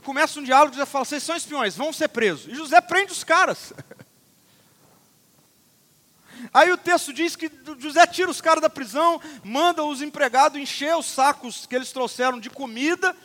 começa 0.03 0.39
um 0.39 0.43
diálogo, 0.43 0.73
José 0.73 0.87
fala: 0.87 1.05
"Vocês 1.05 1.21
são 1.21 1.35
espiões, 1.35 1.75
vão 1.75 1.93
ser 1.93 2.07
presos". 2.07 2.51
E 2.51 2.55
José 2.55 2.81
prende 2.81 3.11
os 3.11 3.23
caras. 3.23 3.71
Aí 6.51 6.71
o 6.71 6.77
texto 6.77 7.13
diz 7.13 7.35
que 7.35 7.51
José 7.77 8.07
tira 8.07 8.31
os 8.31 8.41
caras 8.41 8.59
da 8.59 8.71
prisão, 8.71 9.21
manda 9.43 9.83
os 9.83 10.01
empregados 10.01 10.59
encher 10.59 10.97
os 10.97 11.05
sacos 11.05 11.67
que 11.67 11.75
eles 11.75 11.91
trouxeram 11.91 12.39
de 12.39 12.49
comida 12.49 13.15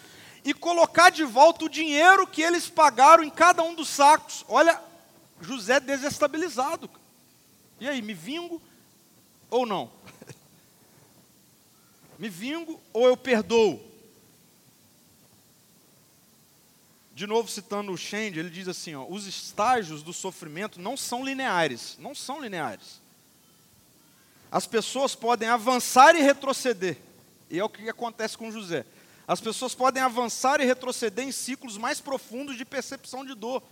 e 0.45 0.53
colocar 0.53 1.09
de 1.09 1.25
volta 1.25 1.65
o 1.65 1.71
dinheiro 1.71 2.27
que 2.27 2.43
eles 2.43 2.69
pagaram 2.69 3.25
em 3.25 3.31
cada 3.31 3.63
um 3.63 3.75
dos 3.75 3.89
sacos. 3.89 4.45
Olha, 4.47 4.79
José 5.41 5.81
desestabilizado. 5.81 6.91
E 7.81 7.89
aí, 7.89 8.03
me 8.03 8.13
vingo 8.13 8.61
ou 9.49 9.65
não? 9.65 9.91
Me 12.19 12.29
vingo 12.29 12.81
ou 12.93 13.07
eu 13.07 13.17
perdoo? 13.17 13.81
De 17.15 17.27
novo 17.27 17.49
citando 17.49 17.93
o 17.93 17.97
Shende, 17.97 18.39
ele 18.39 18.51
diz 18.51 18.69
assim: 18.69 18.95
ó, 18.95 19.07
os 19.09 19.27
estágios 19.27 20.03
do 20.03 20.13
sofrimento 20.13 20.81
não 20.81 20.97
são 20.97 21.25
lineares, 21.25 21.97
não 21.99 22.15
são 22.15 22.43
lineares. 22.43 23.01
As 24.51 24.67
pessoas 24.67 25.15
podem 25.15 25.49
avançar 25.49 26.15
e 26.15 26.21
retroceder, 26.21 26.99
e 27.51 27.59
é 27.59 27.65
o 27.65 27.69
que 27.69 27.89
acontece 27.89 28.37
com 28.37 28.53
José. 28.53 28.85
As 29.27 29.41
pessoas 29.41 29.75
podem 29.75 30.03
avançar 30.03 30.61
e 30.61 30.65
retroceder 30.65 31.25
em 31.27 31.33
ciclos 31.33 31.77
mais 31.77 32.01
profundos 32.01 32.57
de 32.57 32.65
percepção 32.65 33.25
de 33.25 33.35
dor. 33.35 33.63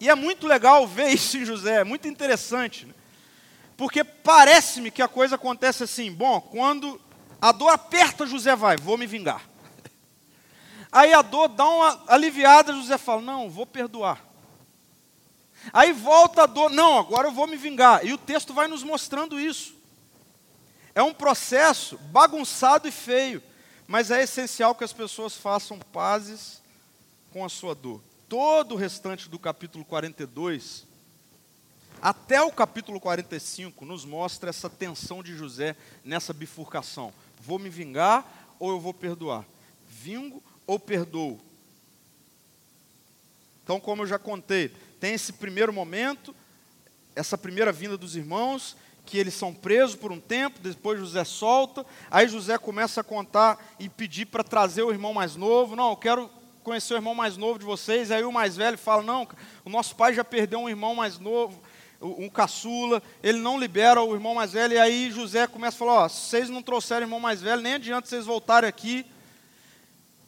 E 0.00 0.08
é 0.08 0.14
muito 0.14 0.46
legal 0.46 0.86
ver 0.86 1.08
isso 1.08 1.36
em 1.36 1.44
José, 1.44 1.80
é 1.80 1.84
muito 1.84 2.06
interessante. 2.06 2.86
Né? 2.86 2.94
Porque 3.78 4.02
parece-me 4.02 4.90
que 4.90 5.00
a 5.00 5.06
coisa 5.06 5.36
acontece 5.36 5.84
assim: 5.84 6.12
bom, 6.12 6.40
quando 6.40 7.00
a 7.40 7.52
dor 7.52 7.70
aperta, 7.70 8.26
José 8.26 8.56
vai, 8.56 8.76
vou 8.76 8.98
me 8.98 9.06
vingar. 9.06 9.48
Aí 10.90 11.14
a 11.14 11.22
dor 11.22 11.46
dá 11.46 11.64
uma 11.64 12.04
aliviada, 12.08 12.72
José 12.72 12.98
fala: 12.98 13.22
não, 13.22 13.48
vou 13.48 13.64
perdoar. 13.64 14.26
Aí 15.72 15.92
volta 15.92 16.42
a 16.42 16.46
dor, 16.46 16.70
não, 16.70 16.98
agora 16.98 17.28
eu 17.28 17.32
vou 17.32 17.46
me 17.46 17.56
vingar. 17.56 18.04
E 18.04 18.12
o 18.12 18.18
texto 18.18 18.52
vai 18.52 18.66
nos 18.66 18.82
mostrando 18.82 19.38
isso. 19.38 19.76
É 20.92 21.02
um 21.02 21.14
processo 21.14 21.96
bagunçado 22.10 22.88
e 22.88 22.90
feio, 22.90 23.40
mas 23.86 24.10
é 24.10 24.24
essencial 24.24 24.74
que 24.74 24.82
as 24.82 24.92
pessoas 24.92 25.36
façam 25.36 25.78
pazes 25.78 26.60
com 27.32 27.44
a 27.44 27.48
sua 27.48 27.76
dor. 27.76 28.02
Todo 28.28 28.72
o 28.74 28.76
restante 28.76 29.28
do 29.28 29.38
capítulo 29.38 29.84
42, 29.84 30.87
até 32.00 32.40
o 32.42 32.52
capítulo 32.52 33.00
45, 33.00 33.84
nos 33.84 34.04
mostra 34.04 34.50
essa 34.50 34.70
tensão 34.70 35.22
de 35.22 35.36
José 35.36 35.76
nessa 36.04 36.32
bifurcação: 36.32 37.12
vou 37.40 37.58
me 37.58 37.68
vingar 37.68 38.54
ou 38.58 38.70
eu 38.70 38.80
vou 38.80 38.94
perdoar? 38.94 39.44
Vingo 39.88 40.42
ou 40.66 40.78
perdoo? 40.78 41.40
Então, 43.64 43.78
como 43.78 44.02
eu 44.02 44.06
já 44.06 44.18
contei, 44.18 44.70
tem 44.98 45.14
esse 45.14 45.32
primeiro 45.32 45.72
momento, 45.72 46.34
essa 47.14 47.36
primeira 47.36 47.70
vinda 47.70 47.98
dos 47.98 48.16
irmãos, 48.16 48.76
que 49.04 49.18
eles 49.18 49.34
são 49.34 49.54
presos 49.54 49.96
por 49.96 50.12
um 50.12 50.20
tempo, 50.20 50.60
depois 50.60 50.98
José 50.98 51.24
solta, 51.24 51.84
aí 52.10 52.28
José 52.28 52.58
começa 52.58 53.00
a 53.00 53.04
contar 53.04 53.74
e 53.78 53.88
pedir 53.88 54.26
para 54.26 54.44
trazer 54.44 54.82
o 54.82 54.90
irmão 54.90 55.14
mais 55.14 55.34
novo. 55.34 55.74
Não, 55.74 55.90
eu 55.90 55.96
quero 55.96 56.30
conhecer 56.62 56.92
o 56.94 56.98
irmão 56.98 57.14
mais 57.14 57.36
novo 57.36 57.58
de 57.58 57.64
vocês. 57.64 58.10
Aí 58.10 58.22
o 58.24 58.32
mais 58.32 58.56
velho 58.56 58.76
fala: 58.76 59.02
Não, 59.02 59.26
o 59.64 59.70
nosso 59.70 59.96
pai 59.96 60.12
já 60.12 60.22
perdeu 60.22 60.60
um 60.60 60.68
irmão 60.68 60.94
mais 60.94 61.18
novo, 61.18 61.60
um 62.00 62.28
caçula, 62.28 63.02
ele 63.22 63.38
não 63.38 63.58
libera 63.58 64.02
o 64.02 64.14
irmão 64.14 64.34
mais 64.34 64.52
velho. 64.52 64.74
E 64.74 64.78
aí 64.78 65.10
José 65.10 65.46
começa 65.46 65.76
a 65.76 65.78
falar: 65.78 66.08
vocês 66.08 66.48
não 66.48 66.62
trouxerem 66.62 67.04
irmão 67.04 67.20
mais 67.20 67.42
velho, 67.42 67.60
nem 67.60 67.74
adianta 67.74 68.08
vocês 68.08 68.24
voltarem 68.24 68.68
aqui. 68.68 69.04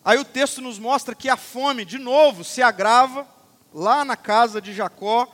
Aí 0.04 0.18
o 0.18 0.24
texto 0.24 0.60
nos 0.60 0.78
mostra 0.78 1.14
que 1.14 1.28
a 1.28 1.36
fome, 1.36 1.84
de 1.84 1.98
novo, 1.98 2.42
se 2.42 2.62
agrava 2.62 3.26
lá 3.72 4.04
na 4.04 4.16
casa 4.16 4.60
de 4.60 4.72
Jacó. 4.72 5.28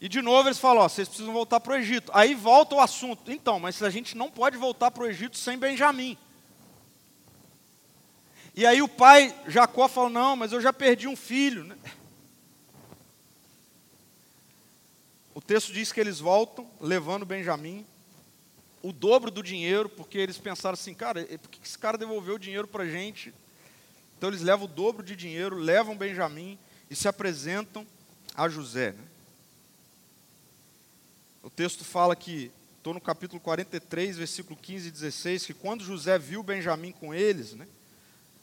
E 0.00 0.08
de 0.08 0.20
novo 0.20 0.48
eles 0.48 0.58
falam: 0.58 0.82
vocês 0.82 1.08
precisam 1.08 1.32
voltar 1.32 1.60
para 1.60 1.72
o 1.72 1.76
Egito. 1.76 2.12
Aí 2.14 2.34
volta 2.34 2.74
o 2.74 2.80
assunto. 2.80 3.32
Então, 3.32 3.58
mas 3.58 3.82
a 3.82 3.88
gente 3.88 4.16
não 4.16 4.30
pode 4.30 4.56
voltar 4.58 4.90
para 4.90 5.04
o 5.04 5.06
Egito 5.06 5.38
sem 5.38 5.56
Benjamim. 5.56 6.18
E 8.54 8.66
aí 8.66 8.82
o 8.82 8.88
pai 8.88 9.34
Jacó 9.48 9.88
fala: 9.88 10.10
não, 10.10 10.36
mas 10.36 10.52
eu 10.52 10.60
já 10.60 10.72
perdi 10.72 11.08
um 11.08 11.16
filho. 11.16 11.64
Né? 11.64 11.76
O 15.33 15.33
texto 15.46 15.72
diz 15.72 15.92
que 15.92 16.00
eles 16.00 16.20
voltam 16.20 16.68
levando 16.80 17.26
Benjamim, 17.26 17.86
o 18.82 18.92
dobro 18.92 19.30
do 19.30 19.42
dinheiro, 19.42 19.88
porque 19.88 20.18
eles 20.18 20.38
pensaram 20.38 20.74
assim, 20.74 20.94
cara, 20.94 21.24
por 21.24 21.50
que 21.50 21.60
esse 21.64 21.78
cara 21.78 21.96
devolveu 21.96 22.34
o 22.34 22.38
dinheiro 22.38 22.68
para 22.68 22.84
a 22.84 22.88
gente? 22.88 23.32
Então 24.16 24.28
eles 24.30 24.42
levam 24.42 24.66
o 24.66 24.68
dobro 24.68 25.02
de 25.02 25.16
dinheiro, 25.16 25.56
levam 25.56 25.96
Benjamim 25.96 26.58
e 26.90 26.96
se 26.96 27.08
apresentam 27.08 27.86
a 28.34 28.48
José. 28.48 28.92
Né? 28.92 29.04
O 31.42 31.50
texto 31.50 31.84
fala 31.84 32.14
que, 32.14 32.50
estou 32.78 32.94
no 32.94 33.00
capítulo 33.00 33.40
43, 33.40 34.18
versículo 34.18 34.58
15 34.60 34.88
e 34.88 34.90
16, 34.90 35.46
que 35.46 35.54
quando 35.54 35.84
José 35.84 36.18
viu 36.18 36.42
Benjamim 36.42 36.92
com 36.92 37.14
eles, 37.14 37.54
né, 37.54 37.66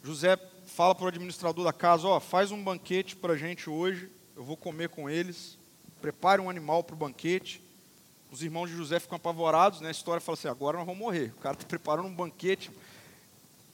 José 0.04 0.38
fala 0.66 0.96
para 0.96 1.06
o 1.06 1.08
administrador 1.08 1.64
da 1.64 1.74
casa, 1.74 2.08
ó, 2.08 2.20
faz 2.20 2.52
um 2.52 2.64
banquete 2.64 3.16
para 3.16 3.34
a 3.34 3.38
gente 3.38 3.70
hoje, 3.70 4.10
eu 4.36 4.44
vou 4.44 4.58
comer 4.58 4.90
com 4.90 5.08
eles, 5.10 5.58
prepare 6.02 6.42
um 6.42 6.50
animal 6.50 6.84
para 6.84 6.96
o 6.96 6.98
banquete. 6.98 7.62
Os 8.32 8.42
irmãos 8.42 8.70
de 8.70 8.76
José 8.76 9.00
ficam 9.00 9.18
apavorados, 9.18 9.82
né? 9.82 9.90
a 9.90 9.92
história 9.92 10.20
fala 10.20 10.38
assim, 10.38 10.48
agora 10.48 10.78
nós 10.78 10.86
vamos 10.86 11.00
morrer. 11.00 11.34
O 11.38 11.42
cara 11.42 11.54
está 11.54 11.66
preparando 11.66 12.08
um 12.08 12.16
banquete. 12.16 12.72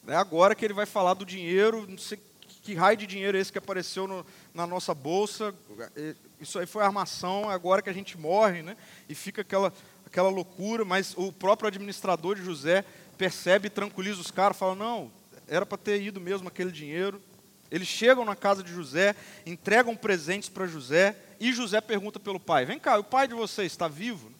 É 0.07 0.15
agora 0.15 0.53
que 0.53 0.65
ele 0.65 0.73
vai 0.73 0.86
falar 0.86 1.13
do 1.13 1.25
dinheiro, 1.25 1.86
não 1.88 1.97
sei 1.97 2.19
que 2.63 2.73
raio 2.73 2.97
de 2.97 3.07
dinheiro 3.07 3.38
é 3.38 3.41
esse 3.41 3.51
que 3.51 3.57
apareceu 3.57 4.07
no, 4.07 4.25
na 4.53 4.67
nossa 4.67 4.93
bolsa, 4.93 5.55
é, 5.95 6.13
isso 6.39 6.59
aí 6.59 6.65
foi 6.65 6.84
armação, 6.84 7.49
é 7.49 7.53
agora 7.53 7.82
que 7.82 7.89
a 7.89 7.93
gente 7.93 8.17
morre, 8.17 8.61
né? 8.61 8.75
E 9.07 9.15
fica 9.15 9.41
aquela, 9.41 9.71
aquela 10.05 10.30
loucura, 10.30 10.84
mas 10.84 11.13
o 11.15 11.32
próprio 11.32 11.69
administrador 11.69 12.36
de 12.36 12.43
José 12.43 12.84
percebe 13.17 13.67
e 13.67 13.69
tranquiliza 13.69 14.19
os 14.19 14.32
caras, 14.32 14.57
fala, 14.57 14.75
não, 14.75 15.09
era 15.47 15.65
para 15.65 15.78
ter 15.78 16.01
ido 16.01 16.19
mesmo 16.19 16.47
aquele 16.49 16.71
dinheiro. 16.71 17.21
Eles 17.70 17.88
chegam 17.88 18.24
na 18.24 18.36
casa 18.36 18.63
de 18.63 18.72
José, 18.72 19.15
entregam 19.45 19.95
presentes 19.95 20.49
para 20.49 20.68
José, 20.68 21.15
e 21.39 21.51
José 21.51 21.82
pergunta 21.82 22.20
pelo 22.20 22.39
pai: 22.39 22.65
Vem 22.65 22.80
cá, 22.80 22.97
o 22.97 23.03
pai 23.03 23.28
de 23.28 23.34
vocês 23.34 23.72
está 23.72 23.88
vivo? 23.88 24.32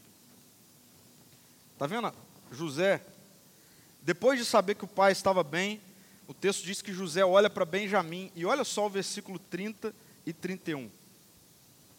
Está 1.73 1.86
vendo? 1.86 2.13
José, 2.51 3.01
depois 4.01 4.39
de 4.39 4.45
saber 4.45 4.75
que 4.75 4.86
o 4.86 4.88
pai 4.88 5.11
estava 5.11 5.43
bem, 5.43 5.82
o 6.28 6.34
texto 6.34 6.63
diz 6.63 6.82
que 6.82 6.93
José 6.93 7.25
olha 7.25 7.49
para 7.49 7.65
Benjamim, 7.65 8.32
e 8.36 8.45
olha 8.45 8.63
só 8.63 8.86
o 8.86 8.89
versículo 8.89 9.38
30 9.38 9.93
e 10.25 10.34
31 10.34 10.89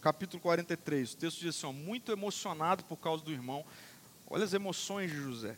capítulo 0.00 0.40
43. 0.40 1.12
O 1.12 1.16
texto 1.16 1.40
diz 1.40 1.56
assim: 1.56 1.66
ó, 1.66 1.72
muito 1.72 2.12
emocionado 2.12 2.84
por 2.84 2.96
causa 2.96 3.22
do 3.22 3.32
irmão. 3.32 3.64
Olha 4.26 4.44
as 4.44 4.52
emoções 4.52 5.10
de 5.10 5.16
José. 5.16 5.56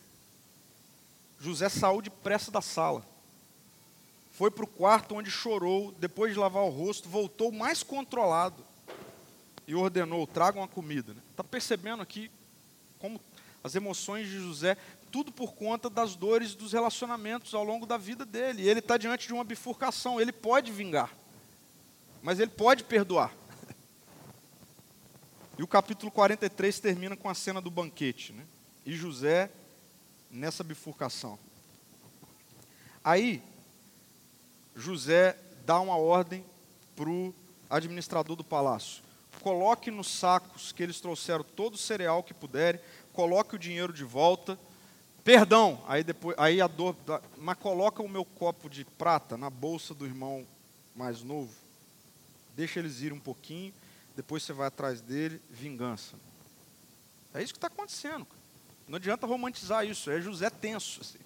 José 1.39 1.68
saiu 1.68 2.03
depressa 2.03 2.51
da 2.51 2.61
sala. 2.61 3.05
Foi 4.41 4.51
para 4.51 4.64
o 4.64 4.66
quarto 4.66 5.14
onde 5.16 5.30
chorou, 5.30 5.93
depois 5.99 6.32
de 6.32 6.38
lavar 6.38 6.62
o 6.62 6.70
rosto, 6.70 7.11
voltou 7.11 7.53
mais 7.53 7.82
controlado 7.82 8.64
e 9.66 9.74
ordenou: 9.74 10.26
tragam 10.26 10.62
a 10.62 10.66
comida. 10.66 11.14
Está 11.30 11.45
percebendo 11.45 12.01
aqui 12.03 12.30
como 12.99 13.20
as 13.62 13.74
emoções 13.74 14.26
de 14.26 14.38
José, 14.38 14.78
tudo 15.12 15.30
por 15.30 15.53
conta 15.53 15.91
das 15.91 16.16
dores 16.16 16.55
dos 16.55 16.72
relacionamentos 16.72 17.53
ao 17.53 17.62
longo 17.62 17.84
da 17.84 17.99
vida 17.99 18.24
dele. 18.24 18.66
Ele 18.66 18.80
está 18.80 18.97
diante 18.97 19.26
de 19.26 19.34
uma 19.34 19.45
bifurcação. 19.45 20.18
Ele 20.18 20.32
pode 20.32 20.72
vingar, 20.72 21.14
mas 22.22 22.41
ele 22.41 22.51
pode 22.51 22.82
perdoar. 22.84 23.34
E 25.59 25.62
o 25.62 25.68
capítulo 25.68 26.11
43 26.11 26.80
termina 26.80 27.14
com 27.14 27.28
a 27.28 27.34
cena 27.34 27.61
do 27.61 27.70
banquete. 27.70 28.32
Né? 28.32 28.47
E 28.86 28.97
José 28.97 29.51
nessa 30.30 30.64
bifurcação. 30.64 31.38
Aí, 33.05 33.43
José 34.75 35.37
dá 35.64 35.81
uma 35.81 35.97
ordem 35.97 36.45
para 36.97 37.09
o 37.09 37.35
administrador 37.68 38.37
do 38.37 38.45
palácio. 38.45 39.03
Coloque 39.43 39.91
nos 39.91 40.09
sacos 40.09 40.73
que 40.73 40.83
eles 40.83 41.01
trouxeram 41.01 41.45
todo 41.45 41.75
o 41.75 41.79
cereal 41.79 42.23
que 42.23 42.35
puderem, 42.35 42.81
coloque 43.12 43.55
o 43.55 43.59
dinheiro 43.59 43.93
de 43.93 44.05
volta. 44.05 44.59
Perdão, 45.25 45.83
aí 45.87 46.03
depois, 46.03 46.37
aí 46.39 46.61
a 46.61 46.66
dor, 46.66 46.97
mas 47.39 47.59
coloca 47.59 48.03
o 48.03 48.09
meu 48.09 48.25
copo 48.25 48.68
de 48.68 48.85
prata 48.85 49.37
na 49.37 49.49
bolsa 49.49 49.95
do 49.95 50.05
irmão 50.07 50.47
mais 50.95 51.23
novo. 51.23 51.53
Deixa 52.55 52.79
eles 52.79 53.01
ir 53.01 53.12
um 53.12 53.21
pouquinho 53.21 53.73
depois 54.21 54.43
você 54.43 54.53
vai 54.53 54.66
atrás 54.66 55.01
dele, 55.01 55.41
vingança. 55.49 56.14
É 57.33 57.43
isso 57.43 57.55
que 57.55 57.59
está 57.59 57.68
acontecendo. 57.68 58.27
Não 58.87 58.97
adianta 58.97 59.27
romantizar 59.27 59.87
isso, 59.87 60.11
é 60.11 60.21
José 60.21 60.51
tenso. 60.51 61.01
Assim. 61.01 61.18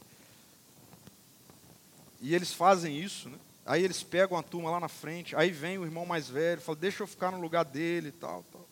E 2.25 2.35
eles 2.35 2.55
fazem 2.55 2.99
isso, 2.99 3.29
né? 3.29 3.39
Aí 3.67 3.85
eles 3.85 4.03
pegam 4.03 4.39
a 4.39 4.43
turma 4.43 4.71
lá 4.71 4.81
na 4.81 4.89
frente, 4.89 5.37
aí 5.37 5.51
vem 5.51 5.77
o 5.77 5.85
irmão 5.85 6.07
mais 6.07 6.27
velho, 6.27 6.59
fala, 6.59 6.79
deixa 6.79 7.03
eu 7.03 7.07
ficar 7.07 7.31
no 7.31 7.39
lugar 7.39 7.67
dele 7.67 8.09
e 8.09 8.13
tal, 8.13 8.43
tal. 8.51 8.67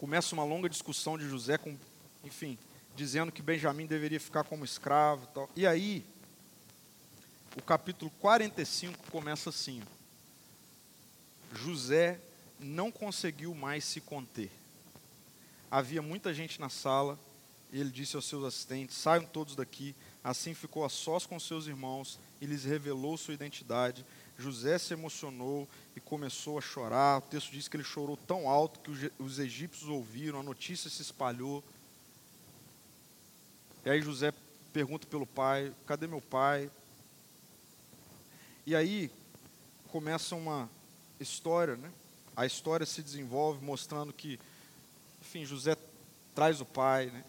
Começa 0.00 0.34
uma 0.34 0.42
longa 0.42 0.68
discussão 0.68 1.16
de 1.16 1.28
José 1.28 1.56
com, 1.56 1.78
enfim, 2.24 2.58
dizendo 2.96 3.30
que 3.30 3.40
Benjamim 3.40 3.86
deveria 3.86 4.18
ficar 4.18 4.42
como 4.42 4.64
escravo 4.64 5.24
tal. 5.28 5.48
E 5.54 5.64
aí, 5.64 6.04
o 7.56 7.62
capítulo 7.62 8.10
45 8.18 9.08
começa 9.12 9.50
assim: 9.50 9.80
José 11.54 12.18
não 12.58 12.90
conseguiu 12.90 13.54
mais 13.54 13.84
se 13.84 14.00
conter. 14.00 14.50
Havia 15.70 16.02
muita 16.02 16.34
gente 16.34 16.60
na 16.60 16.68
sala, 16.68 17.16
e 17.72 17.80
ele 17.80 17.90
disse 17.90 18.14
aos 18.14 18.26
seus 18.26 18.44
assistentes: 18.44 18.96
saiam 18.96 19.24
todos 19.24 19.56
daqui. 19.56 19.96
Assim 20.22 20.54
ficou 20.54 20.84
a 20.84 20.88
sós 20.88 21.26
com 21.26 21.40
seus 21.40 21.66
irmãos 21.66 22.20
e 22.40 22.46
lhes 22.46 22.64
revelou 22.64 23.16
sua 23.16 23.34
identidade. 23.34 24.04
José 24.38 24.78
se 24.78 24.92
emocionou 24.92 25.68
e 25.96 26.00
começou 26.00 26.58
a 26.58 26.60
chorar. 26.60 27.18
O 27.18 27.22
texto 27.22 27.50
diz 27.50 27.68
que 27.68 27.76
ele 27.76 27.84
chorou 27.84 28.16
tão 28.16 28.48
alto 28.48 28.80
que 28.80 29.10
os 29.18 29.38
egípcios 29.38 29.88
ouviram, 29.88 30.38
a 30.38 30.42
notícia 30.42 30.90
se 30.90 31.00
espalhou. 31.00 31.64
E 33.84 33.90
aí 33.90 34.02
José 34.02 34.32
pergunta 34.72 35.06
pelo 35.06 35.26
pai: 35.26 35.74
cadê 35.86 36.06
meu 36.06 36.20
pai? 36.20 36.70
E 38.66 38.76
aí 38.76 39.10
começa 39.88 40.36
uma 40.36 40.70
história, 41.18 41.76
né? 41.76 41.90
A 42.36 42.46
história 42.46 42.86
se 42.86 43.02
desenvolve 43.02 43.64
mostrando 43.64 44.12
que, 44.12 44.38
enfim, 45.20 45.44
José 45.44 45.76
traz 46.34 46.60
o 46.60 46.64
pai, 46.64 47.06
né? 47.06 47.24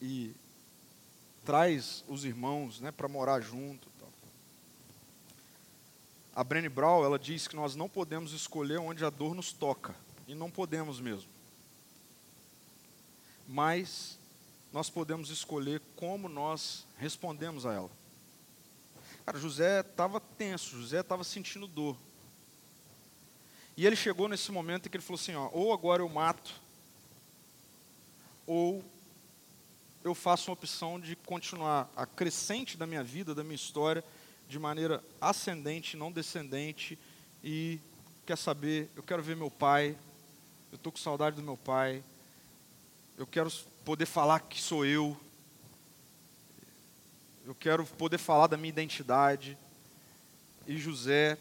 E 0.00 0.34
traz 1.44 2.04
os 2.08 2.24
irmãos, 2.24 2.80
né, 2.80 2.90
para 2.90 3.08
morar 3.08 3.40
junto. 3.40 3.88
Tal. 3.98 4.08
A 6.34 6.44
Brené 6.44 6.68
Brown, 6.68 7.04
ela 7.04 7.18
diz 7.18 7.48
que 7.48 7.56
nós 7.56 7.74
não 7.74 7.88
podemos 7.88 8.32
escolher 8.32 8.78
onde 8.78 9.04
a 9.04 9.10
dor 9.10 9.34
nos 9.34 9.52
toca, 9.52 9.94
e 10.26 10.34
não 10.34 10.50
podemos 10.50 11.00
mesmo. 11.00 11.28
Mas 13.48 14.18
nós 14.72 14.88
podemos 14.88 15.30
escolher 15.30 15.82
como 15.96 16.28
nós 16.28 16.86
respondemos 16.96 17.66
a 17.66 17.74
ela. 17.74 17.90
Cara, 19.26 19.38
José 19.38 19.80
estava 19.80 20.20
tenso, 20.20 20.80
José 20.80 21.00
estava 21.00 21.24
sentindo 21.24 21.66
dor. 21.66 21.96
E 23.76 23.86
ele 23.86 23.96
chegou 23.96 24.28
nesse 24.28 24.52
momento 24.52 24.86
em 24.86 24.90
que 24.90 24.96
ele 24.96 25.04
falou 25.04 25.20
assim: 25.20 25.34
ó, 25.34 25.48
ou 25.52 25.72
agora 25.72 26.02
eu 26.02 26.08
mato, 26.08 26.52
ou 28.46 28.84
eu 30.02 30.14
faço 30.14 30.50
uma 30.50 30.54
opção 30.54 30.98
de 30.98 31.14
continuar 31.14 31.90
a 31.94 32.06
crescente 32.06 32.76
da 32.76 32.86
minha 32.86 33.04
vida, 33.04 33.34
da 33.34 33.44
minha 33.44 33.54
história, 33.54 34.04
de 34.48 34.58
maneira 34.58 35.02
ascendente, 35.20 35.96
não 35.96 36.10
descendente, 36.10 36.98
e 37.44 37.78
quer 38.26 38.36
saber, 38.36 38.90
eu 38.96 39.02
quero 39.02 39.22
ver 39.22 39.36
meu 39.36 39.50
pai, 39.50 39.96
eu 40.72 40.76
estou 40.76 40.90
com 40.92 40.98
saudade 40.98 41.36
do 41.36 41.42
meu 41.42 41.56
pai, 41.56 42.02
eu 43.16 43.26
quero 43.26 43.50
poder 43.84 44.06
falar 44.06 44.40
que 44.40 44.60
sou 44.60 44.84
eu, 44.84 45.16
eu 47.50 47.54
quero 47.54 47.84
poder 47.84 48.18
falar 48.18 48.46
da 48.46 48.56
minha 48.56 48.68
identidade. 48.68 49.58
E 50.68 50.78
José 50.78 51.36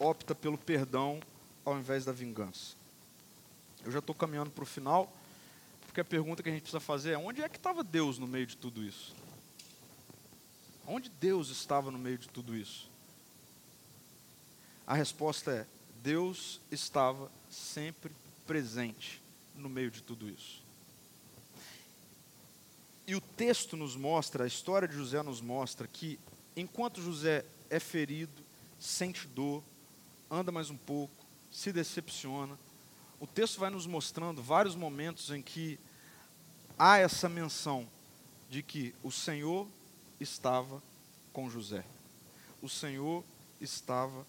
opta 0.00 0.34
pelo 0.34 0.58
perdão 0.58 1.20
ao 1.64 1.78
invés 1.78 2.04
da 2.04 2.10
vingança. 2.10 2.74
Eu 3.84 3.92
já 3.92 4.00
estou 4.00 4.14
caminhando 4.14 4.50
para 4.50 4.64
o 4.64 4.66
final, 4.66 5.12
porque 5.96 6.02
a 6.02 6.04
pergunta 6.04 6.42
que 6.42 6.50
a 6.50 6.52
gente 6.52 6.60
precisa 6.60 6.78
fazer 6.78 7.12
é: 7.12 7.18
onde 7.18 7.40
é 7.40 7.48
que 7.48 7.56
estava 7.56 7.82
Deus 7.82 8.18
no 8.18 8.26
meio 8.26 8.46
de 8.46 8.54
tudo 8.54 8.84
isso? 8.84 9.14
Onde 10.86 11.08
Deus 11.08 11.48
estava 11.48 11.90
no 11.90 11.98
meio 11.98 12.18
de 12.18 12.28
tudo 12.28 12.54
isso? 12.54 12.90
A 14.86 14.92
resposta 14.92 15.50
é: 15.52 15.66
Deus 16.02 16.60
estava 16.70 17.32
sempre 17.48 18.14
presente 18.46 19.22
no 19.54 19.70
meio 19.70 19.90
de 19.90 20.02
tudo 20.02 20.28
isso. 20.28 20.62
E 23.06 23.14
o 23.14 23.20
texto 23.20 23.74
nos 23.74 23.96
mostra, 23.96 24.44
a 24.44 24.46
história 24.46 24.86
de 24.86 24.94
José 24.94 25.22
nos 25.22 25.40
mostra 25.40 25.88
que 25.88 26.20
enquanto 26.54 27.00
José 27.00 27.42
é 27.70 27.80
ferido, 27.80 28.42
sente 28.78 29.26
dor, 29.26 29.62
anda 30.30 30.52
mais 30.52 30.68
um 30.68 30.76
pouco, 30.76 31.24
se 31.50 31.72
decepciona, 31.72 32.58
o 33.18 33.26
texto 33.26 33.58
vai 33.58 33.70
nos 33.70 33.86
mostrando 33.86 34.42
vários 34.42 34.74
momentos 34.74 35.30
em 35.30 35.40
que 35.40 35.78
há 36.78 36.98
essa 36.98 37.28
menção 37.28 37.88
de 38.48 38.62
que 38.62 38.94
o 39.02 39.10
Senhor 39.10 39.66
estava 40.20 40.82
com 41.32 41.48
José. 41.50 41.84
O 42.62 42.68
Senhor 42.68 43.24
estava 43.60 44.26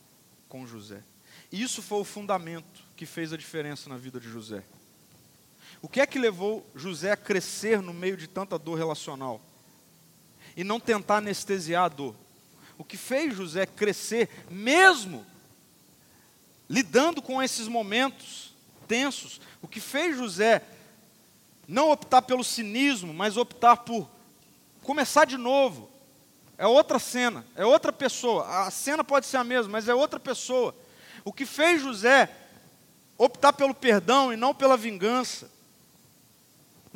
com 0.50 0.66
José. 0.66 1.04
E 1.52 1.62
isso 1.62 1.82
foi 1.82 2.00
o 2.00 2.06
fundamento 2.06 2.84
que 2.96 3.06
fez 3.06 3.32
a 3.32 3.38
diferença 3.38 3.90
na 3.90 3.98
vida 3.98 4.20
de 4.20 4.30
José. 4.30 4.64
O 5.82 5.88
que 5.88 6.02
é 6.02 6.08
que 6.08 6.18
levou 6.18 6.66
José 6.76 7.12
a 7.12 7.18
crescer 7.18 7.82
no 7.82 7.94
meio 7.94 8.18
de 8.18 8.28
tanta 8.28 8.58
dor 8.58 8.78
relacional? 8.78 9.42
E 10.56 10.64
não 10.64 10.80
tentar 10.80 11.18
anestesiar 11.18 11.86
a 11.86 11.90
dor. 11.90 12.16
O 12.78 12.84
que 12.84 12.98
fez 12.98 13.36
José 13.36 13.66
crescer, 13.66 14.30
mesmo 14.50 15.26
lidando 16.70 17.22
com 17.22 17.42
esses 17.42 17.68
momentos 17.68 18.54
tensos, 18.88 19.40
o 19.62 19.68
que 19.68 19.80
fez 19.80 20.18
José 20.18 20.62
não 21.68 21.92
optar 21.92 22.22
pelo 22.22 22.44
cinismo, 22.44 23.14
mas 23.14 23.38
optar 23.38 23.78
por 23.78 24.10
começar 24.84 25.26
de 25.26 25.38
novo. 25.38 25.90
É 26.58 26.66
outra 26.66 26.98
cena, 26.98 27.46
é 27.56 27.66
outra 27.66 27.92
pessoa. 27.92 28.66
A 28.66 28.72
cena 28.72 29.04
pode 29.04 29.26
ser 29.26 29.38
a 29.38 29.44
mesma, 29.44 29.72
mas 29.72 29.88
é 29.88 29.94
outra 29.94 30.20
pessoa. 30.20 30.74
O 31.24 31.34
que 31.34 31.46
fez 31.46 31.82
José 31.82 32.30
optar 33.18 33.54
pelo 33.54 33.74
perdão 33.74 34.32
e 34.32 34.36
não 34.36 34.54
pela 34.54 34.78
vingança 34.78 35.50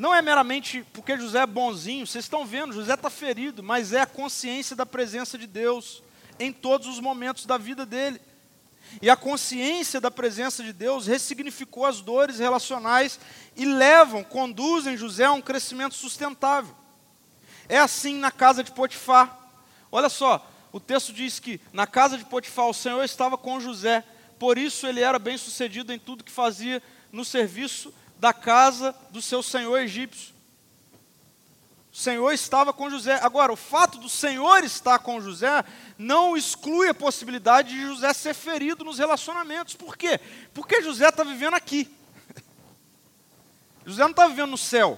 não 0.02 0.16
é 0.16 0.22
meramente 0.22 0.84
porque 0.94 1.16
José 1.16 1.42
é 1.42 1.46
bonzinho, 1.46 2.08
vocês 2.08 2.26
estão 2.26 2.44
vendo, 2.44 2.74
José 2.74 2.96
está 2.96 3.08
ferido, 3.08 3.62
mas 3.62 3.94
é 3.94 4.02
a 4.02 4.08
consciência 4.08 4.76
da 4.76 4.84
presença 4.84 5.38
de 5.38 5.46
Deus 5.46 6.02
em 6.40 6.52
todos 6.52 6.88
os 6.88 7.00
momentos 7.00 7.46
da 7.46 7.56
vida 7.56 7.86
dele. 7.86 8.20
E 9.00 9.10
a 9.10 9.16
consciência 9.16 10.02
da 10.02 10.10
presença 10.10 10.64
de 10.64 10.74
Deus 10.74 11.06
ressignificou 11.06 11.86
as 11.86 12.02
dores 12.02 12.40
relacionais 12.40 13.20
e 13.56 13.66
levam, 13.66 14.24
conduzem 14.24 14.98
José 14.98 15.26
a 15.26 15.32
um 15.32 15.42
crescimento 15.42 15.94
sustentável. 15.94 16.76
É 17.70 17.78
assim 17.78 18.16
na 18.16 18.32
casa 18.32 18.64
de 18.64 18.72
Potifar. 18.72 19.38
Olha 19.92 20.10
só, 20.10 20.50
o 20.72 20.80
texto 20.80 21.14
diz 21.14 21.40
que 21.40 21.62
na 21.72 21.86
casa 21.86 22.18
de 22.18 22.26
Potifar 22.26 22.68
o 22.68 22.74
Senhor 22.74 23.04
estava 23.04 23.38
com 23.38 23.60
José, 23.60 24.04
por 24.40 24.58
isso 24.58 24.88
ele 24.88 25.02
era 25.02 25.20
bem 25.20 25.38
sucedido 25.38 25.94
em 25.94 26.00
tudo 26.00 26.24
que 26.24 26.32
fazia 26.32 26.82
no 27.12 27.24
serviço 27.24 27.94
da 28.20 28.34
casa 28.34 28.96
do 29.10 29.22
seu 29.22 29.42
senhor 29.44 29.78
egípcio. 29.80 30.31
O 31.92 31.98
Senhor 31.98 32.32
estava 32.32 32.72
com 32.72 32.90
José. 32.90 33.20
Agora, 33.22 33.52
o 33.52 33.58
fato 33.58 33.98
do 33.98 34.08
Senhor 34.08 34.64
estar 34.64 35.00
com 35.00 35.20
José 35.20 35.64
não 35.98 36.38
exclui 36.38 36.88
a 36.88 36.94
possibilidade 36.94 37.70
de 37.70 37.82
José 37.82 38.14
ser 38.14 38.34
ferido 38.34 38.86
nos 38.86 38.98
relacionamentos. 38.98 39.76
Por 39.76 39.98
quê? 39.98 40.20
Porque 40.54 40.82
José 40.82 41.10
está 41.10 41.24
vivendo 41.24 41.56
aqui. 41.56 41.94
José 43.86 44.04
não 44.04 44.12
está 44.12 44.26
vivendo 44.28 44.52
no 44.52 44.58
céu. 44.58 44.98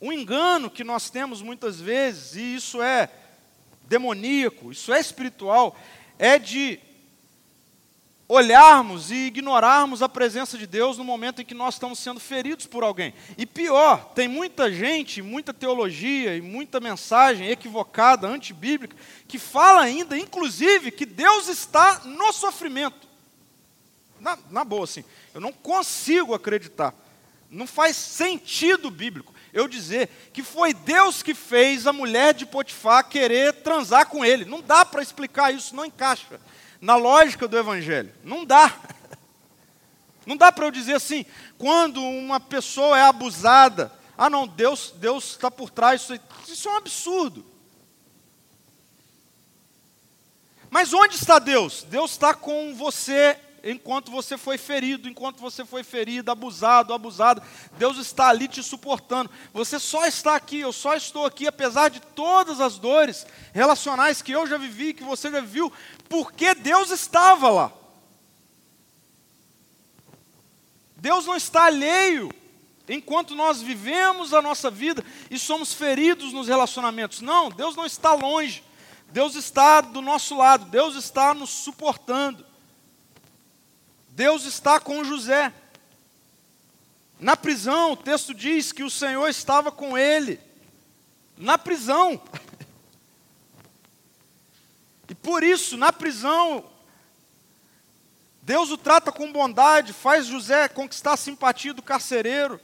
O 0.00 0.12
engano 0.12 0.70
que 0.70 0.82
nós 0.82 1.10
temos 1.10 1.42
muitas 1.42 1.78
vezes, 1.78 2.36
e 2.36 2.54
isso 2.54 2.82
é 2.82 3.10
demoníaco, 3.82 4.72
isso 4.72 4.92
é 4.92 5.00
espiritual, 5.00 5.76
é 6.18 6.38
de 6.38 6.80
olharmos 8.28 9.10
e 9.10 9.26
ignorarmos 9.26 10.02
a 10.02 10.08
presença 10.08 10.56
de 10.56 10.66
Deus 10.66 10.96
no 10.96 11.04
momento 11.04 11.42
em 11.42 11.44
que 11.44 11.54
nós 11.54 11.74
estamos 11.74 11.98
sendo 11.98 12.18
feridos 12.18 12.66
por 12.66 12.82
alguém. 12.82 13.12
E 13.36 13.44
pior, 13.44 14.12
tem 14.14 14.26
muita 14.26 14.72
gente, 14.72 15.20
muita 15.20 15.52
teologia 15.52 16.36
e 16.36 16.40
muita 16.40 16.80
mensagem 16.80 17.48
equivocada, 17.48 18.26
antibíblica, 18.26 18.96
que 19.28 19.38
fala 19.38 19.82
ainda, 19.82 20.16
inclusive, 20.16 20.90
que 20.90 21.04
Deus 21.04 21.48
está 21.48 22.02
no 22.04 22.32
sofrimento. 22.32 23.06
Na, 24.18 24.38
na 24.50 24.64
boa, 24.64 24.84
assim, 24.84 25.04
eu 25.34 25.40
não 25.40 25.52
consigo 25.52 26.34
acreditar. 26.34 26.94
Não 27.50 27.66
faz 27.66 27.96
sentido 27.96 28.90
bíblico 28.90 29.34
eu 29.52 29.68
dizer 29.68 30.08
que 30.32 30.42
foi 30.42 30.74
Deus 30.74 31.22
que 31.22 31.32
fez 31.32 31.86
a 31.86 31.92
mulher 31.92 32.34
de 32.34 32.44
Potifar 32.44 33.08
querer 33.08 33.52
transar 33.52 34.06
com 34.08 34.24
ele. 34.24 34.44
Não 34.44 34.60
dá 34.60 34.84
para 34.84 35.00
explicar 35.00 35.54
isso, 35.54 35.76
não 35.76 35.84
encaixa 35.84 36.40
na 36.84 36.96
lógica 36.96 37.48
do 37.48 37.56
Evangelho. 37.56 38.12
Não 38.22 38.44
dá. 38.44 38.78
Não 40.26 40.36
dá 40.36 40.52
para 40.52 40.66
eu 40.66 40.70
dizer 40.70 40.94
assim, 40.94 41.24
quando 41.56 42.02
uma 42.02 42.38
pessoa 42.38 42.98
é 42.98 43.02
abusada, 43.02 43.90
ah 44.16 44.30
não, 44.30 44.46
Deus 44.46 44.94
Deus 44.96 45.32
está 45.32 45.50
por 45.50 45.68
trás, 45.68 46.02
isso, 46.02 46.20
isso 46.46 46.68
é 46.68 46.72
um 46.72 46.76
absurdo. 46.76 47.44
Mas 50.70 50.94
onde 50.94 51.14
está 51.14 51.38
Deus? 51.38 51.84
Deus 51.84 52.12
está 52.12 52.32
com 52.32 52.74
você 52.74 53.38
enquanto 53.64 54.10
você 54.10 54.36
foi 54.36 54.58
ferido, 54.58 55.08
enquanto 55.08 55.40
você 55.40 55.64
foi 55.64 55.82
ferido, 55.82 56.30
abusado, 56.30 56.92
abusado, 56.92 57.42
Deus 57.78 57.96
está 57.96 58.28
ali 58.28 58.46
te 58.46 58.62
suportando. 58.62 59.30
Você 59.52 59.78
só 59.78 60.06
está 60.06 60.36
aqui, 60.36 60.60
eu 60.60 60.72
só 60.72 60.94
estou 60.94 61.24
aqui, 61.24 61.46
apesar 61.46 61.88
de 61.88 62.00
todas 62.00 62.60
as 62.60 62.78
dores 62.78 63.26
relacionais 63.52 64.20
que 64.20 64.32
eu 64.32 64.46
já 64.46 64.58
vivi, 64.58 64.92
que 64.92 65.02
você 65.02 65.30
já 65.30 65.40
viu, 65.40 65.72
porque 66.08 66.54
Deus 66.54 66.90
estava 66.90 67.48
lá. 67.48 67.72
Deus 70.96 71.26
não 71.26 71.36
está 71.36 71.64
alheio 71.64 72.30
enquanto 72.88 73.34
nós 73.34 73.62
vivemos 73.62 74.34
a 74.34 74.42
nossa 74.42 74.70
vida 74.70 75.04
e 75.30 75.38
somos 75.38 75.72
feridos 75.72 76.32
nos 76.32 76.48
relacionamentos. 76.48 77.20
Não, 77.20 77.50
Deus 77.50 77.74
não 77.74 77.86
está 77.86 78.12
longe. 78.12 78.62
Deus 79.10 79.36
está 79.36 79.80
do 79.80 80.02
nosso 80.02 80.36
lado, 80.36 80.64
Deus 80.66 80.96
está 80.96 81.32
nos 81.32 81.50
suportando. 81.50 82.44
Deus 84.14 84.44
está 84.44 84.78
com 84.78 85.02
José. 85.02 85.52
Na 87.18 87.36
prisão, 87.36 87.92
o 87.92 87.96
texto 87.96 88.32
diz 88.32 88.70
que 88.70 88.84
o 88.84 88.90
Senhor 88.90 89.28
estava 89.28 89.72
com 89.72 89.98
ele. 89.98 90.40
Na 91.36 91.58
prisão. 91.58 92.22
E 95.08 95.14
por 95.16 95.42
isso, 95.42 95.76
na 95.76 95.92
prisão, 95.92 96.64
Deus 98.40 98.70
o 98.70 98.78
trata 98.78 99.10
com 99.10 99.32
bondade, 99.32 99.92
faz 99.92 100.26
José 100.26 100.68
conquistar 100.68 101.14
a 101.14 101.16
simpatia 101.16 101.74
do 101.74 101.82
carcereiro. 101.82 102.60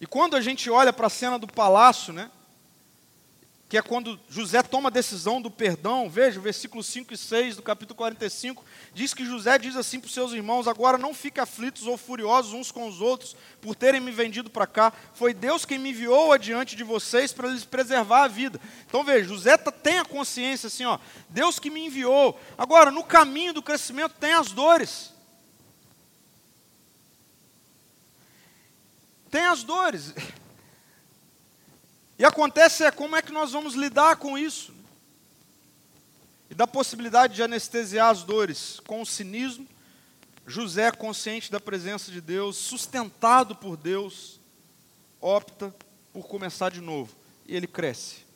E 0.00 0.06
quando 0.06 0.36
a 0.36 0.40
gente 0.40 0.70
olha 0.70 0.92
para 0.92 1.08
a 1.08 1.10
cena 1.10 1.40
do 1.40 1.48
palácio, 1.48 2.12
né? 2.12 2.30
Que 3.68 3.76
é 3.76 3.82
quando 3.82 4.18
José 4.30 4.62
toma 4.62 4.88
a 4.88 4.92
decisão 4.92 5.42
do 5.42 5.50
perdão. 5.50 6.08
Veja, 6.08 6.40
o 6.40 6.42
versículo 6.42 6.82
5 6.82 7.12
e 7.12 7.16
6 7.18 7.56
do 7.56 7.62
capítulo 7.62 7.94
45 7.96 8.64
diz 8.94 9.12
que 9.12 9.26
José 9.26 9.58
diz 9.58 9.76
assim 9.76 10.00
para 10.00 10.06
os 10.06 10.14
seus 10.14 10.32
irmãos: 10.32 10.66
Agora 10.66 10.96
não 10.96 11.12
fiquem 11.12 11.42
aflitos 11.42 11.86
ou 11.86 11.98
furiosos 11.98 12.54
uns 12.54 12.72
com 12.72 12.88
os 12.88 13.02
outros 13.02 13.36
por 13.60 13.76
terem 13.76 14.00
me 14.00 14.10
vendido 14.10 14.48
para 14.48 14.66
cá. 14.66 14.90
Foi 15.12 15.34
Deus 15.34 15.66
quem 15.66 15.78
me 15.78 15.90
enviou 15.90 16.32
adiante 16.32 16.74
de 16.74 16.82
vocês 16.82 17.30
para 17.30 17.48
lhes 17.48 17.64
preservar 17.64 18.24
a 18.24 18.28
vida. 18.28 18.58
Então 18.86 19.04
veja, 19.04 19.28
José 19.28 19.58
tá, 19.58 19.70
tem 19.70 19.98
a 19.98 20.04
consciência 20.04 20.68
assim: 20.68 20.86
ó, 20.86 20.98
Deus 21.28 21.58
que 21.58 21.68
me 21.68 21.84
enviou. 21.84 22.40
Agora, 22.56 22.90
no 22.90 23.04
caminho 23.04 23.52
do 23.52 23.62
crescimento 23.62 24.14
tem 24.18 24.32
as 24.32 24.50
dores. 24.50 25.12
Tem 29.30 29.44
as 29.44 29.62
dores. 29.62 30.14
E 32.18 32.24
acontece 32.24 32.82
é 32.82 32.90
como 32.90 33.14
é 33.14 33.22
que 33.22 33.30
nós 33.30 33.52
vamos 33.52 33.74
lidar 33.74 34.16
com 34.16 34.36
isso? 34.36 34.74
E 36.50 36.54
da 36.54 36.66
possibilidade 36.66 37.36
de 37.36 37.42
anestesiar 37.42 38.10
as 38.10 38.24
dores 38.24 38.80
com 38.80 39.00
o 39.00 39.06
cinismo, 39.06 39.68
José, 40.44 40.90
consciente 40.90 41.52
da 41.52 41.60
presença 41.60 42.10
de 42.10 42.20
Deus, 42.20 42.56
sustentado 42.56 43.54
por 43.54 43.76
Deus, 43.76 44.40
opta 45.20 45.72
por 46.12 46.26
começar 46.26 46.70
de 46.70 46.80
novo. 46.80 47.14
E 47.46 47.54
ele 47.54 47.66
cresce. 47.66 48.26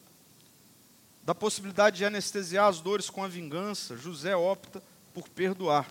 Da 1.25 1.35
possibilidade 1.35 1.97
de 1.97 2.05
anestesiar 2.05 2.69
as 2.69 2.81
dores 2.81 3.11
com 3.11 3.25
a 3.25 3.29
vingança, 3.29 3.97
José 3.97 4.37
opta 4.37 4.83
por 5.13 5.29
perdoar. 5.29 5.91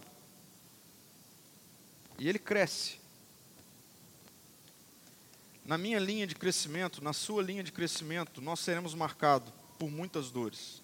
E 2.18 2.30
ele 2.30 2.39
cresce 2.39 3.01
na 5.66 5.78
minha 5.78 5.99
linha 5.99 6.26
de 6.26 6.36
crescimento, 6.36 7.03
na 7.03 7.14
sua 7.14 7.43
linha 7.43 7.64
de 7.64 7.72
crescimento, 7.72 8.41
nós 8.41 8.59
seremos 8.59 8.93
marcados 8.93 9.51
por 9.78 9.89
muitas 9.89 10.32
dores. 10.32 10.82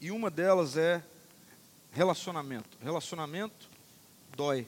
E 0.00 0.10
uma 0.10 0.30
delas 0.30 0.76
é 0.76 1.02
relacionamento. 1.92 2.76
Relacionamento 2.82 3.76
dói, 4.36 4.66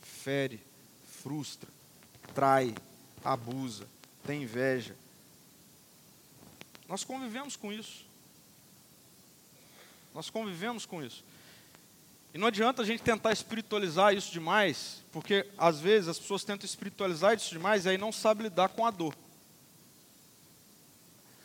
fere, 0.00 0.58
frustra, 1.22 1.68
trai, 2.34 2.74
abusa, 3.22 3.86
tem 4.24 4.42
inveja. 4.42 4.96
Nós 6.88 7.04
convivemos 7.04 7.54
com 7.54 7.70
isso. 7.72 8.06
Nós 10.14 10.30
convivemos 10.30 10.86
com 10.86 11.02
isso. 11.02 11.22
E 12.32 12.38
não 12.38 12.46
adianta 12.46 12.82
a 12.82 12.84
gente 12.84 13.02
tentar 13.02 13.32
espiritualizar 13.32 14.14
isso 14.14 14.30
demais, 14.30 15.04
porque 15.10 15.46
às 15.58 15.80
vezes 15.80 16.08
as 16.08 16.18
pessoas 16.18 16.44
tentam 16.44 16.64
espiritualizar 16.64 17.34
isso 17.34 17.50
demais 17.50 17.84
e 17.84 17.88
aí 17.88 17.98
não 17.98 18.12
sabem 18.12 18.44
lidar 18.44 18.68
com 18.68 18.86
a 18.86 18.90
dor. 18.90 19.14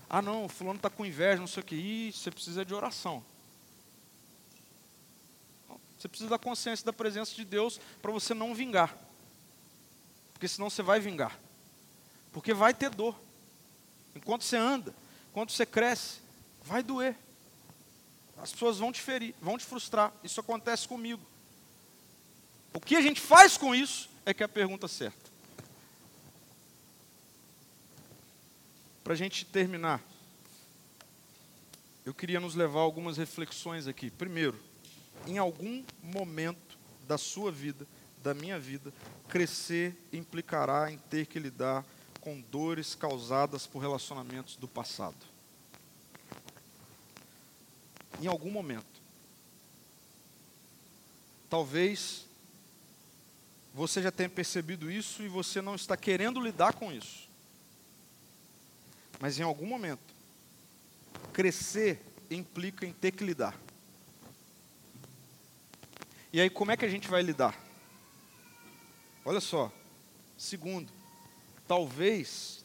Ah 0.07 0.21
não, 0.21 0.45
o 0.45 0.49
fulano 0.49 0.77
está 0.77 0.89
com 0.89 1.05
inveja, 1.05 1.39
não 1.39 1.47
sei 1.47 1.63
o 1.63 1.65
que. 1.65 1.75
Ih, 1.75 2.11
você 2.11 2.29
precisa 2.29 2.63
de 2.63 2.73
oração. 2.73 3.23
Você 5.97 6.07
precisa 6.07 6.29
da 6.29 6.37
consciência 6.37 6.85
da 6.85 6.93
presença 6.93 7.33
de 7.33 7.43
Deus 7.43 7.79
para 7.99 8.11
você 8.11 8.35
não 8.35 8.53
vingar. 8.53 8.95
Porque 10.33 10.47
senão 10.47 10.69
você 10.69 10.83
vai 10.83 10.99
vingar. 10.99 11.39
Porque 12.31 12.53
vai 12.53 12.73
ter 12.75 12.91
dor. 12.91 13.19
Enquanto 14.13 14.43
você 14.43 14.55
anda, 14.55 14.93
enquanto 15.31 15.51
você 15.51 15.65
cresce, 15.65 16.19
vai 16.63 16.83
doer. 16.83 17.15
As 18.37 18.51
pessoas 18.51 18.77
vão 18.77 18.91
te 18.91 19.01
ferir, 19.01 19.33
vão 19.41 19.57
te 19.57 19.65
frustrar. 19.65 20.13
Isso 20.23 20.39
acontece 20.39 20.87
comigo. 20.87 21.21
O 22.73 22.79
que 22.79 22.95
a 22.95 23.01
gente 23.01 23.21
faz 23.21 23.57
com 23.57 23.73
isso 23.73 24.09
é 24.25 24.33
que 24.33 24.43
é 24.43 24.45
a 24.45 24.49
pergunta 24.49 24.87
certa. 24.87 25.31
Para 29.03 29.13
a 29.13 29.15
gente 29.15 29.45
terminar, 29.45 30.01
eu 32.05 32.13
queria 32.13 32.39
nos 32.39 32.55
levar 32.55 32.81
algumas 32.81 33.17
reflexões 33.17 33.87
aqui. 33.87 34.09
Primeiro, 34.09 34.59
em 35.25 35.37
algum 35.37 35.83
momento 36.01 36.77
da 37.07 37.17
sua 37.17 37.51
vida, 37.51 37.87
da 38.21 38.33
minha 38.33 38.59
vida, 38.59 38.91
crescer 39.29 39.95
implicará 40.11 40.91
em 40.91 40.97
ter 40.97 41.27
que 41.27 41.39
lidar 41.39 41.85
com 42.19 42.41
dores 42.41 42.95
causadas 42.95 43.67
por 43.67 43.79
relacionamentos 43.79 44.55
do 44.55 44.67
passado 44.67 45.34
em 48.21 48.27
algum 48.27 48.51
momento. 48.51 49.01
Talvez 51.49 52.25
você 53.73 54.01
já 54.01 54.11
tenha 54.11 54.29
percebido 54.29 54.89
isso 54.89 55.21
e 55.21 55.27
você 55.27 55.61
não 55.61 55.75
está 55.75 55.97
querendo 55.97 56.39
lidar 56.39 56.73
com 56.73 56.91
isso. 56.91 57.27
Mas 59.19 59.39
em 59.39 59.43
algum 59.43 59.65
momento, 59.65 60.13
crescer 61.33 62.01
implica 62.29 62.85
em 62.85 62.93
ter 62.93 63.11
que 63.11 63.23
lidar. 63.23 63.59
E 66.31 66.41
aí, 66.41 66.49
como 66.49 66.71
é 66.71 66.77
que 66.77 66.85
a 66.85 66.89
gente 66.89 67.07
vai 67.07 67.21
lidar? 67.21 67.57
Olha 69.23 69.39
só. 69.39 69.71
Segundo, 70.37 70.91
talvez 71.67 72.63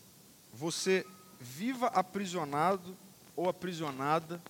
você 0.52 1.06
viva 1.40 1.86
aprisionado 1.88 2.96
ou 3.36 3.48
aprisionada 3.48 4.42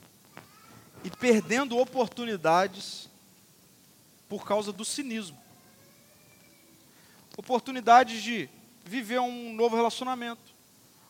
e 1.05 1.11
perdendo 1.11 1.79
oportunidades 1.79 3.09
por 4.29 4.45
causa 4.45 4.73
do 4.73 4.85
cinismo. 4.85 5.39
Oportunidades 7.37 8.23
de 8.23 8.49
viver 8.85 9.21
um 9.21 9.55
novo 9.55 9.77
relacionamento, 9.77 10.43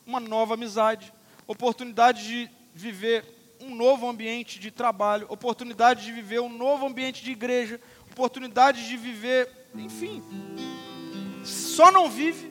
uma 0.06 0.20
nova 0.20 0.54
amizade, 0.54 1.12
oportunidade 1.46 2.22
de 2.22 2.50
viver 2.74 3.24
um 3.60 3.74
novo 3.74 4.08
ambiente 4.08 4.58
de 4.58 4.70
trabalho, 4.70 5.26
oportunidade 5.28 6.04
de 6.04 6.12
viver 6.12 6.40
um 6.40 6.48
novo 6.48 6.86
ambiente 6.86 7.22
de 7.22 7.32
igreja, 7.32 7.80
oportunidade 8.10 8.86
de 8.86 8.96
viver, 8.96 9.68
enfim. 9.74 10.22
Só 11.44 11.90
não 11.90 12.08
vive 12.08 12.50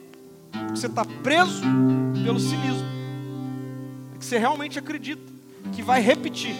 você 0.69 0.87
está 0.87 1.05
preso 1.23 1.61
pelo 2.23 2.39
cinismo. 2.39 2.87
É 4.15 4.17
que 4.17 4.25
você 4.25 4.37
realmente 4.37 4.77
acredita 4.77 5.21
que 5.73 5.81
vai 5.81 6.01
repetir. 6.01 6.55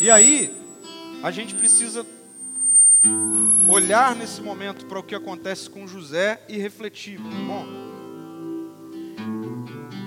E 0.00 0.10
aí, 0.10 0.50
a 1.22 1.30
gente 1.30 1.54
precisa 1.54 2.06
olhar 3.68 4.16
nesse 4.16 4.40
momento 4.40 4.86
para 4.86 4.98
o 4.98 5.02
que 5.02 5.14
acontece 5.14 5.68
com 5.68 5.86
José 5.86 6.42
e 6.48 6.56
refletir. 6.56 7.20
Bom, 7.20 7.66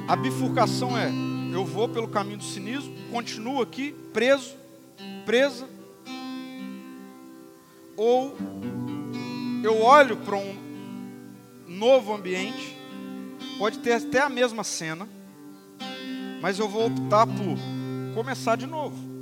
a 0.07 0.15
bifurcação 0.15 0.97
é: 0.97 1.11
eu 1.53 1.63
vou 1.63 1.87
pelo 1.87 2.07
caminho 2.07 2.39
do 2.39 2.43
cinismo, 2.43 2.91
continuo 3.11 3.61
aqui 3.61 3.93
preso, 4.11 4.55
presa, 5.27 5.69
ou 7.95 8.35
eu 9.63 9.79
olho 9.79 10.17
para 10.17 10.37
um 10.37 10.57
novo 11.67 12.15
ambiente, 12.15 12.75
pode 13.59 13.77
ter 13.77 13.93
até 13.93 14.21
a 14.21 14.29
mesma 14.29 14.63
cena, 14.63 15.07
mas 16.41 16.57
eu 16.57 16.67
vou 16.67 16.87
optar 16.87 17.27
por 17.27 18.15
começar 18.15 18.55
de 18.55 18.65
novo. 18.65 19.12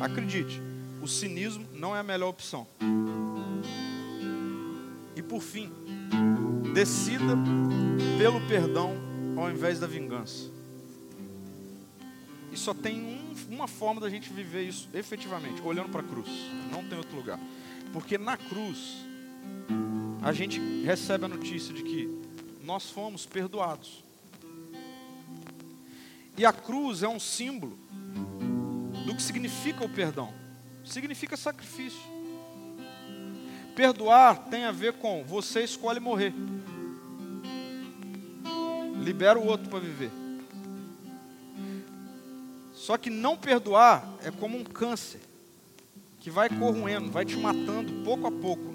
Acredite, 0.00 0.60
o 1.02 1.08
cinismo 1.08 1.66
não 1.72 1.96
é 1.96 2.00
a 2.00 2.02
melhor 2.02 2.28
opção. 2.28 2.66
E 5.14 5.22
por 5.22 5.40
fim, 5.40 5.72
decida 6.74 7.34
pelo 8.18 8.40
perdão 8.46 8.94
ao 9.36 9.50
invés 9.50 9.80
da 9.80 9.86
vingança. 9.86 10.50
E 12.52 12.56
só 12.56 12.74
tem 12.74 13.00
um, 13.00 13.54
uma 13.54 13.66
forma 13.66 14.00
da 14.00 14.10
gente 14.10 14.32
viver 14.32 14.62
isso 14.62 14.88
efetivamente, 14.92 15.62
olhando 15.62 15.90
para 15.90 16.00
a 16.00 16.04
cruz. 16.04 16.28
Não 16.70 16.84
tem 16.84 16.98
outro 16.98 17.16
lugar. 17.16 17.40
Porque 17.92 18.18
na 18.18 18.36
cruz, 18.36 18.96
a 20.22 20.32
gente 20.32 20.60
recebe 20.84 21.24
a 21.24 21.28
notícia 21.28 21.72
de 21.72 21.82
que 21.82 22.22
nós 22.62 22.90
fomos 22.90 23.24
perdoados. 23.24 24.04
E 26.36 26.44
a 26.44 26.52
cruz 26.52 27.02
é 27.02 27.08
um 27.08 27.20
símbolo 27.20 27.78
que 29.16 29.22
significa 29.22 29.84
o 29.84 29.88
perdão. 29.88 30.32
Significa 30.84 31.36
sacrifício. 31.36 31.98
Perdoar 33.74 34.48
tem 34.48 34.64
a 34.64 34.72
ver 34.72 34.94
com 34.94 35.24
você 35.24 35.64
escolhe 35.64 35.98
morrer. 35.98 36.32
Libera 39.02 39.38
o 39.38 39.46
outro 39.46 39.68
para 39.68 39.80
viver. 39.80 40.10
Só 42.72 42.96
que 42.96 43.10
não 43.10 43.36
perdoar 43.36 44.06
é 44.22 44.30
como 44.30 44.56
um 44.56 44.64
câncer 44.64 45.20
que 46.20 46.30
vai 46.30 46.48
corroendo, 46.48 47.10
vai 47.10 47.24
te 47.24 47.36
matando 47.36 47.92
pouco 48.04 48.26
a 48.26 48.32
pouco. 48.32 48.74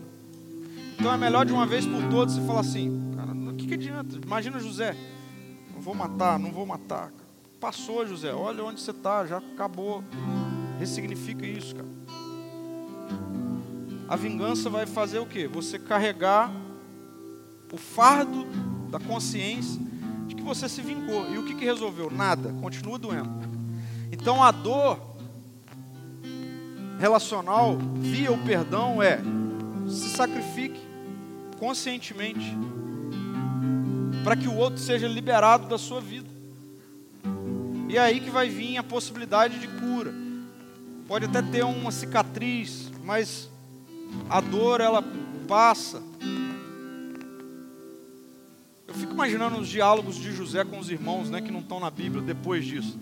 Então 1.00 1.14
é 1.14 1.18
melhor 1.18 1.46
de 1.46 1.54
uma 1.54 1.66
vez 1.66 1.86
por 1.86 2.10
todas 2.10 2.36
você 2.36 2.46
falar 2.46 2.60
assim, 2.60 3.14
cara, 3.16 3.32
o 3.32 3.56
que, 3.56 3.68
que 3.68 3.74
adianta? 3.74 4.18
Imagina 4.24 4.60
José, 4.60 4.96
não 5.74 5.82
vou 5.82 5.96
matar, 5.96 6.38
não 6.38 6.52
vou 6.52 6.66
matar. 6.66 7.12
Passou, 7.62 8.08
José. 8.08 8.34
Olha 8.34 8.64
onde 8.64 8.82
você 8.82 8.90
está, 8.90 9.24
já 9.24 9.38
acabou. 9.38 10.04
Ressignifica 10.80 11.46
isso, 11.46 11.76
cara. 11.76 11.88
a 14.10 14.16
vingança 14.16 14.68
vai 14.68 14.88
fazer 14.88 15.20
o 15.20 15.28
quê? 15.28 15.48
Você 15.48 15.78
carregar 15.78 16.52
o 17.72 17.78
fardo 17.78 18.48
da 18.90 19.00
consciência 19.00 19.80
de 20.28 20.34
que 20.34 20.42
você 20.42 20.68
se 20.68 20.82
vingou. 20.82 21.32
E 21.32 21.38
o 21.38 21.46
que, 21.46 21.54
que 21.54 21.64
resolveu? 21.64 22.10
Nada, 22.10 22.52
continua 22.60 22.98
doendo. 22.98 23.30
Então 24.12 24.44
a 24.44 24.50
dor 24.50 25.00
relacional 26.98 27.78
via 27.98 28.32
o 28.32 28.44
perdão 28.44 29.04
é 29.04 29.20
se 29.88 30.10
sacrifique 30.10 30.82
conscientemente 31.60 32.58
para 34.24 34.36
que 34.36 34.48
o 34.48 34.56
outro 34.56 34.82
seja 34.82 35.08
liberado 35.08 35.68
da 35.68 35.78
sua 35.78 36.02
vida. 36.02 36.31
E 37.92 37.98
é 37.98 38.00
aí 38.00 38.22
que 38.22 38.30
vai 38.30 38.48
vir 38.48 38.78
a 38.78 38.84
possibilidade 38.84 39.60
de 39.60 39.68
cura. 39.68 40.14
Pode 41.10 41.26
até 41.26 41.42
ter 41.42 41.66
uma 41.66 41.92
cicatriz, 41.92 42.90
mas 43.04 43.50
a 44.30 44.40
dor 44.40 44.80
ela 44.80 45.04
passa. 45.46 46.02
Eu 48.88 48.94
fico 48.94 49.12
imaginando 49.12 49.60
os 49.60 49.68
diálogos 49.68 50.16
de 50.16 50.32
José 50.32 50.64
com 50.64 50.80
os 50.80 50.90
irmãos, 50.90 51.30
né, 51.30 51.42
que 51.42 51.52
não 51.52 51.60
estão 51.60 51.82
na 51.82 51.92
Bíblia 51.92 52.22
depois 52.22 52.64
disso. 52.64 52.98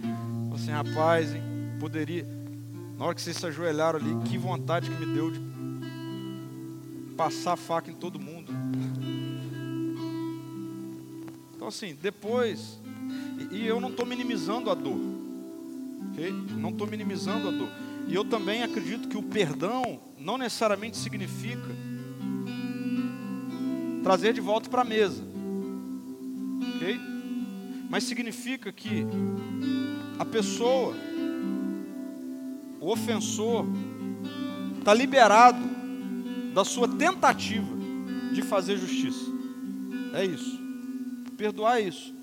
Assim, 0.55 0.71
rapaz, 0.71 1.35
hein, 1.35 1.43
poderia. 1.79 2.25
Na 2.97 3.05
hora 3.05 3.13
que 3.13 3.21
vocês 3.21 3.37
se 3.37 3.45
ajoelharam 3.45 3.99
ali, 3.99 4.27
que 4.27 4.39
vontade 4.39 4.89
que 4.89 5.05
me 5.05 5.13
deu 5.13 5.29
de 5.29 5.39
passar 7.15 7.55
faca 7.55 7.91
em 7.91 7.95
todo 7.95 8.19
mundo. 8.19 8.51
Então, 11.55 11.67
assim, 11.67 11.95
depois. 12.01 12.79
E, 13.51 13.57
e 13.57 13.67
eu 13.67 13.79
não 13.79 13.89
estou 13.89 14.05
minimizando 14.05 14.69
a 14.69 14.73
dor. 14.73 14.99
Okay? 16.11 16.31
Não 16.31 16.69
estou 16.69 16.87
minimizando 16.87 17.47
a 17.47 17.51
dor. 17.51 17.69
E 18.07 18.15
eu 18.15 18.25
também 18.25 18.63
acredito 18.63 19.07
que 19.07 19.17
o 19.17 19.23
perdão 19.23 20.01
não 20.17 20.37
necessariamente 20.37 20.97
significa 20.97 21.69
trazer 24.03 24.33
de 24.33 24.41
volta 24.41 24.69
para 24.69 24.81
a 24.81 24.85
mesa. 24.85 25.23
Ok? 26.75 26.99
Mas 27.89 28.03
significa 28.03 28.71
que 28.71 29.05
a 30.17 30.25
pessoa, 30.25 30.95
o 32.79 32.91
ofensor, 32.91 33.65
está 34.79 34.93
liberado 34.93 35.59
da 36.53 36.65
sua 36.65 36.87
tentativa 36.87 37.67
de 38.33 38.41
fazer 38.41 38.77
justiça. 38.77 39.25
É 40.13 40.25
isso. 40.25 40.59
Perdoar 41.37 41.79
é 41.79 41.81
isso. 41.81 42.13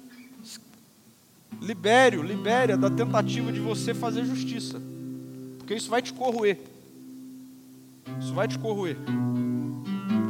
Libere-o, 1.60 2.22
libere-a 2.22 2.76
da 2.76 2.90
tentativa 2.90 3.50
de 3.50 3.60
você 3.60 3.94
fazer 3.94 4.24
justiça. 4.24 4.80
Porque 5.58 5.74
isso 5.74 5.90
vai 5.90 6.02
te 6.02 6.12
corroer. 6.12 6.58
Isso 8.20 8.32
vai 8.34 8.46
te 8.46 8.58
corroer. 8.58 8.96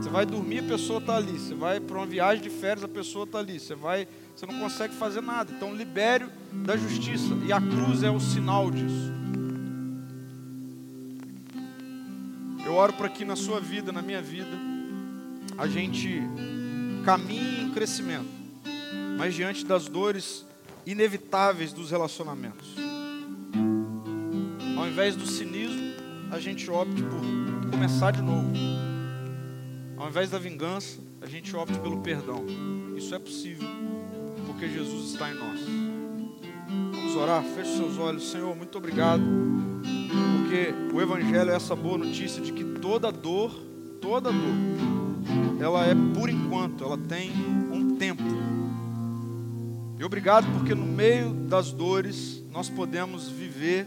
Você 0.00 0.08
vai 0.08 0.24
dormir, 0.24 0.60
a 0.60 0.62
pessoa 0.62 0.98
está 0.98 1.16
ali. 1.16 1.38
Você 1.38 1.54
vai 1.54 1.80
para 1.80 1.96
uma 1.96 2.06
viagem 2.06 2.42
de 2.42 2.50
férias, 2.50 2.84
a 2.84 2.88
pessoa 2.88 3.24
está 3.24 3.38
ali. 3.38 3.58
Você 3.58 3.74
vai, 3.74 4.06
você 4.34 4.46
não 4.46 4.58
consegue 4.58 4.94
fazer 4.94 5.20
nada. 5.20 5.52
Então 5.52 5.74
libere 5.74 6.26
da 6.64 6.76
justiça. 6.76 7.34
E 7.44 7.52
a 7.52 7.60
cruz 7.60 8.02
é 8.02 8.10
o 8.10 8.20
sinal 8.20 8.70
disso. 8.70 9.12
Eu 12.64 12.74
oro 12.74 12.92
para 12.94 13.08
que 13.08 13.24
na 13.24 13.36
sua 13.36 13.60
vida, 13.60 13.92
na 13.92 14.02
minha 14.02 14.20
vida, 14.20 14.50
a 15.56 15.66
gente 15.66 16.20
caminhe 17.04 17.62
em 17.62 17.70
crescimento, 17.70 18.26
mas 19.16 19.34
diante 19.34 19.64
das 19.64 19.88
dores 19.88 20.44
inevitáveis 20.86 21.72
dos 21.72 21.90
relacionamentos. 21.90 22.76
Ao 24.78 24.86
invés 24.86 25.16
do 25.16 25.26
cinismo, 25.26 25.94
a 26.30 26.38
gente 26.38 26.70
opte 26.70 27.02
por 27.02 27.70
começar 27.70 28.12
de 28.12 28.22
novo. 28.22 28.52
Ao 29.96 30.08
invés 30.08 30.30
da 30.30 30.38
vingança, 30.38 31.00
a 31.20 31.26
gente 31.26 31.54
opte 31.56 31.76
pelo 31.80 32.00
perdão. 32.00 32.44
Isso 32.96 33.12
é 33.14 33.18
possível, 33.18 33.68
porque 34.46 34.68
Jesus 34.68 35.12
está 35.12 35.30
em 35.30 35.34
nós. 35.34 35.60
Vamos 36.92 37.16
orar, 37.16 37.42
feche 37.42 37.76
seus 37.76 37.98
olhos. 37.98 38.30
Senhor, 38.30 38.54
muito 38.54 38.78
obrigado, 38.78 39.22
porque 40.38 40.94
o 40.94 41.02
Evangelho 41.02 41.50
é 41.50 41.54
essa 41.56 41.74
boa 41.74 41.98
notícia 41.98 42.40
de 42.40 42.52
que 42.52 42.64
toda 42.80 43.10
dor, 43.10 43.52
toda 44.00 44.30
dor, 44.30 45.60
ela 45.60 45.84
é 45.84 45.94
por 46.14 46.30
enquanto, 46.30 46.84
ela 46.84 46.96
tem 46.96 47.30
um. 47.32 47.85
E 49.98 50.04
obrigado 50.04 50.46
porque 50.52 50.74
no 50.74 50.86
meio 50.86 51.32
das 51.32 51.72
dores 51.72 52.42
nós 52.50 52.68
podemos 52.68 53.28
viver 53.28 53.86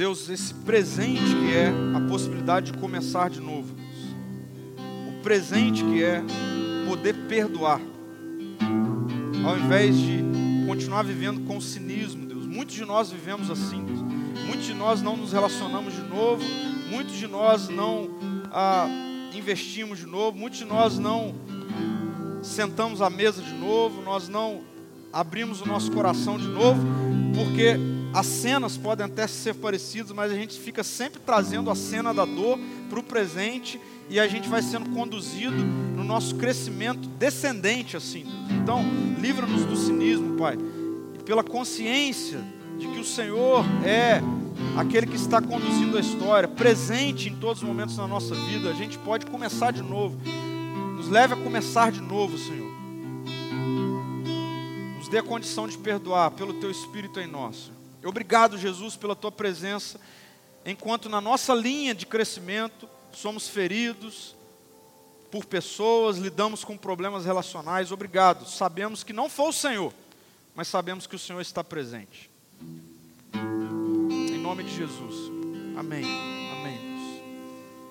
Deus, 0.00 0.30
esse 0.30 0.54
presente 0.54 1.20
que 1.20 1.54
é 1.54 1.68
a 1.94 2.00
possibilidade 2.08 2.72
de 2.72 2.78
começar 2.78 3.28
de 3.28 3.38
novo. 3.38 3.76
O 5.06 5.22
presente 5.22 5.84
que 5.84 6.02
é 6.02 6.22
poder 6.88 7.14
perdoar. 7.28 7.78
Ao 9.44 9.58
invés 9.58 9.94
de 9.98 10.24
continuar 10.66 11.02
vivendo 11.02 11.46
com 11.46 11.60
cinismo, 11.60 12.24
Deus. 12.24 12.46
Muitos 12.46 12.76
de 12.76 12.84
nós 12.86 13.12
vivemos 13.12 13.50
assim, 13.50 13.84
Deus. 13.84 14.00
Muitos 14.46 14.64
de 14.64 14.72
nós 14.72 15.02
não 15.02 15.18
nos 15.18 15.34
relacionamos 15.34 15.92
de 15.92 16.02
novo. 16.02 16.42
Muitos 16.88 17.16
de 17.16 17.26
nós 17.26 17.68
não 17.68 18.08
ah, 18.50 18.88
investimos 19.34 19.98
de 19.98 20.06
novo. 20.06 20.38
Muitos 20.38 20.60
de 20.60 20.64
nós 20.64 20.98
não 20.98 21.34
sentamos 22.42 23.02
à 23.02 23.10
mesa 23.10 23.42
de 23.42 23.52
novo. 23.52 24.02
Nós 24.02 24.28
não 24.28 24.62
abrimos 25.12 25.60
o 25.60 25.66
nosso 25.66 25.90
coração 25.90 26.38
de 26.38 26.46
novo, 26.46 26.80
porque 27.34 27.76
as 28.12 28.26
cenas 28.26 28.76
podem 28.76 29.06
até 29.06 29.26
ser 29.26 29.54
parecidas, 29.54 30.12
mas 30.12 30.32
a 30.32 30.34
gente 30.34 30.58
fica 30.58 30.82
sempre 30.82 31.20
trazendo 31.24 31.70
a 31.70 31.74
cena 31.74 32.12
da 32.12 32.24
dor 32.24 32.58
para 32.88 32.98
o 32.98 33.02
presente 33.02 33.80
e 34.08 34.18
a 34.18 34.26
gente 34.26 34.48
vai 34.48 34.62
sendo 34.62 34.90
conduzido 34.90 35.56
no 35.56 36.02
nosso 36.02 36.34
crescimento 36.34 37.08
descendente 37.08 37.96
assim. 37.96 38.24
Então, 38.50 38.84
livra-nos 39.20 39.64
do 39.64 39.76
cinismo, 39.76 40.36
Pai, 40.36 40.58
pela 41.24 41.44
consciência 41.44 42.40
de 42.78 42.88
que 42.88 42.98
o 42.98 43.04
Senhor 43.04 43.64
é 43.84 44.20
aquele 44.76 45.06
que 45.06 45.16
está 45.16 45.40
conduzindo 45.40 45.96
a 45.96 46.00
história, 46.00 46.48
presente 46.48 47.28
em 47.28 47.36
todos 47.36 47.62
os 47.62 47.68
momentos 47.68 47.96
da 47.96 48.06
nossa 48.06 48.34
vida, 48.34 48.70
a 48.70 48.74
gente 48.74 48.98
pode 48.98 49.26
começar 49.26 49.70
de 49.70 49.82
novo. 49.82 50.18
Nos 51.00 51.08
leve 51.08 51.32
a 51.32 51.36
começar 51.38 51.90
de 51.90 52.02
novo, 52.02 52.36
Senhor. 52.36 52.70
Nos 54.98 55.08
dê 55.08 55.16
a 55.16 55.22
condição 55.22 55.66
de 55.66 55.78
perdoar 55.78 56.30
pelo 56.32 56.52
teu 56.60 56.70
espírito 56.70 57.18
em 57.18 57.26
nós. 57.26 57.72
Obrigado, 58.04 58.58
Jesus, 58.58 58.96
pela 58.96 59.16
tua 59.16 59.32
presença, 59.32 59.98
enquanto 60.64 61.08
na 61.08 61.18
nossa 61.18 61.54
linha 61.54 61.94
de 61.94 62.04
crescimento 62.04 62.86
somos 63.12 63.48
feridos 63.48 64.36
por 65.30 65.46
pessoas, 65.46 66.18
lidamos 66.18 66.64
com 66.64 66.76
problemas 66.76 67.24
relacionais. 67.24 67.90
Obrigado. 67.90 68.46
Sabemos 68.46 69.02
que 69.02 69.14
não 69.14 69.30
foi 69.30 69.48
o 69.48 69.54
Senhor, 69.54 69.94
mas 70.54 70.68
sabemos 70.68 71.06
que 71.06 71.16
o 71.16 71.18
Senhor 71.18 71.40
está 71.40 71.64
presente. 71.64 72.30
Em 73.32 74.38
nome 74.38 74.64
de 74.64 74.76
Jesus. 74.76 75.14
Amém. 75.78 76.39